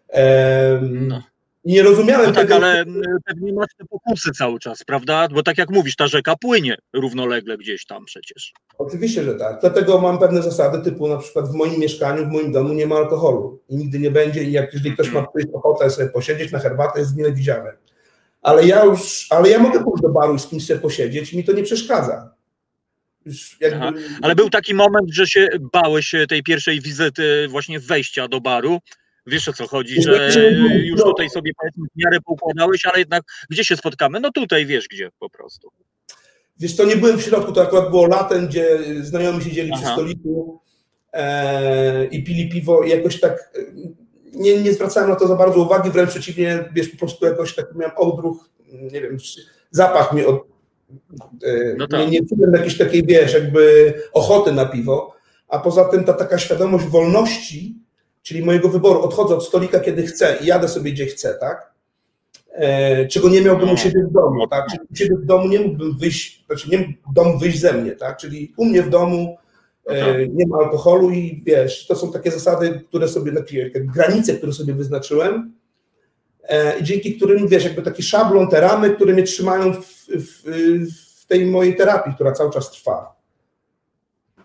[0.09, 1.21] Ehm, no.
[1.65, 2.55] Nie rozumiałem no tak, tego.
[2.55, 2.85] ale
[3.25, 5.27] pewnie masz te pokusy cały czas, prawda?
[5.33, 8.53] Bo tak jak mówisz, ta rzeka płynie równolegle gdzieś tam przecież.
[8.77, 9.61] Oczywiście, że tak.
[9.61, 12.95] Dlatego mam pewne zasady typu na przykład w moim mieszkaniu, w moim domu nie ma
[12.95, 16.99] alkoholu i nigdy nie będzie i jak jeżeli ktoś ma ochotę sobie posiedzieć na herbatę,
[16.99, 17.80] jest mile widziane
[18.41, 21.37] ale ja już, ale ja mogę pójść do baru i z kimś sobie posiedzieć i
[21.37, 22.35] mi to nie przeszkadza.
[23.59, 24.01] Jakby...
[24.21, 28.79] Ale był taki moment, że się bałeś tej pierwszej wizyty, właśnie wejścia do baru.
[29.25, 30.29] Wiesz o co chodzi, że
[30.83, 34.19] już tutaj sobie powiedzmy w miarę poukładałeś, ale jednak gdzie się spotkamy?
[34.19, 35.69] No tutaj wiesz gdzie po prostu.
[36.59, 39.81] Wiesz co, nie byłem w środku, to akurat było latem, gdzie znajomi siedzieli Aha.
[39.81, 40.61] przy stoliku
[41.13, 43.53] e, i pili piwo i jakoś tak
[44.33, 47.75] nie, nie zwracałem na to za bardzo uwagi, wręcz przeciwnie, wiesz, po prostu jakoś tak
[47.75, 49.17] miałem odruch, nie wiem,
[49.71, 50.35] zapach mi od,
[51.43, 51.99] e, no tak.
[51.99, 55.13] nie, nie czułem jakiejś takiej, wiesz, jakby ochoty na piwo,
[55.47, 57.75] a poza tym ta taka świadomość wolności,
[58.21, 61.71] czyli mojego wyboru, odchodzę od stolika, kiedy chcę i jadę sobie gdzie chcę, tak?
[62.53, 64.67] E, czego nie miałbym u siebie w domu, tak?
[64.69, 68.17] Czyli u siebie w domu nie mógłbym wyjść, znaczy nie dom wyjść ze mnie, tak?
[68.17, 69.37] Czyli u mnie w domu
[69.87, 74.53] e, nie ma alkoholu i wiesz, to są takie zasady, które sobie, takie granice, które
[74.53, 75.53] sobie wyznaczyłem
[76.43, 80.43] e, i dzięki którym, wiesz, jakby taki szablon, te ramy, które mnie trzymają w, w,
[81.21, 83.21] w tej mojej terapii, która cały czas trwa.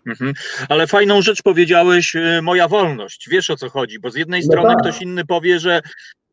[0.06, 0.32] Mhm.
[0.68, 3.28] Ale fajną rzecz powiedziałeś, y, moja wolność.
[3.28, 4.78] Wiesz o co chodzi, bo z jednej No strony tak.
[4.78, 5.80] ktoś inny powie, że,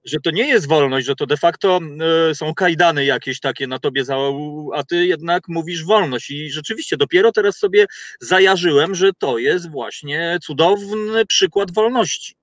[0.05, 1.79] że to nie jest wolność, że to de facto
[2.31, 4.15] y, są kajdany jakieś takie na tobie, za,
[4.73, 6.31] a ty jednak mówisz wolność.
[6.31, 7.85] I rzeczywiście dopiero teraz sobie
[8.21, 12.35] zajarzyłem, że to jest właśnie cudowny przykład wolności.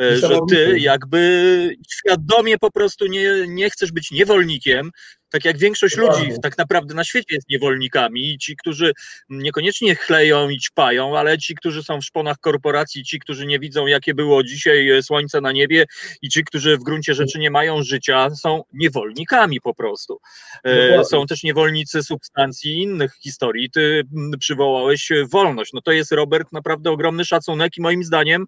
[0.00, 4.90] Y, Że ty jakby świadomie po prostu nie, nie chcesz być niewolnikiem,
[5.32, 8.92] tak jak większość ludzi tak naprawdę na świecie jest niewolnikami i ci, którzy
[9.28, 13.86] niekoniecznie chleją i ćpają, ale ci, którzy są w szponach korporacji, ci, którzy nie widzą,
[13.86, 15.86] jakie było dzisiaj e, słońce na niebie
[16.22, 20.18] i ci, którzy w gruncie rzeczy nie mają życia, są niewolnikami po prostu.
[20.64, 21.04] E.
[21.04, 23.70] Są też niewolnicy substancji i innych historii.
[23.70, 24.02] Ty
[24.40, 25.72] przywołałeś e, wolność.
[25.72, 28.46] No to jest, Robert, naprawdę ogromny szacunek i moim zdaniem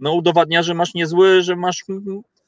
[0.00, 1.84] no udowadnia, że masz niezły, że masz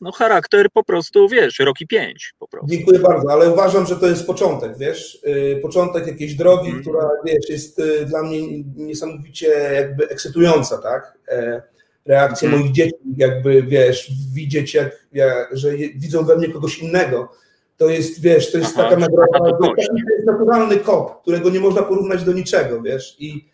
[0.00, 2.68] no, charakter po prostu, wiesz, roki pięć po prostu.
[2.68, 6.82] Dziękuję bardzo, ale uważam, że to jest początek, wiesz, yy, początek jakiejś drogi, Mhm.
[6.82, 8.38] która, wiesz, jest yy, dla mnie
[8.76, 11.18] niesamowicie jakby ekscytująca, tak?
[11.28, 11.62] E,
[12.06, 12.62] Reakcje Mhm.
[12.62, 17.32] moich dzieci, jakby, wiesz, widzieć, jak, ja, że widzą we mnie kogoś innego,
[17.76, 21.82] to jest, wiesz, to jest Aha, taka nagroda, to jest naturalny kop, którego nie można
[21.82, 23.48] porównać do niczego, wiesz, i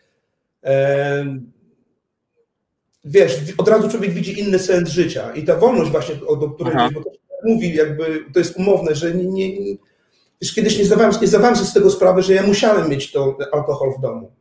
[3.04, 6.74] wiesz, od razu człowiek widzi inny sens życia i ta wolność właśnie, o, której
[7.44, 9.76] mówi, jakby to jest umowne, że nie, nie,
[10.42, 13.38] wiesz, kiedyś nie zdawałem, nie zdawałem sobie z tego sprawy, że ja musiałem mieć to
[13.52, 14.32] alkohol w domu,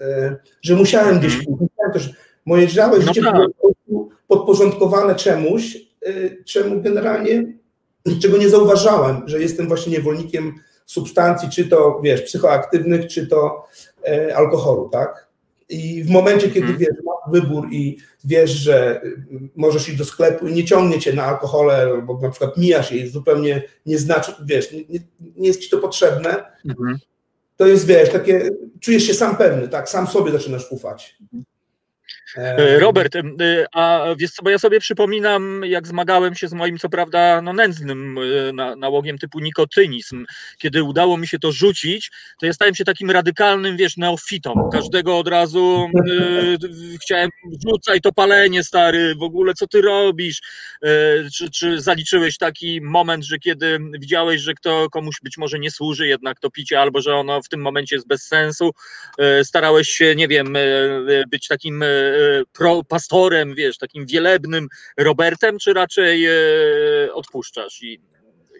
[0.00, 1.46] e, że musiałem gdzieś Mhm.
[1.58, 2.10] pójść, musiałem też,
[2.46, 3.34] moje całe No życie tak.
[3.34, 5.76] było prostu podporządkowane czemuś,
[6.06, 6.10] e,
[6.44, 7.52] czemu generalnie,
[8.22, 10.54] czego nie zauważałem, że jestem właśnie niewolnikiem
[10.86, 13.64] substancji, czy to, wiesz, psychoaktywnych, czy to
[14.08, 15.28] e, alkoholu, tak?
[15.68, 16.78] I w momencie, kiedy Mhm.
[16.78, 16.88] wiesz,
[17.28, 19.16] wybór i wiesz, że y,
[19.56, 22.98] możesz iść do sklepu i nie ciągnie cię na alkohole, albo na przykład mijasz je
[22.98, 25.00] i zupełnie nie znaczy, wiesz, nie, nie,
[25.46, 26.98] jest ci to potrzebne, Mhm.
[27.56, 28.50] to jest, wiesz, takie,
[28.80, 31.16] czujesz się sam pewny, tak, sam sobie zaczynasz ufać.
[31.34, 31.42] E,
[32.78, 33.22] Robert, e,
[33.72, 37.52] a wiesz co, bo ja sobie przypominam, jak zmagałem się z moim, co prawda, no
[37.52, 40.26] nędznym e, na- nałogiem typu nikotynizm.
[40.58, 42.10] Kiedy udało mi się to rzucić,
[42.40, 44.68] to ja stałem się takim radykalnym, wiesz, neofitą.
[44.72, 46.02] Każdego od razu e,
[47.02, 47.30] chciałem,
[47.66, 50.40] rzucaj to palenie, stary, w ogóle co ty robisz?
[50.82, 50.88] E,
[51.34, 56.06] czy, czy zaliczyłeś taki moment, że kiedy widziałeś, że kto komuś być może nie służy
[56.06, 58.70] jednak to picie, albo że ono w tym momencie jest bez sensu,
[59.18, 61.86] e, starałeś się, nie wiem, e, e, być takim e,
[62.52, 64.68] pro, pastorem, wiesz, takim wielebnym
[64.98, 66.32] Robertem, czy raczej e,
[67.14, 68.00] odpuszczasz i,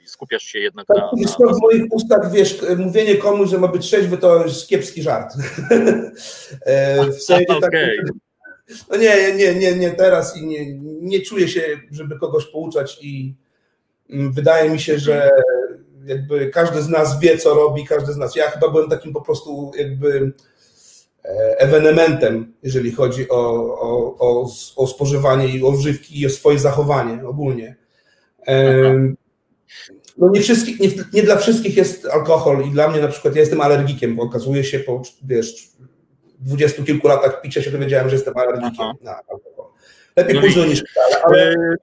[0.09, 0.95] skupiasz się jednak na...
[0.95, 4.69] Tak, na, to w moich ustach, wiesz, mówienie komuś, że ma być trzeźwy, to jest
[4.69, 5.35] kiepski żart.
[6.63, 7.99] E, w sensie tak, Okej.
[8.91, 13.35] no nie, nie, nie, nie teraz i nie, nie czuję się, żeby kogoś pouczać i
[14.11, 15.31] mm, wydaje mi się, że
[16.05, 18.37] jakby każdy z nas wie, co robi, każdy z nas.
[18.37, 20.33] Ja chyba byłem takim po prostu jakby
[21.59, 23.37] ewenementem, jeżeli chodzi o,
[23.81, 27.77] o, o, o spożywanie i o używki i o swoje zachowanie ogólnie.
[28.47, 29.17] Em,
[30.19, 33.41] No nie, wszystkich, nie, nie dla wszystkich jest alkohol i dla mnie na przykład ja
[33.41, 35.69] jestem alergikiem, bo okazuje się po wiesz,
[36.39, 38.95] dwudziestu kilku latach picia się dowiedziałem, że jestem alergikiem Aha.
[39.03, 39.71] na alkohol.
[40.17, 41.77] Lepiej No późno niż wcale, ale E,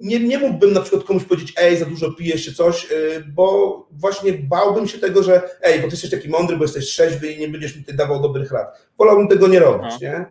[0.00, 3.88] nie, nie mógłbym na przykład komuś powiedzieć, ej, za dużo pijesz czy coś, yy, bo
[3.90, 7.40] właśnie bałbym się tego, że ej, bo ty jesteś taki mądry, bo jesteś trzeźwy i
[7.40, 8.88] nie będziesz mi tutaj dawał dobrych rad.
[8.98, 9.98] Wolałbym tego nie robić, Aha.
[10.00, 10.26] nie?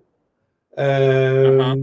[1.61, 1.75] Aha.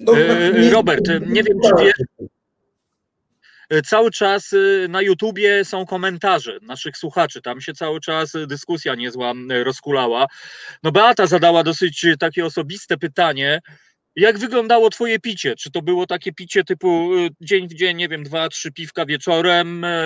[0.00, 2.28] no, E, nie- Robert, nie wiem, czy wiesz,
[3.70, 7.42] E, Cały czas y, na YouTubie są komentarze naszych słuchaczy.
[7.42, 10.26] Tam się cały czas y, dyskusja niezła y, rozkulała.
[10.82, 13.60] No Beata zadała dosyć y, takie osobiste pytanie.
[14.16, 15.54] Jak wyglądało twoje picie?
[15.56, 19.06] Czy to było takie picie typu y, dzień w dzień, nie wiem, dwa, trzy piwka
[19.06, 19.84] wieczorem?
[19.84, 19.98] e,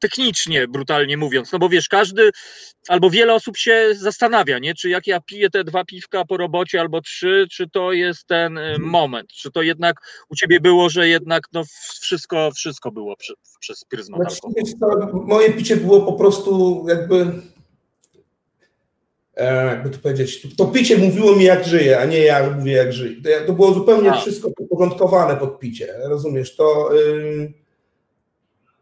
[0.00, 1.52] Technicznie, brutalnie mówiąc.
[1.52, 2.30] No bo wiesz, każdy
[2.88, 4.74] albo wiele osób się zastanawia, nie?
[4.74, 8.58] Czy jak ja piję te dwa piwka po robocie albo trzy, czy to jest ten
[8.58, 9.28] y, moment?
[9.28, 9.96] Czy to jednak
[10.28, 11.62] u ciebie było, że jednak no
[12.00, 14.40] wszystko, wszystko było przy, przez pryzmat Znaczy,
[15.12, 17.26] moje picie było po prostu jakby.
[19.36, 22.92] E, jakby to powiedzieć, to picie mówiło mi jak żyję, a nie ja mówię jak
[22.92, 23.16] żyję.
[23.46, 24.16] To, było zupełnie A.
[24.16, 26.56] wszystko uporządkowane pod picie, rozumiesz?
[26.56, 26.90] To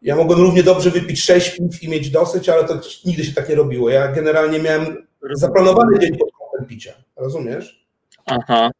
[0.01, 3.49] ja mogłem równie dobrze wypić sześć piw i mieć dosyć, ale to nigdy się tak
[3.49, 3.89] nie robiło.
[3.89, 7.85] Ja generalnie miałem zaplanowany dzień pod kątem picia, rozumiesz?
[8.25, 8.71] Aha.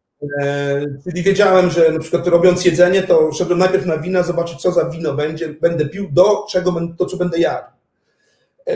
[0.42, 4.72] E, czyli wiedziałem, że na przykład robiąc jedzenie, to szedłem najpierw na wina, zobaczyć co
[4.72, 7.68] za wino będzie, będę pił, do czego to co będę jadł.
[8.70, 8.76] E,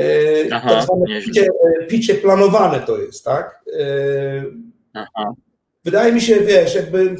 [0.53, 1.47] Aha, tak zwane picie,
[1.81, 3.63] e, picie planowane to jest, tak?
[3.79, 4.43] E,
[4.93, 5.33] Aha.
[5.85, 7.15] Wydaje mi się, wiesz, jakby.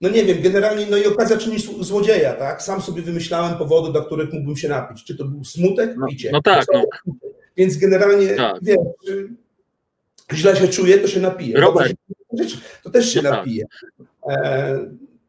[0.00, 2.62] No nie wiem, generalnie, no i okazja czyni zł- złodzieja, tak?
[2.62, 5.04] Sam sobie wymyślałem powody, dla których mógłbym się napić.
[5.04, 5.94] Czy to był smutek?
[5.96, 6.30] No, Picie.
[6.32, 6.84] no tak, no.
[7.56, 8.56] Więc generalnie, Tak.
[8.62, 8.78] wiesz,
[9.08, 9.28] y,
[10.32, 11.60] źle się czuję, to się napiję.
[11.60, 11.92] Robert.
[12.82, 13.38] To też się No tak.
[13.38, 13.64] napiję.
[14.30, 14.78] E,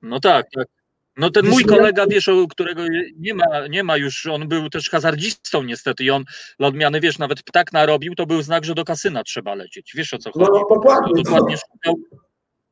[0.01, 0.67] No tak, tak.
[1.17, 2.83] No ten mój kolega, wiesz, którego
[3.17, 6.23] nie ma, nie ma już, on był też hazardzistą niestety i on
[6.59, 9.91] dla odmiany, wiesz, nawet ptak narobił, to był znak, że do kasyna trzeba lecieć.
[9.95, 10.59] Wiesz o co No, chodzi?
[10.69, 11.23] dokładnie.
[11.23, 11.95] Dokładnie szukał,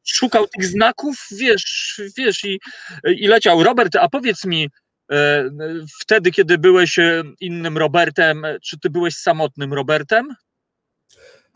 [0.04, 2.60] szukał tych znaków, wiesz, wiesz i,
[3.08, 3.64] i leciał.
[3.64, 4.70] Robert, a powiedz mi,
[5.12, 5.50] e,
[6.02, 10.28] wtedy, kiedy byłeś e, innym Robertem, e, czy ty byłeś samotnym Robertem?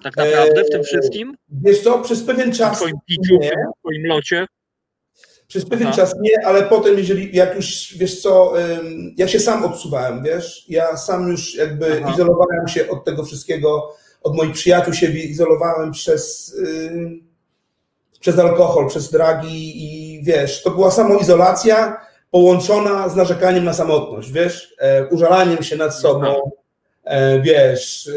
[0.04, 1.38] Tak naprawdę w tym wszystkim?
[1.50, 4.46] Wiesz co, przez pewien W czas twoim piciu, w twoim locie?
[5.48, 5.98] Przez pewien Aha.
[5.98, 8.54] czas nie, ale potem, jeżeli jak już wiesz co,
[9.18, 12.14] ja się sam odsuwałem, wiesz, ja sam już jakby Aha.
[12.14, 16.56] izolowałem się od tego wszystkiego, od moich przyjaciół się izolowałem przez,
[16.92, 17.24] ym,
[18.20, 24.76] przez alkohol, przez dragi i wiesz, to była samoizolacja połączona z narzekaniem na samotność, wiesz,
[24.80, 26.52] e, użalaniem się nad sobą,
[27.04, 28.12] e, wiesz, e,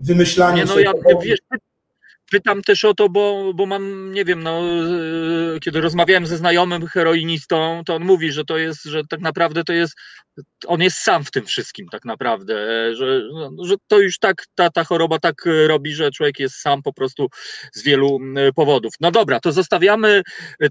[0.00, 0.92] wymyślaniem Nie, no sobie ja
[1.22, 1.58] wiesz, py-
[2.30, 6.86] pytam też o to, bo, bo mam, nie wiem, no, e, kiedy rozmawiałem ze znajomym
[6.86, 9.94] heroinistą, to on mówi, że to jest, że tak naprawdę to jest,
[10.66, 14.44] on jest sam w tym wszystkim tak naprawdę, e, że, no, że to już tak,
[14.54, 17.28] ta, ta choroba tak e, robi, że człowiek jest sam po prostu
[17.72, 18.18] z wielu
[18.54, 18.92] powodów.
[19.00, 20.22] No dobra, to zostawiamy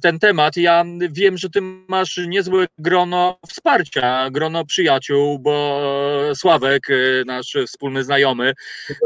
[0.02, 0.58] ten temat.
[0.58, 5.82] Ja wiem, że ty masz niezłe grono wsparcia, grono przyjaciół, bo
[6.36, 6.88] Sławek,
[7.26, 8.54] nasz wspólny znajomy,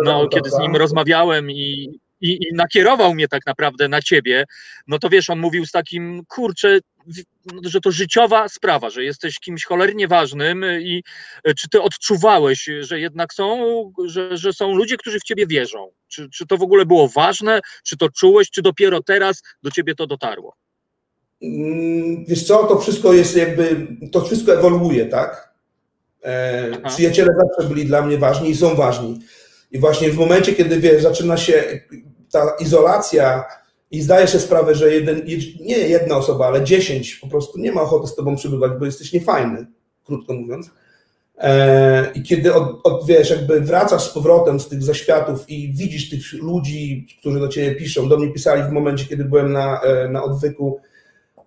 [0.04, 4.46] no, kiedy z nim rozmawiałem i, i, i nakierował mnie tak naprawdę na ciebie,
[4.88, 6.80] no to wiesz, on mówił z takim, kurczę,
[7.64, 11.04] że to życiowa sprawa, że jesteś kimś cholernie ważnym i
[11.44, 15.92] e, czy ty odczuwałeś, że jednak są, że, że są ludzie, którzy w ciebie wierzą?
[16.08, 17.60] Czy, czy to w ogóle było ważne?
[17.84, 18.52] Czy to czułeś?
[18.52, 20.56] Czy dopiero teraz do ciebie to dotarło?
[21.42, 25.54] Mm, Wiesz co, to wszystko jest jakby, to wszystko ewoluuje, tak?
[26.24, 29.20] E, przyjaciele zawsze byli dla mnie ważni i są ważni.
[29.72, 31.82] I właśnie w momencie, kiedy wiesz, zaczyna się
[32.32, 33.44] ta izolacja
[33.92, 37.72] i zdajesz sobie sprawę, że jeden, jed- nie jedna osoba, ale dziesięć po prostu nie
[37.72, 39.68] ma ochoty z tobą przybywać, bo jesteś niefajny,
[40.06, 40.70] krótko mówiąc.
[41.38, 46.10] E, I kiedy od, od, wiesz, jakby wracasz z powrotem z tych zaświatów i widzisz
[46.10, 50.08] tych ludzi, którzy do ciebie piszą, do mnie pisali w momencie, kiedy byłem na, e,
[50.10, 50.80] na odwyku,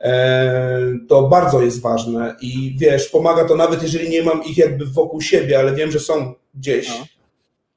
[0.00, 4.86] E, to bardzo jest ważne i wiesz, pomaga to nawet jeżeli nie mam ich jakby
[4.86, 6.90] wokół siebie, ale wiem, że są gdzieś.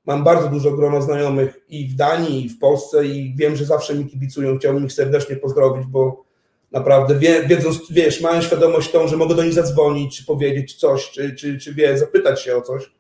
[0.05, 3.95] Mam bardzo dużo grono znajomych i w Danii, i w Polsce i wiem, że zawsze
[3.95, 4.57] mi kibicują.
[4.57, 6.23] Chciałbym ich serdecznie pozdrowić, bo
[6.71, 11.11] naprawdę wie, wiedząc, wiesz, mają świadomość tą, że mogę do nich zadzwonić, czy powiedzieć coś,
[11.11, 12.91] czy, czy, czy wie, zapytać się o coś,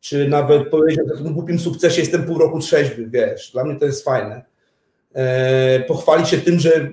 [0.00, 3.86] czy nawet powiedzieć o takim głupim sukcesie, jestem pół roku trzeźwy, wiesz, dla mnie to
[3.86, 4.42] jest fajne.
[5.14, 6.90] E, pochwalić się tym, że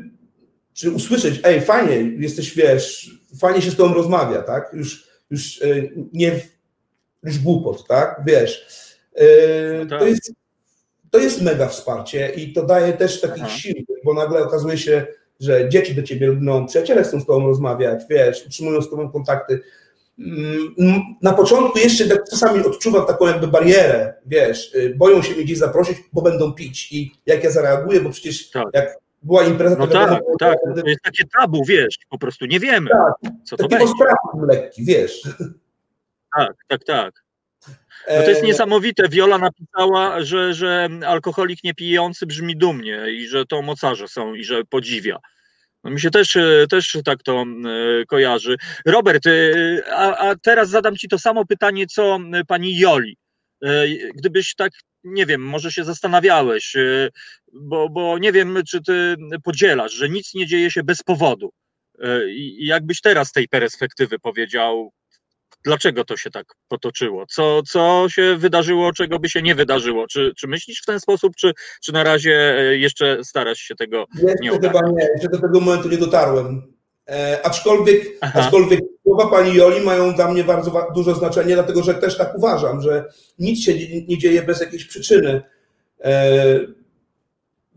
[0.74, 4.72] czy usłyszeć, ej, fajnie, jesteś, wiesz, fajnie się z tobą rozmawia, tak?
[4.74, 5.66] Już, już e,
[6.14, 6.42] nie
[7.24, 8.22] już głupot, tak?
[8.26, 8.66] Wiesz.
[9.16, 9.26] E,
[9.80, 10.00] No tak.
[10.00, 10.34] To, jest,
[11.12, 13.58] to jest mega wsparcie i to daje też takich Aha.
[13.58, 13.76] sił,
[14.06, 15.06] bo nagle okazuje się,
[15.40, 19.60] że dzieci do ciebie lgną, przyjaciele chcą z tobą rozmawiać, wiesz, utrzymują z tobą kontakty.
[20.20, 25.44] Mm, Na początku jeszcze tak czasami odczuwam taką jakby barierę, wiesz, y, boją się mnie
[25.44, 28.66] gdzieś zaprosić, bo będą pić i jak ja zareaguję, bo przecież Tak.
[28.74, 32.46] jak była impreza, No to wiadomo, tak, tak, to jest takie tabu, wiesz, po prostu
[32.46, 32.90] nie wiemy,
[33.46, 33.86] co to taki będzie.
[33.94, 35.22] ostracyzm lekki, wiesz.
[36.38, 37.21] Tak, tak, tak.
[38.08, 39.10] No to jest niesamowite.
[39.10, 44.64] Viola napisała, że, że alkoholik niepijący brzmi dumnie i że to mocarze są i że
[44.64, 45.18] podziwia.
[45.84, 46.38] No mi się też,
[46.70, 47.46] też tak to
[48.08, 48.58] kojarzy.
[48.86, 49.32] Robert, e,
[49.94, 53.18] a, a teraz zadam Ci to samo pytanie, co pani Joli.
[53.64, 54.72] E, Gdybyś tak,
[55.04, 57.10] nie wiem, może się zastanawiałeś, e,
[57.54, 61.52] bo, bo nie wiem, czy Ty podzielasz, że nic nie dzieje się bez powodu.
[62.28, 64.92] I jakbyś teraz z tej perspektywy powiedział,
[65.66, 67.26] dlaczego to się tak potoczyło?
[67.26, 70.08] Co, co się wydarzyło, czego by się nie wydarzyło?
[70.08, 71.52] Czy, czy myślisz w ten sposób, czy,
[71.84, 75.60] czy na razie e, jeszcze starasz się tego Jeszcze nie chyba nie, jeszcze do tego
[75.60, 76.74] momentu nie dotarłem.
[77.10, 78.40] E, aczkolwiek, Aha.
[78.40, 82.38] aczkolwiek słowa pani Joli mają dla mnie bardzo wa- duże znaczenie, dlatego że też tak
[82.38, 83.06] uważam, że
[83.40, 85.42] nic się nie, nie dzieje bez jakiejś przyczyny.
[86.04, 86.60] E,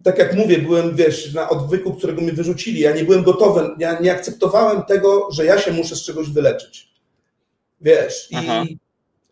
[0.02, 2.80] tak jak mówię, byłem, wiesz, na odwyku, którego mi wyrzucili.
[2.80, 6.93] Ja nie byłem gotowy, ja nie akceptowałem tego, że ja się muszę z czegoś wyleczyć.
[7.84, 8.64] Wiesz, Aha.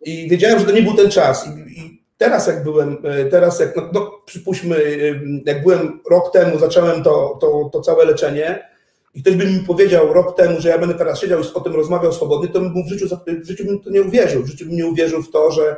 [0.05, 1.47] i, i wiedziałem, że to nie był ten czas.
[1.47, 6.33] I, i teraz jak byłem, e, teraz jak, no, no przypuśćmy, e, jak byłem rok
[6.33, 8.73] temu, zacząłem to, to, to całe leczenie
[9.15, 11.75] i ktoś by mi powiedział rok temu, że ja będę teraz siedział i o tym
[11.75, 14.43] rozmawiał swobodnie, to bym w życiu, w życiu bym to nie uwierzył.
[14.43, 15.77] W życiu bym nie uwierzył w to, że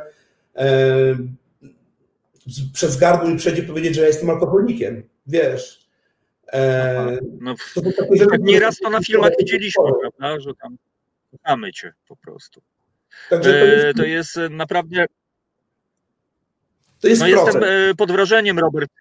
[0.55, 0.65] e,
[2.73, 5.03] przez gardło mi przejdzie powiedzieć, że ja jestem alkoholikiem.
[5.27, 5.87] Wiesz.
[6.53, 7.81] E, no, to
[8.29, 10.77] tak nieraz to na filmach widzieliśmy, prawda, że tam
[11.43, 12.61] kochamy cię po prostu.
[13.29, 15.05] Także to, jest, to jest naprawdę
[17.05, 18.91] to jest no jestem e, pod wrażeniem, Robert,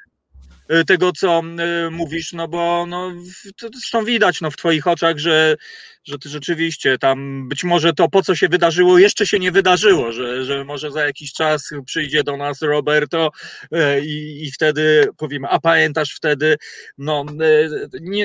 [0.68, 3.12] e, tego, co e, mówisz, no bo no,
[3.56, 5.56] to zresztą widać no, w Twoich oczach, że,
[6.04, 10.12] że Ty rzeczywiście tam być może to, po co się wydarzyło, jeszcze się nie wydarzyło,
[10.12, 13.30] że, że może za jakiś czas przyjdzie do nas Roberto
[14.02, 16.56] i, i wtedy powiemy, a pamiętasz wtedy,
[16.98, 17.24] no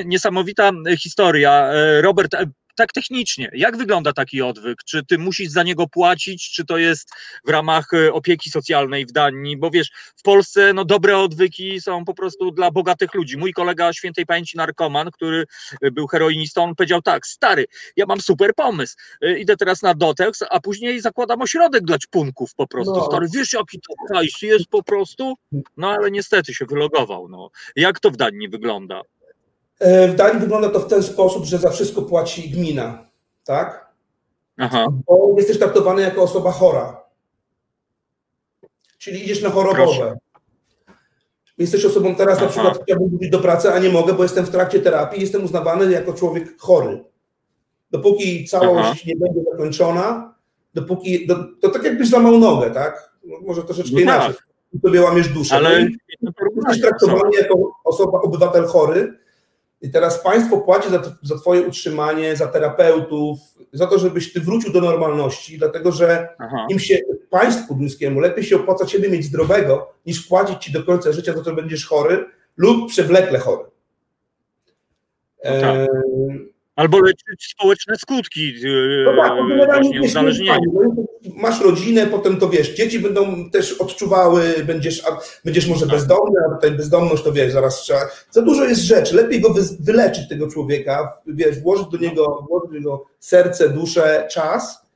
[0.04, 1.70] niesamowita historia.
[2.00, 2.36] Robert
[2.80, 4.84] tak technicznie, jak wygląda taki odwyk?
[4.84, 7.10] Czy ty musisz za niego płacić, czy to jest
[7.44, 9.56] w ramach e, opieki socjalnej w Danii?
[9.56, 13.36] Bo wiesz, w Polsce no, dobre odwyki są po prostu dla bogatych ludzi.
[13.36, 15.44] Mój kolega świętej pamięci narkoman, który
[15.82, 17.66] e, był heroinistą, on powiedział tak, stary,
[17.96, 22.54] ja mam super pomysł, e, idę teraz na detoks, a później zakładam ośrodek dla czpunków
[22.54, 22.94] po prostu.
[22.94, 23.06] No.
[23.06, 25.34] Stary, wiesz jaki to hajs jest po prostu?
[25.76, 27.28] No ale niestety się wylogował.
[27.28, 27.50] No.
[27.76, 29.02] Jak to w Danii wygląda?
[29.80, 33.06] E, w Danii wygląda to w ten sposób, że za wszystko płaci gmina,
[33.44, 33.90] tak?
[34.58, 34.86] Aha.
[35.06, 37.00] Bo jesteś traktowany jako osoba chora.
[38.98, 39.84] Czyli idziesz na chorobowe.
[39.84, 40.16] Proszę.
[41.58, 42.44] Jesteś osobą teraz Aha.
[42.44, 45.44] na przykład chciałbym wrócić do pracy, a nie mogę, bo jestem w trakcie terapii, jestem
[45.44, 47.04] uznawany jako człowiek chory.
[47.90, 49.00] Dopóki całość Aha.
[49.06, 50.34] nie będzie zakończona,
[50.74, 53.12] dopóki, do, to tak jakbyś złamał nogę, tak?
[53.42, 54.34] Może troszeczkę no inaczej.
[54.34, 54.82] Tak.
[54.82, 55.56] Sobie łamiesz duszę.
[55.56, 55.88] Ale
[56.22, 57.54] no jesteś traktowany jako
[57.84, 59.18] osoba, obywatel chory,
[59.82, 63.38] i teraz państwo płaci za, za Twoje utrzymanie, za terapeutów,
[63.72, 66.66] za to, żebyś Ty wrócił do normalności, dlatego że Aha.
[66.70, 66.98] im się,
[67.30, 71.38] państwu duńskiemu, lepiej się opłaca Ciebie mieć zdrowego, niż płacić Ci do końca życia za
[71.38, 72.24] to, że będziesz chory
[72.56, 73.64] lub przewlekle chory.
[75.44, 75.74] No tak.
[75.74, 75.86] e
[76.76, 79.32] Albo leczyć społeczne skutki yy, no tak,
[79.66, 80.58] właśnie uzależnienia.
[80.72, 81.04] No
[81.36, 85.02] masz rodzinę, potem to wiesz, dzieci będą też odczuwały, będziesz,
[85.44, 85.94] będziesz może tak.
[85.94, 88.00] bezdomny, a tutaj bezdomność to wiesz, zaraz trzeba.
[88.30, 92.70] Za dużo jest rzeczy, lepiej go wy, wyleczyć tego człowieka, wiesz, włożyć do niego, włożyć
[92.70, 94.86] do niego serce, duszę, czas.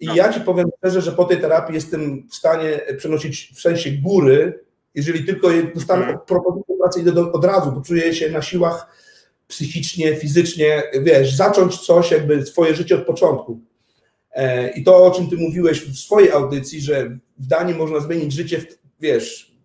[0.00, 0.14] I no.
[0.14, 4.64] ja ci powiem szczerze, że po tej terapii jestem w stanie przenosić w sensie góry,
[4.94, 6.20] jeżeli tylko dostanę hmm.
[6.26, 8.86] propozycję pracy, idę do, od razu, bo czuję się na siłach
[9.50, 13.60] psychicznie, fizycznie, wiesz, zacząć coś, jakby swoje życie od początku.
[14.32, 18.32] E, I to, o czym ty mówiłeś w swojej audycji, że w Danii można zmienić
[18.32, 18.66] życie, w,
[19.00, 19.56] wiesz,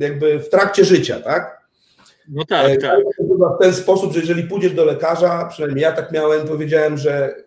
[0.00, 1.64] jakby w trakcie życia, tak?
[2.28, 3.00] No tak, e, tak.
[3.58, 7.44] W ten sposób, że jeżeli pójdziesz do lekarza, przynajmniej ja tak miałem, powiedziałem, że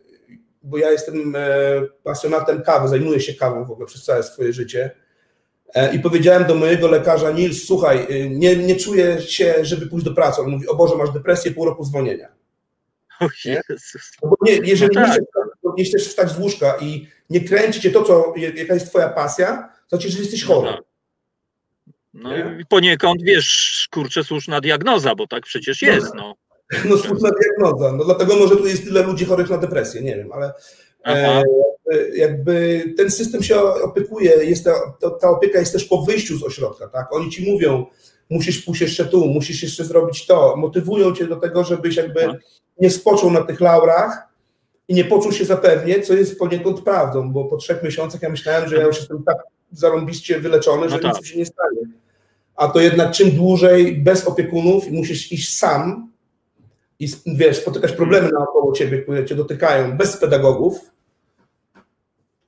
[0.64, 1.42] bo ja jestem e,
[2.04, 4.92] pasjonatem kawy, zajmuję się kawą w ogóle przez całe swoje życie
[5.94, 10.14] I powiedziałem do mojego lekarza, Nils, słuchaj, y, nie, nie czuję się, żeby pójść do
[10.14, 10.42] pracy.
[10.42, 12.28] On mówi, o Boże, masz depresję, pół roku zwolnienia.
[13.20, 14.12] O Jezus.
[14.24, 15.10] No bo nie, jeżeli no tak.
[15.10, 18.90] nie, chcesz, nie chcesz wstać z łóżka i nie kręci cię to, co, jaka jest
[18.90, 20.70] twoja pasja, to znaczy, że jesteś chory.
[20.70, 20.84] No, tak.
[22.14, 26.36] no i poniekąd, wiesz, kurczę, słuszna diagnoza, bo tak przecież no jest, no.
[26.90, 30.32] No słuszna diagnoza, no dlatego może tu jest tyle ludzi chorych na depresję, nie wiem,
[30.32, 30.54] ale
[31.08, 31.44] e,
[32.16, 34.66] jakby ten system się opiekuje, jest
[35.00, 37.14] ta, ta opieka jest też po wyjściu z ośrodka, tak?
[37.14, 37.86] Oni ci mówią,
[38.30, 42.36] musisz pójść jeszcze tu, musisz jeszcze zrobić to, motywują cię do tego, żebyś jakby tak.
[42.80, 44.28] nie spoczął na tych laurach
[44.88, 48.70] i nie poczuł się zapewnie, co jest poniekąd prawdą, bo po trzech miesiącach ja myślałem,
[48.70, 49.38] że ja już jestem tak
[49.72, 51.18] zarąbiście wyleczony, że no tak.
[51.18, 51.82] nic się nie stanie.
[52.56, 56.12] A to jednak czym dłużej bez opiekunów i musisz iść sam
[57.00, 60.80] i wiesz, spotykać problemy naokoło ciebie, które cię dotykają, bez pedagogów,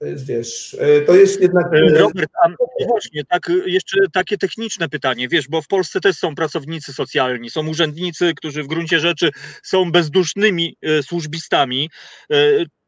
[0.01, 1.65] wiesz, e, to jest jednak.
[1.73, 2.49] E, Robert, a
[2.87, 7.67] właśnie, tak, jeszcze takie techniczne pytanie, wiesz, bo w Polsce też są pracownicy socjalni, są
[7.67, 9.29] urzędnicy, którzy w gruncie rzeczy
[9.63, 11.89] są bezdusznymi e, służbistami.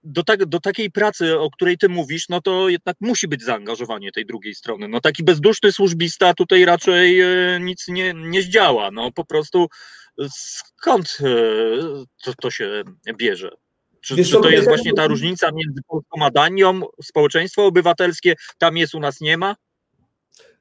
[0.04, 4.12] Do, tak, do takiej pracy, o której ty mówisz, no to jednak musi być zaangażowanie
[4.12, 4.88] tej drugiej strony.
[4.88, 7.22] No taki bezduszny służbista tutaj raczej
[7.60, 8.92] nic nie, nie zdziała.
[8.92, 9.68] No po prostu
[10.30, 11.18] skąd
[12.24, 12.84] to, to się
[13.18, 13.52] bierze?
[14.02, 16.82] Czy, czy to jest właśnie ta różnica między Polską a Danią?
[17.04, 19.56] Społeczeństwo obywatelskie tam jest, u nas nie ma?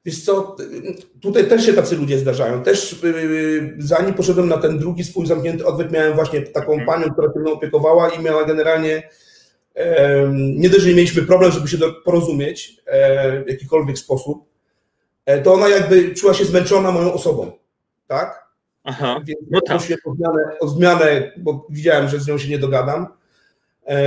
[0.05, 0.55] Wiesz co,
[1.21, 2.63] tutaj też się tacy ludzie zdarzają.
[2.63, 6.87] Też yy, zanim poszedłem na ten drugi swój zamknięty odwyk, miałem właśnie taką hmm.
[6.87, 9.09] panią, która się mną opiekowała i miała generalnie
[9.75, 9.83] yy,
[10.33, 14.45] nie dość, że mieliśmy problem, żeby się porozumieć yy, w jakikolwiek sposób,
[15.25, 17.51] e, to ona jakby czuła się zmęczona moją osobą,
[18.07, 18.51] tak?
[18.83, 19.81] Aha, Więc no tak.
[20.05, 23.07] o zmianę, o zmianę, bo widziałem, że z nią się nie dogadam.
[23.91, 23.97] E,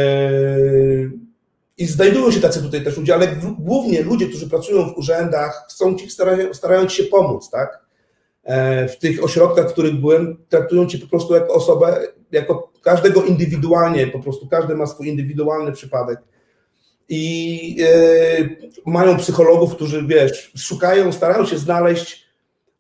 [1.78, 3.28] i znajdują się tacy tutaj też ludzie, ale
[3.59, 7.85] głównie ludzie, którzy pracują w urzędach, chcą ci, starają, starają ci się pomóc, tak?
[8.44, 13.24] E, w tych ośrodkach, w których byłem, traktują cię po prostu jako osobę, jako każdego
[13.24, 16.19] indywidualnie, po prostu każdy ma swój indywidualny przypadek.
[17.09, 18.48] I e,
[18.86, 22.24] mają psychologów, którzy, wiesz, szukają, starają się znaleźć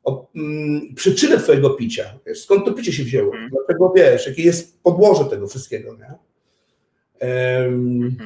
[0.04, 2.04] o, mm, przyczynę twojego picia.
[2.26, 3.32] Wiesz, skąd to picie się wzięło?
[3.32, 3.50] Mhm.
[3.50, 6.14] Dlaczego, wiesz, jakie jest podłoże tego wszystkiego, nie?
[7.24, 8.16] Um,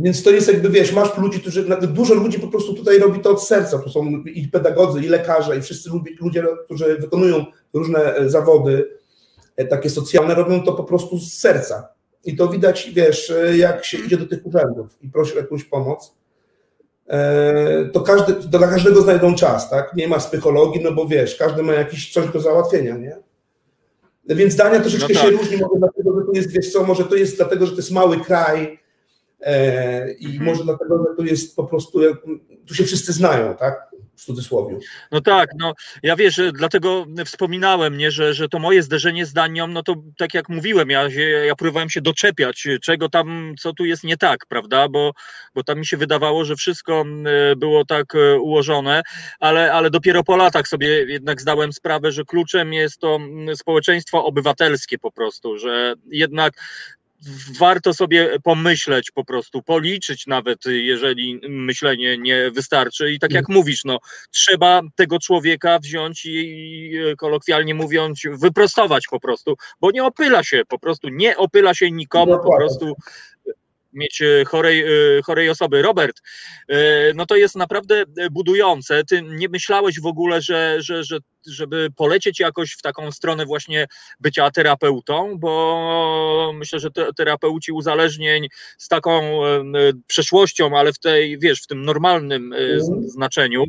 [0.00, 3.30] więc to jest jakby, wiesz, masz ludzi, którzy, dużo ludzi po prostu tutaj robi to
[3.30, 5.90] od serca, to są i pedagodzy, i lekarze, i wszyscy
[6.20, 7.44] ludzie, którzy wykonują
[7.74, 8.88] różne e, zawody
[9.56, 11.88] e, takie socjalne, robią to po prostu z serca.
[12.24, 15.64] I to widać, wiesz, e, jak się idzie do tych urzędów i prosi o jakąś
[15.64, 16.20] pomoc,
[17.92, 19.94] to, każdy, to dla każdego znajdą czas, tak?
[19.96, 23.16] Nie ma psychologii, no bo wiesz, każdy ma jakiś coś do załatwienia, nie?
[24.34, 25.30] Więc Dania troszeczkę no tak.
[25.30, 27.78] się różni, może dlatego, że to jest, wiesz co, może to jest dlatego, że to
[27.78, 28.80] jest mały kraj,
[29.40, 30.44] E, I mhm.
[30.44, 32.00] może dlatego, że tu jest po prostu,
[32.66, 33.89] tu się wszyscy znają, tak?
[34.20, 34.78] W cudzysłowie.
[35.12, 39.66] No tak, no ja wiesz, dlatego wspominałem, nie, że, że to moje zderzenie z Danią,
[39.66, 41.08] no to tak jak mówiłem, ja,
[41.46, 45.12] ja próbowałem się doczepiać, czego tam, co tu jest nie tak, prawda, bo,
[45.54, 47.04] bo tam mi się wydawało, że wszystko
[47.56, 49.02] było tak e, ułożone,
[49.40, 53.18] ale, ale dopiero po latach sobie jednak zdałem sprawę, że kluczem jest to
[53.54, 56.52] społeczeństwo obywatelskie po prostu, że jednak
[57.58, 63.12] warto sobie pomyśleć po prostu, policzyć nawet, jeżeli myślenie nie wystarczy.
[63.12, 63.58] I tak jak mm.
[63.58, 63.98] mówisz, no,
[64.30, 70.78] trzeba tego człowieka wziąć i kolokwialnie mówiąc, wyprostować po prostu, bo nie opyla się, po
[70.78, 72.94] prostu nie opyla się nikomu, po prostu
[73.92, 75.82] mieć e, chorej, e, chorej osoby.
[75.82, 76.20] Robert,
[76.68, 76.76] e,
[77.14, 79.04] no to jest naprawdę budujące.
[79.04, 83.86] Ty nie myślałeś w ogóle, że, że, że, żeby polecieć jakoś w taką stronę właśnie
[84.20, 88.48] bycia terapeutą, bo myślę, że te, terapeuci uzależnień
[88.78, 89.40] z taką
[90.06, 93.08] przeszłością, ale w tej, wiesz, w tym normalnym mhm.
[93.08, 93.64] znaczeniu,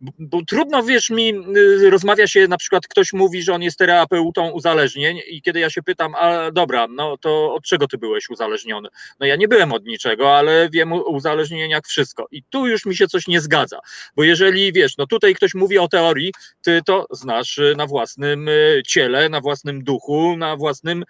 [0.00, 4.50] bo trudno, wiesz, mi y, rozmawia się, na przykład ktoś mówi, że on jest terapeutą
[4.50, 8.88] uzależnień i kiedy ja się pytam, a dobra, no to od czego ty byłeś uzależniony?
[9.20, 12.26] No ja nie byłem od niczego, ale wiem o uzależnieniach wszystko.
[12.30, 13.78] I tu już mi się coś nie zgadza,
[14.16, 16.32] bo jeżeli, wiesz, no tutaj ktoś mówi o teorii,
[16.62, 21.04] ty to znasz y, na własnym y, ciele, na własnym duchu, na własnym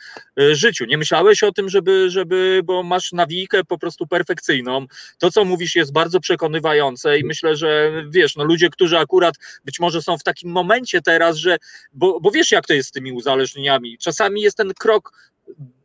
[0.53, 0.85] życiu.
[0.85, 4.87] Nie myślałeś o tym, żeby, żeby bo masz nawijkę po prostu perfekcyjną.
[5.19, 9.35] To, co mówisz jest bardzo przekonywające i myślę, że, wiesz, no ludzie, którzy akurat
[9.65, 11.57] być może są w takim momencie teraz, że,
[11.93, 15.13] bo, bo wiesz jak to jest z tymi uzależnieniami, czasami jest ten krok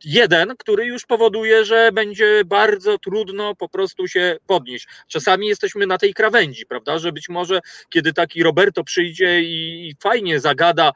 [0.04, 4.86] jeden, który już powoduje, że będzie bardzo trudno po prostu się podnieść.
[5.08, 10.40] Czasami jesteśmy na tej krawędzi, prawda, że być może kiedy taki Roberto przyjdzie i fajnie
[10.40, 10.92] zagada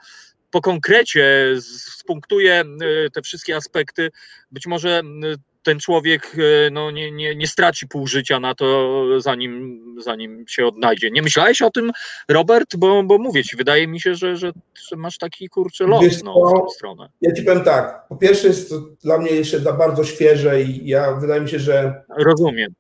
[0.51, 2.64] po konkrecie, spunktuje
[3.06, 4.10] y, te wszystkie aspekty,
[4.51, 5.36] być może y,
[5.66, 10.66] ten człowiek e, no, nie, nie, nie straci pół życia na to, zanim, zanim się
[10.66, 11.10] odnajdzie.
[11.10, 11.93] Nie myślałeś o tym,
[12.28, 12.76] Robert?
[12.76, 14.52] Bo, bo mówię ci, wydaje mi się, że, że,
[14.88, 17.09] że masz taki kurczę los no, w tą stronę.
[17.20, 20.88] Ja ci powiem tak, po pierwsze jest to dla mnie jeszcze za bardzo świeże i
[20.88, 22.02] ja wydaje mi się, że...
[22.18, 22.74] Rozumiem.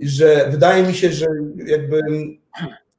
[0.00, 1.26] Że wydaje mi się, że
[1.66, 2.00] jakby...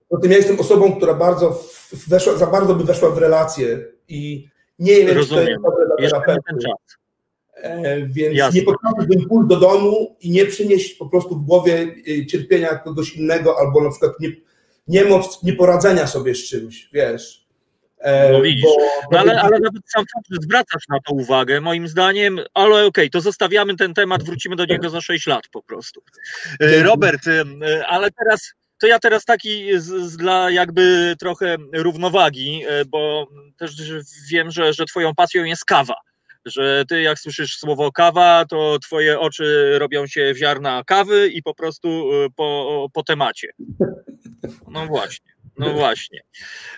[0.10, 1.64] Po tym ja jestem osobą, która bardzo
[2.08, 4.48] weszła, za bardzo by weszła w relacje i
[4.80, 5.46] nie wiem, Rozumiem.
[5.46, 6.20] czy to jest dobre dla.
[6.20, 7.03] E,
[8.06, 8.60] więc Jasne.
[8.60, 13.16] nie pociągnąć pójść do domu i nie przynieść po prostu w głowie y, cierpienia kogoś
[13.16, 14.32] innego, albo na przykład nie,
[14.88, 17.44] niemoc nieporadzenia sobie z czymś, wiesz.
[18.00, 18.66] E, no widzisz,
[19.12, 23.10] no ale, ale nawet sam fakt, zwracasz na to uwagę, moim zdaniem, ale okej, okay,
[23.10, 26.02] to zostawiamy ten temat, wrócimy do niego za 6 lat po prostu.
[26.60, 27.22] E, Robert,
[27.88, 33.28] ale teraz, to ja teraz taki z, z, dla jakby trochę równowagi, bo
[33.58, 33.72] też
[34.32, 35.96] wiem, że, że twoją pasją jest kawa
[36.46, 41.56] że ty jak słyszysz słowo kawa, to twoje oczy robią się ziarna kawy i po
[41.56, 43.48] prostu y, po, po temacie.
[44.68, 45.33] No właśnie.
[45.58, 46.22] No właśnie.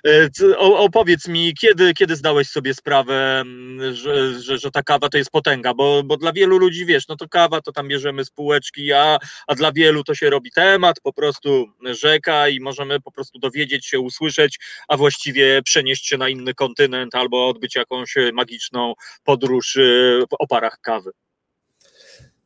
[0.07, 0.29] E,
[0.59, 3.43] opowiedz mi, kiedy, kiedy zdałeś sobie sprawę,
[3.91, 7.15] że, że, że ta kawa to jest potęga, bo, bo dla wielu ludzi, wiesz, no
[7.15, 10.99] to kawa to tam bierzemy z półeczki, a, a dla wielu to się robi temat,
[11.03, 16.29] po prostu rzeka i możemy po prostu dowiedzieć się, usłyszeć, a właściwie przenieść się na
[16.29, 18.93] inny kontynent albo odbyć jakąś magiczną
[19.23, 21.11] podróż y, w oparach kawy.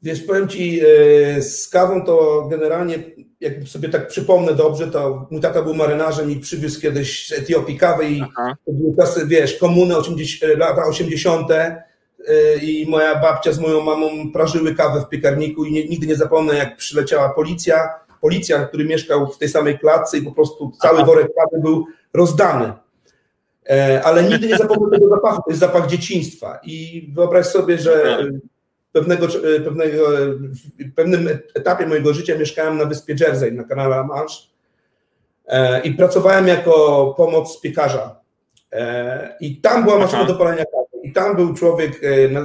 [0.01, 3.03] Wiesz, powiem Ci, e, z kawą to generalnie,
[3.39, 7.77] jak sobie tak przypomnę dobrze, to mój tata był marynarzem i przywiózł kiedyś z Etiopii
[7.77, 8.55] kawę i Aha.
[8.65, 11.51] to były czasy, wiesz, komuny 80, lata 80.
[11.51, 16.15] E, i moja babcia z moją mamą prażyły kawę w piekarniku i nie, nigdy nie
[16.15, 17.89] zapomnę, jak przyleciała policja,
[18.21, 21.05] policjant, który mieszkał w tej samej klatce i po prostu cały Aha.
[21.05, 22.73] worek kawy był rozdany.
[23.69, 28.23] E, ale nigdy nie zapomnę tego zapachu, to jest zapach dzieciństwa i wyobraź sobie, że
[28.91, 29.27] pewnego,
[29.63, 30.07] pewnego,
[30.79, 34.35] w pewnym etapie mojego życia mieszkałem na wyspie Jersey, na kanale La Manche
[35.83, 38.19] i pracowałem jako pomoc piekarza.
[39.39, 41.03] I tam była maszyna do palenia kawy.
[41.03, 42.01] I tam był człowiek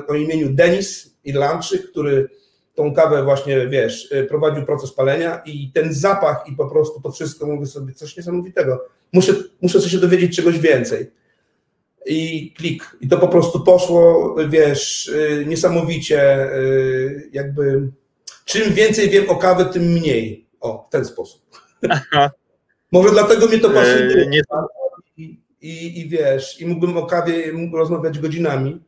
[0.09, 2.29] o imieniu Denis Irlandczyk, który
[2.75, 7.47] tą kawę właśnie, wiesz, prowadził proces palenia i ten zapach i po prostu to wszystko,
[7.47, 8.85] mówię sobie, coś niesamowitego.
[9.13, 11.11] Muszę, muszę się dowiedzieć czegoś więcej
[12.07, 12.97] i klik.
[13.01, 17.91] I to po prostu poszło, wiesz, y, niesamowicie, y, jakby
[18.45, 20.47] czym więcej wiem o kawie, tym mniej.
[20.61, 21.43] O, w ten sposób.
[21.89, 22.31] Aha.
[22.93, 24.23] Może dlatego mnie to pasuje.
[24.23, 24.43] E, nie...
[25.17, 28.83] I, i, I wiesz, i mógłbym o kawie rozmawiać godzinami.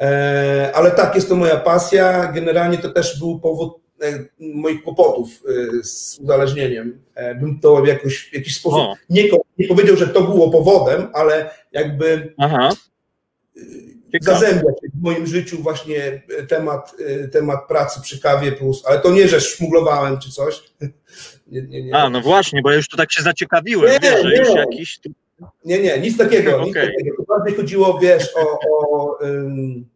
[0.00, 2.32] E, ale tak, jest to moja pasja.
[2.32, 3.80] Generalnie to też był powód
[4.38, 5.28] moich kłopotów
[5.82, 7.02] z uzależnieniem.
[7.40, 9.24] Bym to w jakoś, w jakiś sposób nie,
[9.58, 12.70] nie powiedział, że to było powodem, ale jakby Aha.
[14.20, 16.96] Zazębia się w moim życiu właśnie temat,
[17.32, 20.62] temat pracy przy kawie plus, ale to nie, że szmuglowałem czy coś.
[21.46, 21.94] Nie, nie, nie.
[21.94, 25.00] A, no właśnie, bo ja już to tak się zaciekawiłem, nie, wiesz, że już jakiś...
[25.64, 26.66] Nie, nie, nic takiego, okay.
[26.66, 27.16] nic takiego.
[27.16, 29.88] To bardziej chodziło, wiesz, o, o um,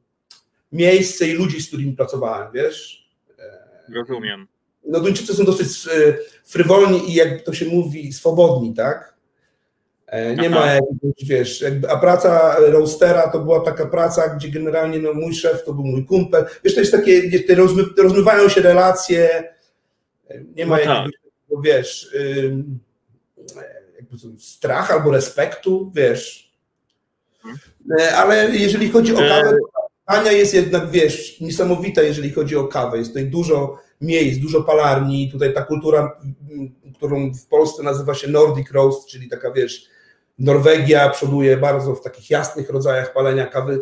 [0.73, 3.04] miejsce i ludzi, z którymi pracowałem, wiesz.
[3.89, 4.47] Rozumiem.
[4.87, 9.15] No Duńczycy są dosyć y, frywolni i jak to się mówi, swobodni, tak?
[10.07, 10.61] E, nie Aha.
[10.61, 15.35] ma jakiegoś, wiesz, jakby, a praca roastera to była taka praca, gdzie generalnie no, mój
[15.35, 16.47] szef to był mój kumpel.
[16.65, 19.53] Wiesz, to jest takie, gdzie te rozmy, rozmywają się relacje,
[20.29, 21.13] e, nie ma no jakiegoś,
[21.51, 21.63] tak.
[21.63, 22.17] wiesz,
[23.97, 26.53] jakby strach albo respektu, wiesz.
[27.43, 27.59] Hmm.
[28.17, 29.57] Ale jeżeli chodzi o kawę,
[30.07, 32.99] Ania jest jednak, wiesz, niesamowita, jeżeli chodzi o kawę.
[32.99, 35.31] Jest tutaj dużo miejsc, dużo palarni.
[35.33, 36.21] Tutaj ta kultura,
[36.95, 39.89] którą w Polsce nazywa się Nordic Roast, czyli taka, wiesz,
[40.39, 43.81] Norwegia przoduje bardzo w takich jasnych rodzajach palenia kawy,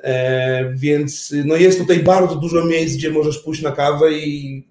[0.00, 4.68] e, więc no jest tutaj bardzo dużo miejsc, gdzie możesz pójść na kawę i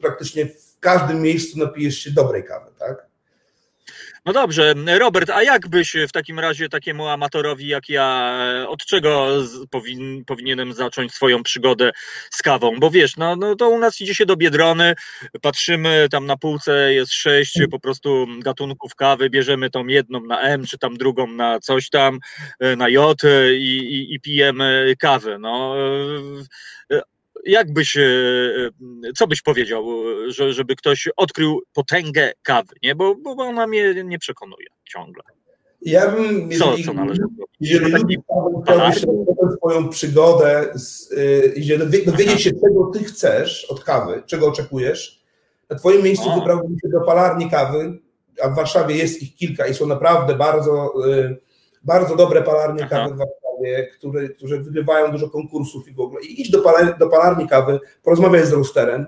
[0.00, 3.11] praktycznie w każdym miejscu napijesz się dobrej kawy, tak?
[4.24, 8.38] No dobrze, Robert, a jak byś w takim razie takiemu amatorowi jak ja,
[8.68, 9.28] od czego
[9.70, 11.90] powin, powinienem zacząć swoją przygodę
[12.30, 12.80] z kawą?
[12.80, 14.94] Bo wiesz, no, no to u nas idzie się do Biedrony,
[15.40, 20.66] patrzymy, tam na półce jest sześć po prostu gatunków kawy, bierzemy tą jedną na M,
[20.66, 22.18] czy tam drugą na coś tam,
[22.76, 23.22] na J
[23.52, 25.38] i, i, i pijemy kawę.
[25.38, 25.74] No,
[27.46, 29.84] jak byś, e, e, co byś powiedział,
[30.28, 32.94] że, żeby ktoś odkrył potęgę kawy, nie?
[32.94, 35.22] Bo, bo ona mnie nie przekonuje ciągle.
[35.82, 37.22] Ja bym, jeżeli, co, co należy
[37.60, 38.16] jeżeli taki...
[38.66, 39.04] chciałbyś
[39.56, 41.14] swoją przygodę z,
[41.56, 45.22] i dowiedzieć się, czego ty chcesz od kawy, czego oczekujesz,
[45.70, 47.98] na twoim miejscu wybrałbym się do palarni kawy,
[48.42, 51.36] a w Warszawie jest ich kilka i są naprawdę bardzo, y,
[51.84, 52.90] bardzo dobre palarnie Aha.
[52.90, 53.42] kawy w Warszawie
[53.98, 56.22] które, którzy wygrywają dużo konkursów i w ogóle.
[56.22, 59.06] I idź do, palar, do palarni kawy, porozmawiaj z rosterem,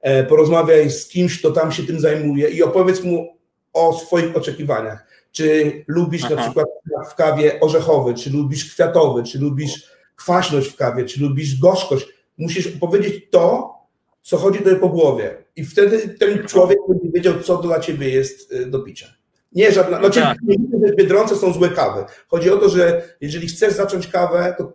[0.00, 3.38] e, porozmawiaj z kimś, kto tam się tym zajmuje i opowiedz mu
[3.72, 5.06] o swoich oczekiwaniach.
[5.32, 6.34] Czy lubisz Aha.
[6.34, 6.66] na przykład
[7.10, 12.08] w kawie orzechowy, czy lubisz kwiatowy, czy lubisz kwaśność w kawie, czy lubisz gorzkość.
[12.38, 13.74] Musisz opowiedzieć to,
[14.22, 15.44] co chodzi tobie po głowie.
[15.56, 19.17] I wtedy ten człowiek będzie wiedział, co dla ciebie jest e, do picia.
[19.52, 19.98] Nie, żadna.
[19.98, 20.38] Znaczy, tak.
[20.42, 22.04] nie mówię, że w Biedronce są złe kawy.
[22.28, 24.72] Chodzi o to, że jeżeli chcesz zacząć kawę, to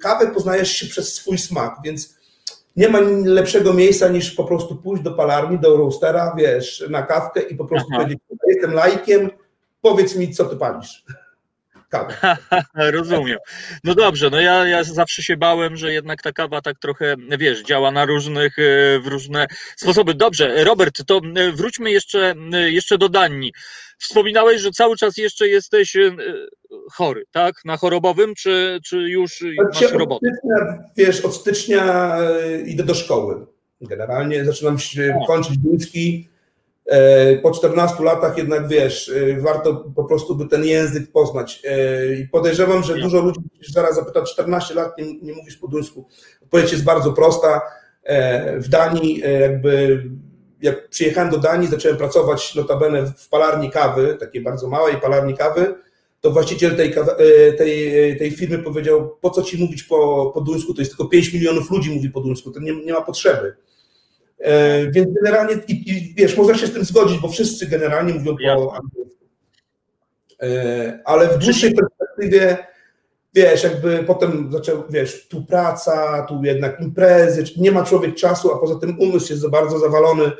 [0.00, 2.14] kawę poznajesz się przez swój smak, więc
[2.76, 7.40] nie ma lepszego miejsca niż po prostu pójść do palarni, do roastera, wiesz, na kawkę
[7.40, 8.02] i po prostu Aha.
[8.02, 9.30] powiedzieć, jestem lajkiem,
[9.80, 11.04] powiedz mi, co ty palisz.
[12.74, 13.38] Rozumiem.
[13.84, 17.62] No dobrze, no ja, ja zawsze się bałem, że jednak ta kawa tak trochę, wiesz,
[17.62, 18.62] działa na różnych, e,
[19.00, 19.46] w różne
[19.76, 20.14] sposoby.
[20.14, 23.52] Dobrze, Robert, to e, wróćmy jeszcze, e, jeszcze do Danii.
[23.98, 25.96] Wspominałeś, że cały czas jeszcze jesteś
[26.92, 27.54] chory, tak?
[27.64, 30.26] Na chorobowym, czy, czy już znaczy, masz robotę?
[30.96, 32.16] wiesz, od stycznia
[32.66, 33.46] idę do szkoły.
[33.80, 36.28] Generalnie zaczynam się kończyć duński
[37.42, 41.62] po 14 latach jednak wiesz, e, warto po prostu by ten język poznać.
[41.64, 46.06] E, I podejrzewam, że dużo ludzi zaraz zapyta, 14 lat nie, nie mówisz po duńsku.
[46.42, 47.60] Odpowiedź jest bardzo prosta.
[48.56, 50.02] W Danii jakby
[50.62, 55.74] jak przyjechałem do Danii, zacząłem pracować notabene w palarni kawy, takiej bardzo małej palarni kawy,
[56.20, 56.94] to właściciel tej,
[57.58, 61.32] tej, tej firmy powiedział, po co ci mówić po, po duńsku, to jest tylko 5
[61.32, 63.54] milionów ludzi mówi po duńsku, to nie, nie ma potrzeby.
[64.42, 68.36] E, więc generalnie, i, i, wiesz, można się z tym zgodzić, bo wszyscy generalnie mówią
[68.56, 69.24] po angielsku.
[70.42, 72.56] E, ale w dłuższej perspektywie,
[73.34, 78.58] wiesz, jakby potem zaczął, wiesz, tu praca, tu jednak imprezy, nie ma człowiek czasu, a
[78.58, 80.32] poza tym umysł jest za bardzo zawalony,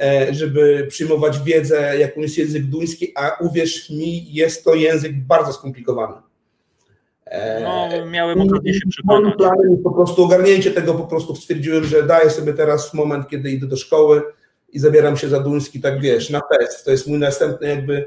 [0.00, 5.52] e, żeby przyjmować wiedzę, jaką jest język duński, a uwierz mi, jest to język bardzo
[5.52, 6.29] skomplikowany.
[7.30, 9.34] E, No, miałem okazję się przekonać.
[9.84, 13.76] po prostu ogarnięcie tego, po prostu stwierdziłem, że daję sobie teraz moment, kiedy idę do
[13.76, 14.22] szkoły
[14.72, 16.84] i zabieram się za duński, tak wiesz, na fest.
[16.84, 18.06] To jest mój następny jakby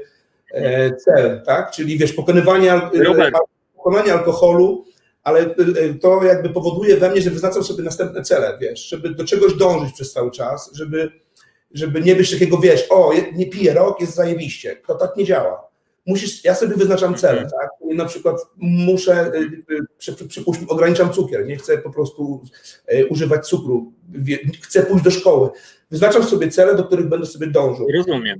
[0.50, 1.70] e, cel, tak?
[1.70, 3.34] Czyli wiesz, pokonywanie, Robert.
[3.76, 4.84] pokonanie alkoholu,
[5.22, 9.24] ale e, to jakby powoduje we mnie, że wyznaczam sobie następne cele, wiesz, żeby do
[9.24, 11.12] czegoś dążyć przez cały czas, żeby,
[11.70, 14.76] żeby nie być takiego, wiesz, o, nie piję rok, jest zajebiście.
[14.86, 15.73] To tak nie działa.
[16.06, 17.50] Musisz, ja sobie wyznaczam cele, Mhm.
[17.60, 17.70] tak?
[17.90, 19.38] I na przykład muszę, y,
[19.74, 22.40] y, przy, przy, przypuśćmy, ograniczam cukier, nie chcę po prostu
[22.92, 23.92] y, używać cukru,
[24.62, 25.50] chcę pójść do szkoły.
[25.90, 27.86] Wyznaczam sobie cele, do których będę sobie dążył.
[27.96, 28.38] Rozumiem.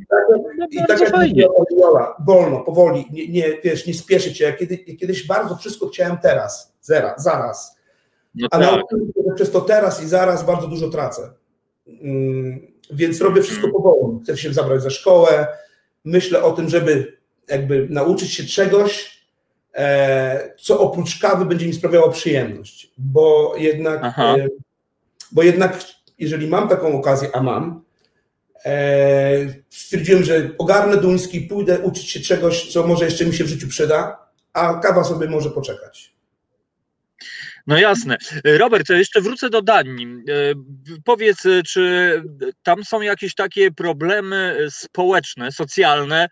[0.58, 1.12] No, I tak jak
[1.70, 4.44] Jola, wolno, powoli, nie, nie, wiesz, nie spieszyć się.
[4.44, 7.76] Ja kiedy, kiedyś bardzo wszystko chciałem teraz, zera, zaraz.
[8.34, 8.70] No A tak.
[8.70, 11.30] nauczyłem się, że przez to teraz i zaraz bardzo dużo tracę.
[11.86, 12.60] Mm,
[12.90, 13.72] Więc robię wszystko Mm.
[13.82, 14.18] powoli.
[14.22, 15.46] Chcę się zabrać za szkołę.
[16.04, 17.13] Myślę o tym, żeby
[17.48, 19.20] jakby nauczyć się czegoś,
[19.74, 22.90] e, co oprócz kawy będzie mi sprawiało przyjemność.
[22.98, 24.36] Bo jednak, Aha.
[24.38, 24.48] e,
[25.32, 25.84] bo jednak
[26.18, 27.84] jeżeli mam taką okazję, a mam,
[28.64, 33.48] e, stwierdziłem, że ogarnę duński, pójdę uczyć się czegoś, co może jeszcze mi się w
[33.48, 36.14] życiu przyda, a kawa sobie może poczekać.
[37.66, 38.16] No jasne.
[38.44, 40.06] Robert, jeszcze wrócę do Danii.
[41.04, 42.22] Powiedz, czy
[42.62, 46.28] tam są jakieś takie problemy społeczne, socjalne,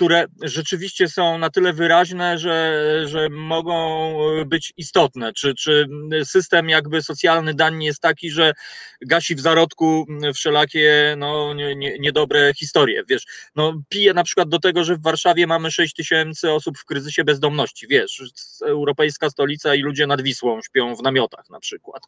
[0.00, 4.10] które rzeczywiście są na tyle wyraźne, że, że mogą
[4.40, 5.32] e, być istotne?
[5.32, 5.86] Czy, czy
[6.24, 8.52] system jakby socjalny Danii jest taki, że
[9.00, 13.02] gasi w zarodku wszelakie no, nie, nie, niedobre historie?
[13.08, 16.84] Wiesz, no pije na przykład do tego, że w Warszawie mamy 6 tysięcy osób w
[16.84, 18.22] kryzysie bezdomności, wiesz,
[18.66, 22.02] europejska stolica i ludzie nad Wisłą śpią w namiotach na przykład,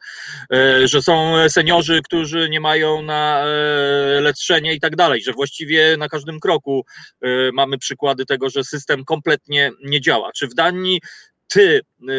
[0.53, 5.97] E, że są seniorzy, którzy nie mają na e, leczenie i tak dalej, że właściwie
[5.97, 6.85] na każdym kroku
[7.53, 10.31] mamy przykłady tego, że system kompletnie nie działa.
[10.33, 11.01] Czy w Danii
[11.49, 12.13] ty e,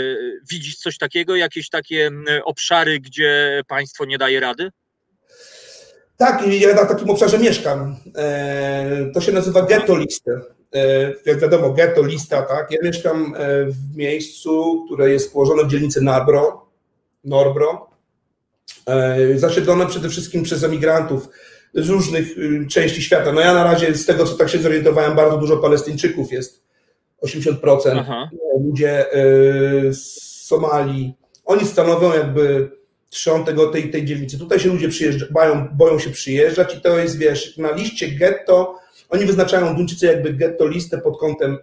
[0.51, 4.69] widzisz coś takiego, jakieś takie m, obszary, gdzie państwo nie daje rady?
[6.17, 7.95] Tak, ja na takim obszarze mieszkam.
[8.17, 10.31] E, To się nazywa ghetto lista.
[10.75, 12.71] E, Jak wiadomo, ghetto lista, tak.
[12.71, 16.65] Ja mieszkam e, w miejscu, które jest położone w dzielnicy Narbro,
[17.23, 17.89] Norbro,
[19.35, 21.27] zasiedlone przede wszystkim przez emigrantów
[21.73, 22.35] z różnych
[22.69, 23.31] części świata.
[23.31, 26.63] No ja na razie z tego, co tak się zorientowałem, bardzo dużo Palestyńczyków jest,
[27.25, 27.97] 80%.
[27.99, 28.29] Aha.
[28.65, 31.13] Ludzie y, z Somalii,
[31.45, 32.71] oni stanowią jakby
[33.09, 34.39] trzon tego, tej, tej dzielnicy.
[34.39, 38.75] Tutaj się ludzie przyjeżdżają, boją się przyjeżdżać i to jest, wiesz, na liście getto,
[39.09, 41.57] oni wyznaczają Duńczycy jakby getto listę pod kątem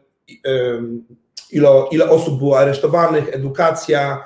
[0.47, 1.05] ym,
[1.91, 4.25] ile, osób było aresztowanych, edukacja,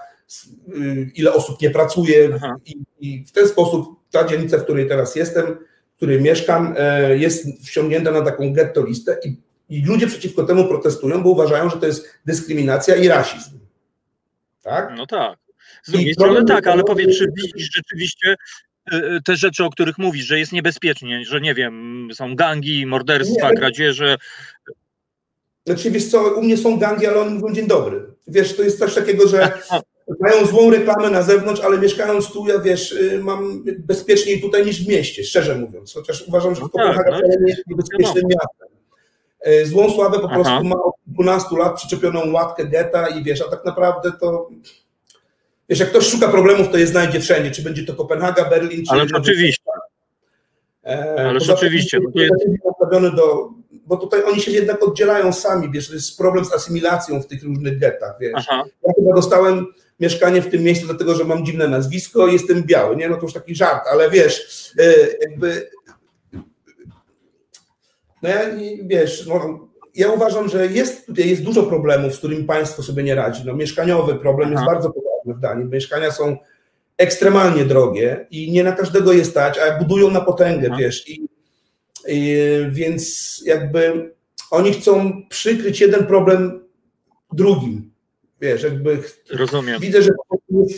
[0.69, 5.17] y, ile osób nie pracuje i, i w ten sposób ta dzielnica, w której teraz
[5.17, 5.57] jestem,
[5.95, 9.37] w której mieszkam, e, jest wciągnięta na taką getto listę i,
[9.69, 13.59] i ludzie przeciwko temu protestują, bo uważają, że to jest dyskryminacja i rasizm.
[14.63, 14.95] Tak?
[14.97, 15.39] No tak.
[15.83, 18.37] Z drugiej strony tak, ale powiedz, czy widzisz rzeczywiście
[18.93, 22.87] y, y, te rzeczy, o których mówisz, że jest niebezpiecznie, że nie wiem, są gangi,
[22.87, 23.57] morderstwa, Nie.
[23.57, 24.17] kradzieże.
[25.67, 28.07] Znaczy, wiesz co, u mnie są gangi, ale oni mówią dzień dobry.
[28.27, 29.53] Wiesz, to jest coś takiego, że
[30.21, 34.85] mają złą reklamę na zewnątrz, ale mieszkając tu, ja wiesz, y, mam bezpieczniej tutaj niż
[34.85, 35.95] w mieście, szczerze mówiąc.
[35.95, 38.69] Chociaż uważam, że No w Kopenhaga tak, no, wcale nie jest niebezpiecznym miastem.
[39.63, 40.35] Y, Złą sławę po Aha.
[40.35, 44.49] prostu ma od kilkunastu lat przyczepioną łatkę getta i wiesz, a tak naprawdę to...
[45.69, 48.93] Wiesz, jak ktoś szuka problemów, to je znajdzie wszędzie, czy będzie to Kopenhaga, Berlin, czy...
[48.93, 49.63] Ależ oczywiście.
[50.87, 53.49] E, Ależ tym oczywiście, no to jest jest- nastawiony do,
[53.87, 57.43] bo tutaj oni się jednak oddzielają sami, wiesz, to jest problem z asymilacją w tych
[57.45, 58.33] różnych gettach, wiesz.
[58.35, 59.67] Aha, Ja chyba dostałem
[60.01, 63.09] mieszkanie w tym miejscu dlatego, że mam dziwne nazwisko jestem biały, nie?
[63.09, 65.71] No to już taki żart, ale wiesz, e, jakby
[68.25, 68.41] no ja,
[68.83, 73.15] wiesz, no, ja uważam, że jest tutaj jest dużo problemów, z którymi państwo sobie nie
[73.15, 73.43] radzi.
[73.47, 74.73] No, mieszkaniowy problem jest Aha.
[74.73, 75.65] bardzo poważny w Danii.
[75.65, 76.37] Mieszkania są
[76.99, 80.81] ekstremalnie drogie i nie na każdego jest stać, a budują na potęgę, Aha.
[80.81, 81.09] wiesz.
[81.09, 81.29] I,
[82.09, 82.37] i,
[82.69, 84.13] więc jakby
[84.51, 86.65] oni chcą przykryć jeden problem
[87.33, 87.94] drugim.
[88.45, 88.99] Wiesz, jakby
[89.33, 89.81] rozumiem.
[89.81, 90.11] Widzę, że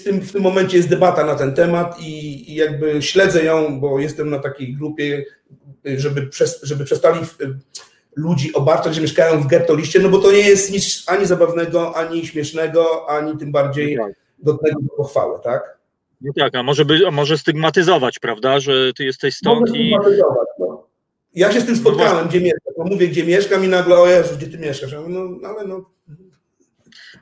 [0.01, 3.80] w tym, w tym momencie jest debata na ten temat i, i jakby śledzę ją,
[3.80, 5.24] bo jestem na takiej grupie,
[5.97, 7.36] żeby, przez, żeby przestali w-
[8.16, 11.97] ludzi obarczać, że mieszkają w getto liście, no bo to nie jest nic ani zabawnego,
[11.97, 14.12] ani śmiesznego, ani tym bardziej No tak.
[14.38, 15.78] godnego do pochwały, tak?
[16.20, 19.88] No tak, a może, by, a może stygmatyzować, prawda, że ty jesteś stąd Mogę i
[19.90, 20.86] stygmatyzować, no.
[21.34, 22.74] Ja się z tym spotkałem, gdzie mieszkam.
[22.78, 24.93] No mówię, gdzie mieszkam i nagle, o Jezu, gdzie ty mieszkasz?
[24.93, 25.90] Ja mówię, no, ale no,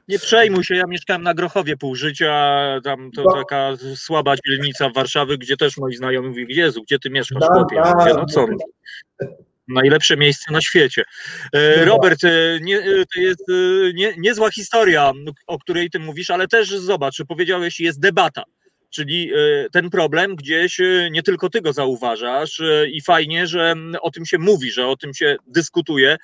[0.09, 2.33] nie przejmuj się, ja mieszkałem na Grochowie pół życia,
[2.85, 3.35] tam to No.
[3.35, 7.77] taka słaba dzielnica Warszawy, gdzie też moi znajomi mówili, Jezu, gdzie ty mieszkasz, Tak, chłopie?
[7.77, 7.97] Ja tak.
[7.99, 8.47] Mówię, no co?
[9.69, 11.03] Najlepsze miejsce na świecie.
[11.55, 12.83] E, Robert, e, nie, e,
[13.15, 13.45] to jest
[13.95, 15.13] nie, niezła historia,
[15.47, 18.43] o której ty mówisz, ale też zobacz, powiedziałeś, jest debata
[18.95, 19.37] czyli e,
[19.73, 24.27] ten problem gdzieś e, nie tylko ty go zauważasz e, i fajnie, że o tym
[24.27, 26.17] się mówi, że o tym się dyskutuje,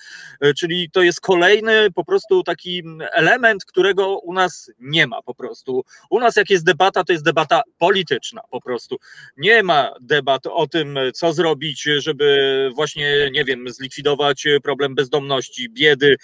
[0.56, 2.82] czyli to jest kolejny po prostu taki
[3.12, 5.84] element, którego u nas nie ma po prostu.
[6.10, 8.96] U nas jak jest debata, to jest debata polityczna po prostu.
[9.36, 16.16] Nie ma debat o tym, co zrobić, żeby właśnie, nie wiem, zlikwidować problem bezdomności, biedy,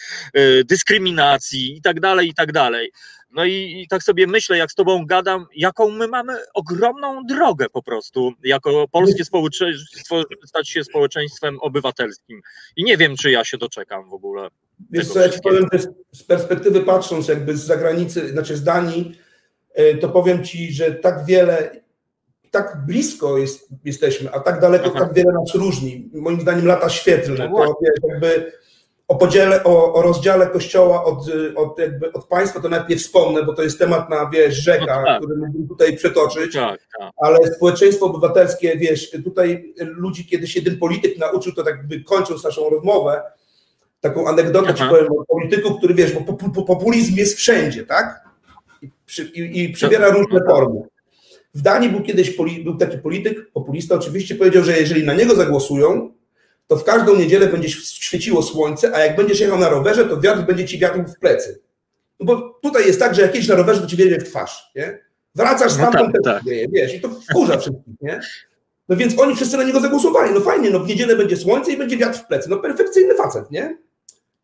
[0.64, 2.90] dyskryminacji i tak dalej, i tak dalej.
[3.36, 7.66] No i, i, tak sobie myślę, jak z tobą gadam, jaką my mamy ogromną drogę
[7.72, 12.40] po prostu, jako polskie społeczeństwo, stać się społeczeństwem obywatelskim.
[12.76, 14.48] I nie wiem, czy ja się doczekam w ogóle.
[14.90, 15.82] Wiesz co, ja ci powiem też
[16.12, 19.18] z perspektywy patrząc jakby z zagranicy, znaczy z Danii,
[19.74, 21.70] e, to powiem ci, że tak wiele,
[22.50, 25.00] tak blisko jest, jesteśmy, a tak daleko, Aha.
[25.00, 26.10] tak wiele nas różni.
[26.14, 28.52] Moim zdaniem lata świetlne, no to wiesz, jakby
[29.08, 31.18] o podziale, o, o rozdziale kościoła od,
[31.56, 35.06] od, jakby od państwa, to najpierw wspomnę, bo to jest temat na, wiesz, rzeka, no
[35.06, 35.22] tak.
[35.22, 37.12] który mógłbym tutaj przetoczyć, tak, tak.
[37.16, 42.70] ale społeczeństwo obywatelskie, wiesz, tutaj ludzi kiedyś jeden polityk nauczył, to tak jakby kończąc naszą
[42.70, 43.22] rozmowę,
[44.00, 46.32] taką anegdotę ci powiem o polityku, który, wiesz, bo
[46.64, 48.26] populizm jest wszędzie, tak?
[48.82, 50.80] I, przy, i, i przybiera różne formy.
[51.54, 55.34] W Danii był kiedyś poli, był taki polityk, populista oczywiście, powiedział, że jeżeli na niego
[55.34, 56.12] zagłosują,
[56.66, 60.42] to w każdą niedzielę będzie świeciło słońce, a jak będziesz jechał na rowerze, to wiatr
[60.42, 61.60] będzie ci wiatr w plecy.
[62.20, 64.70] No bo tutaj jest tak, że jak jedziesz na rowerze, to ci wieje w twarz,
[64.74, 64.98] nie?
[65.34, 66.44] Wracasz stamtąd, no tak, tak.
[66.44, 68.20] Wieje, wiesz, i to wkurza wszystkich, nie?
[68.88, 70.34] No więc oni wszyscy na niego zagłosowali.
[70.34, 72.50] No fajnie, no w niedzielę będzie słońce i będzie wiatr w plecy.
[72.50, 73.78] No perfekcyjny facet, nie?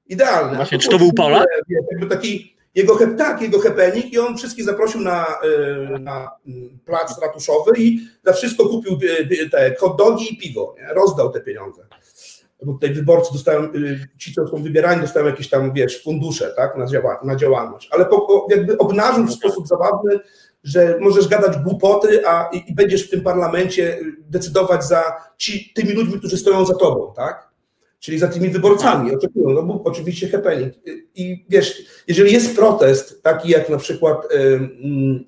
[0.06, 0.56] Idealny.
[0.56, 1.46] Właśnie, czy to był Polak?
[1.90, 7.22] Jakby taki jego, tak, jego hepenik i on wszystkich zaprosił na, e, na mm, plac
[7.22, 8.98] ratuszowy i za wszystko kupił
[9.42, 10.94] e, te hot dogi i piwo, nie?
[10.94, 11.86] rozdał te pieniądze
[12.64, 16.76] bo tutaj wyborcy dostają, y, ci, co są wybierani, dostają jakieś tam, wiesz, fundusze, tak,
[16.76, 20.20] na, działa, na działalność, ale po, jakby obnażył w sposób zabawny,
[20.64, 23.98] że możesz gadać głupoty, a i, i, będziesz w tym parlamencie
[24.30, 25.02] decydować za
[25.38, 27.52] ci, tymi ludźmi, którzy stoją za tobą, tak?
[28.00, 30.74] Czyli za tymi wyborcami, oczekują, no był oczywiście happening.
[31.14, 34.28] I wiesz, jeżeli jest protest, taki jak na przykład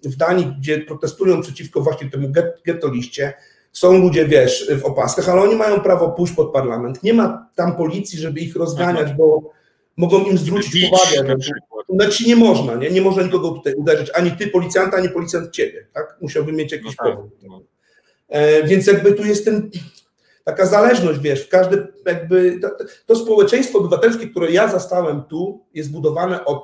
[0.05, 2.29] w Danii, gdzie protestują przeciwko właśnie temu
[2.67, 3.35] getoliście,
[3.75, 7.03] są ludzie, wiesz, w opaskach, ale oni mają prawo pójść pod parlament.
[7.03, 9.51] Nie ma tam policji, żeby ich rozganiać, bo
[9.97, 11.37] mogą im zwrócić uwagę.
[11.89, 12.91] Znaczy nie można, nie?
[12.91, 16.17] nie można nikogo tutaj uderzyć, ani ty policjanta, ani policjant ciebie, tak?
[16.21, 17.31] Musiałby mieć jakiś no tak, powód.
[17.43, 17.61] No.
[18.29, 19.71] E, więc jakby tu jest ten,
[20.45, 22.69] taka zależność, wiesz, każdy jakby, to,
[23.07, 26.63] to społeczeństwo obywatelskie, które ja zastałem tu, jest budowane od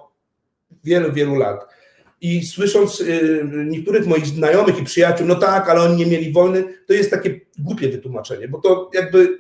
[0.85, 1.80] wielu, wielu lat
[2.21, 6.65] i słysząc y, niektórych moich znajomych i przyjaciół, no tak, ale oni nie mieli wojny,
[6.87, 9.39] to jest takie głupie wytłumaczenie, bo to jakby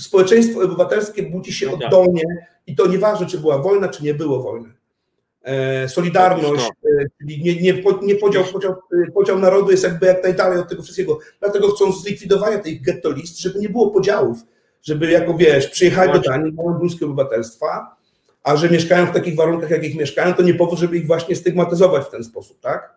[0.00, 1.86] społeczeństwo obywatelskie budzi się no tak.
[1.86, 2.22] oddolnie
[2.66, 4.74] i to nieważne, czy była wojna, czy nie było wojny.
[5.42, 8.74] E, solidarność, e, czyli nie, nie, nie podział, podział,
[9.14, 11.18] podział narodu jest jakby jak najdalej od tego wszystkiego.
[11.40, 14.38] Dlatego chcą zlikwidowania tych getto list, żeby nie było podziałów,
[14.82, 17.93] żeby jako wiesz, przyjechać do Danii, mają duńskie obywatelstwa,
[18.44, 22.04] a że mieszkają w takich warunkach, jakich mieszkają, to nie powód, żeby ich właśnie stygmatyzować
[22.04, 22.94] w ten sposób, tak?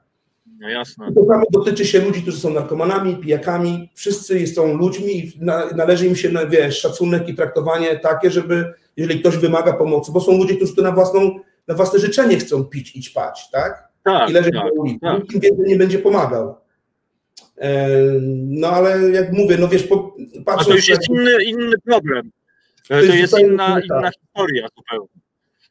[0.60, 1.14] No jasne.
[1.14, 5.40] To samo dotyczy się ludzi, którzy są narkomanami, pijakami, wszyscy są ludźmi i
[5.76, 10.38] należy im się, wiesz, szacunek i traktowanie takie, żeby, jeżeli ktoś wymaga pomocy, bo są
[10.38, 13.88] ludzie, którzy to na własną, na własne życzenie chcą pić i ćpać, tak?
[14.04, 15.00] Tak, I leżeć tak, na ulicy.
[15.00, 15.20] Tak.
[15.20, 16.56] Nikt więcej nie będzie pomagał.
[18.34, 19.88] No ale jak mówię, no wiesz,
[20.46, 20.62] patrząc...
[20.62, 22.32] A to już jest inny, inny problem.
[22.88, 25.27] To, to jest, jest inna, inna historia zupełnie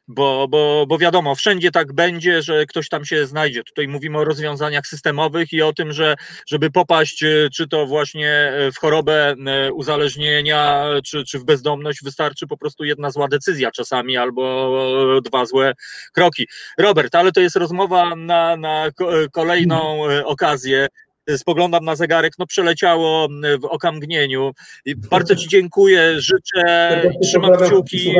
[0.07, 3.63] bo, bo, bo wiadomo, wszędzie tak będzie, że ktoś tam się znajdzie.
[3.63, 6.15] Tutaj mówimy o rozwiązaniach systemowych i o tym, że
[6.47, 12.03] żeby popaść, e, czy to właśnie e, w chorobę e, uzależnienia, czy, czy w bezdomność,
[12.03, 15.73] wystarczy po prostu jedna zła decyzja czasami albo dwa złe
[16.13, 16.47] kroki.
[16.77, 18.89] Robert, ale to jest rozmowa na, na
[19.31, 20.87] kolejną okazję
[21.37, 23.27] spoglądam na zegarek, no przeleciało
[23.61, 24.51] w okamgnieniu.
[24.97, 28.15] Bardzo Ci dziękuję, życzę, trzymam kciuki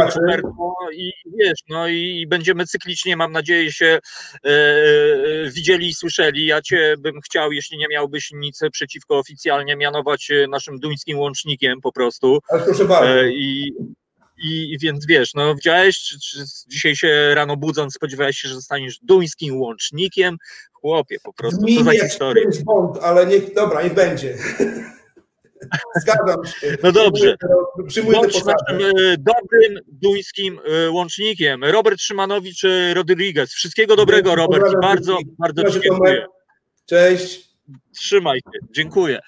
[0.94, 6.46] i wiesz, no i będziemy cyklicznie, mam nadzieję, się e, e, widzieli i słyszeli.
[6.46, 11.92] Ja Cię bym chciał, jeśli nie miałbyś nic przeciwko oficjalnie mianować naszym duńskim łącznikiem po
[11.92, 12.40] prostu.
[12.66, 13.22] proszę bardzo.
[13.22, 13.74] E, I,
[14.38, 16.38] i więc wiesz, no widziałeś, czy, czy
[16.68, 20.38] dzisiaj się rano budząc spodziewałeś się, że zostaniesz duńskim łącznikiem?
[20.74, 22.44] Chłopie, po prostu, co za historia.
[22.66, 24.38] Bond, ale niech, dobra, niech będzie.
[26.02, 26.78] Zgadzam się.
[26.84, 27.36] No dobrze.
[27.88, 31.64] Przyjmuję Bądź naszym e, dobrym duńskim e, łącznikiem.
[31.64, 33.54] Robert Szymanowicz e, Rodriguez.
[33.54, 34.74] Wszystkiego dobrego, Robert.
[34.82, 36.26] Bardzo, bardzo Ci dziękuję.
[36.86, 37.50] Cześć.
[37.96, 38.60] Trzymaj się.
[38.72, 39.20] Dziękuję.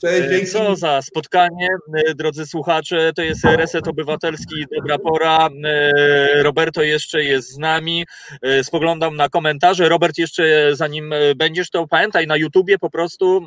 [0.00, 0.46] Cześć, E, dzięki.
[0.46, 3.12] Co za spotkanie, e, drodzy słuchacze.
[3.16, 5.48] To jest Reset Obywatelski, dobra pora.
[5.64, 8.06] E, Roberto jeszcze jest z nami.
[8.62, 9.88] Spoglądam na komentarze.
[9.88, 13.46] Robert, jeszcze zanim będziesz, to pamiętaj, na YouTubie po prostu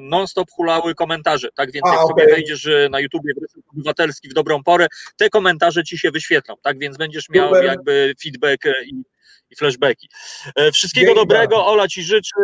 [0.00, 1.48] non-stop hulały komentarze.
[1.54, 2.34] Tak więc A, jak sobie okej.
[2.34, 4.86] wejdziesz na YouTubie w Reset Obywatelski w dobrą porę,
[5.16, 6.54] te komentarze ci się wyświetlą.
[6.62, 7.64] Tak więc będziesz miał Super.
[7.64, 9.15] jakby feedback i
[9.50, 10.08] i flashbacki.
[10.56, 11.66] E, Wszystkiego Dzięki dobrego.
[11.66, 12.34] Ola Ci życzy.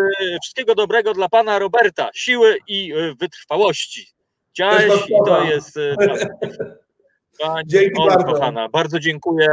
[0.42, 2.10] Wszystkiego dobrego dla Pana Roberta.
[2.14, 4.06] Siły i e, wytrwałości.
[4.52, 5.94] Cześć, i to jest e,
[7.38, 8.32] Pani Dzięki Olu, bardzo.
[8.32, 8.68] kochana.
[8.68, 9.48] Bardzo dziękuję.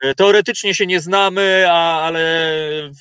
[0.00, 2.52] E, Teoretycznie się nie znamy, a, ale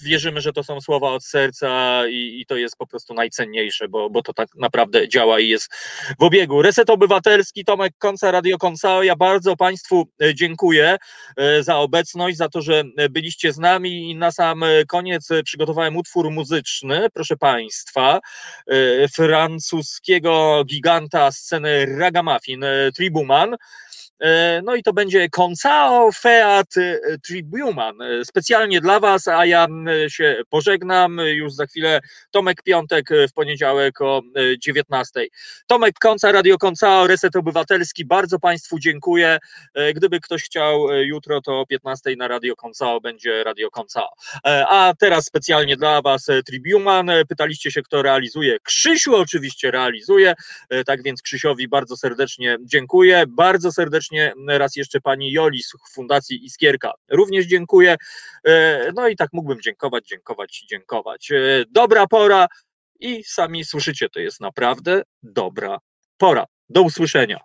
[0.03, 4.09] wierzymy, że to są słowa od serca i, i to jest po prostu najcenniejsze, bo,
[4.09, 5.73] bo to tak naprawdę działa i jest
[6.19, 6.61] w obiegu.
[6.61, 9.03] Reset Obywatelski, Tomek Konca, Radio Konca.
[9.03, 10.97] Ja bardzo Państwu e, dziękuję
[11.37, 16.31] e, za obecność, za to, że byliście z nami i na sam koniec przygotowałem utwór
[16.31, 18.19] muzyczny, proszę Państwa,
[19.15, 22.65] francuskiego giganta sceny Ragamuffin,
[22.95, 23.55] Tribuman.
[24.19, 28.01] E, No i to będzie Concao Feat e, Tribuman.
[28.01, 29.67] e, Specjalnie dla Was, a ja
[30.07, 31.99] się pożegnam już za chwilę.
[32.31, 35.27] Tomek Piątek w poniedziałek o e, 19.
[35.67, 38.05] Tomek Konca, Radio Koncao, Reset Obywatelski.
[38.05, 39.37] Bardzo Państwu dziękuję.
[39.95, 44.09] Gdyby ktoś chciał jutro, to o 15 na Radio Koncao będzie Radio Koncao.
[44.45, 47.11] E, A teraz specjalnie dla Was Tribuman.
[47.29, 48.57] Pytaliście się, kto realizuje.
[48.59, 50.33] Krzysiu oczywiście realizuje.
[50.85, 53.23] Tak więc Krzysiowi bardzo serdecznie dziękuję.
[53.27, 54.06] Bardzo serdecznie
[54.47, 57.95] raz jeszcze pani Joli z Fundacji Iskierka również dziękuję.
[58.47, 61.31] E, No i tak mógłbym dziękować, dziękować i dziękować.
[61.31, 62.47] E, Dobra pora
[62.99, 65.77] i sami słyszycie, to jest naprawdę dobra
[66.17, 66.45] pora.
[66.69, 67.39] Do usłyszenia.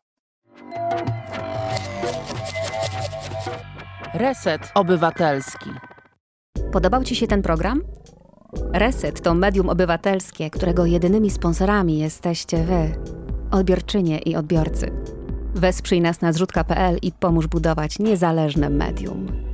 [4.14, 5.70] Reset Obywatelski.
[6.72, 7.82] Podobał Ci się ten program?
[8.72, 12.93] Reset to medium obywatelskie, którego jedynymi sponsorami jesteście Wy,
[13.51, 14.93] odbiorczynie i odbiorcy.
[15.55, 19.52] Wesprzyj nas na zrzutka.pl i pomóż budować niezależne medium.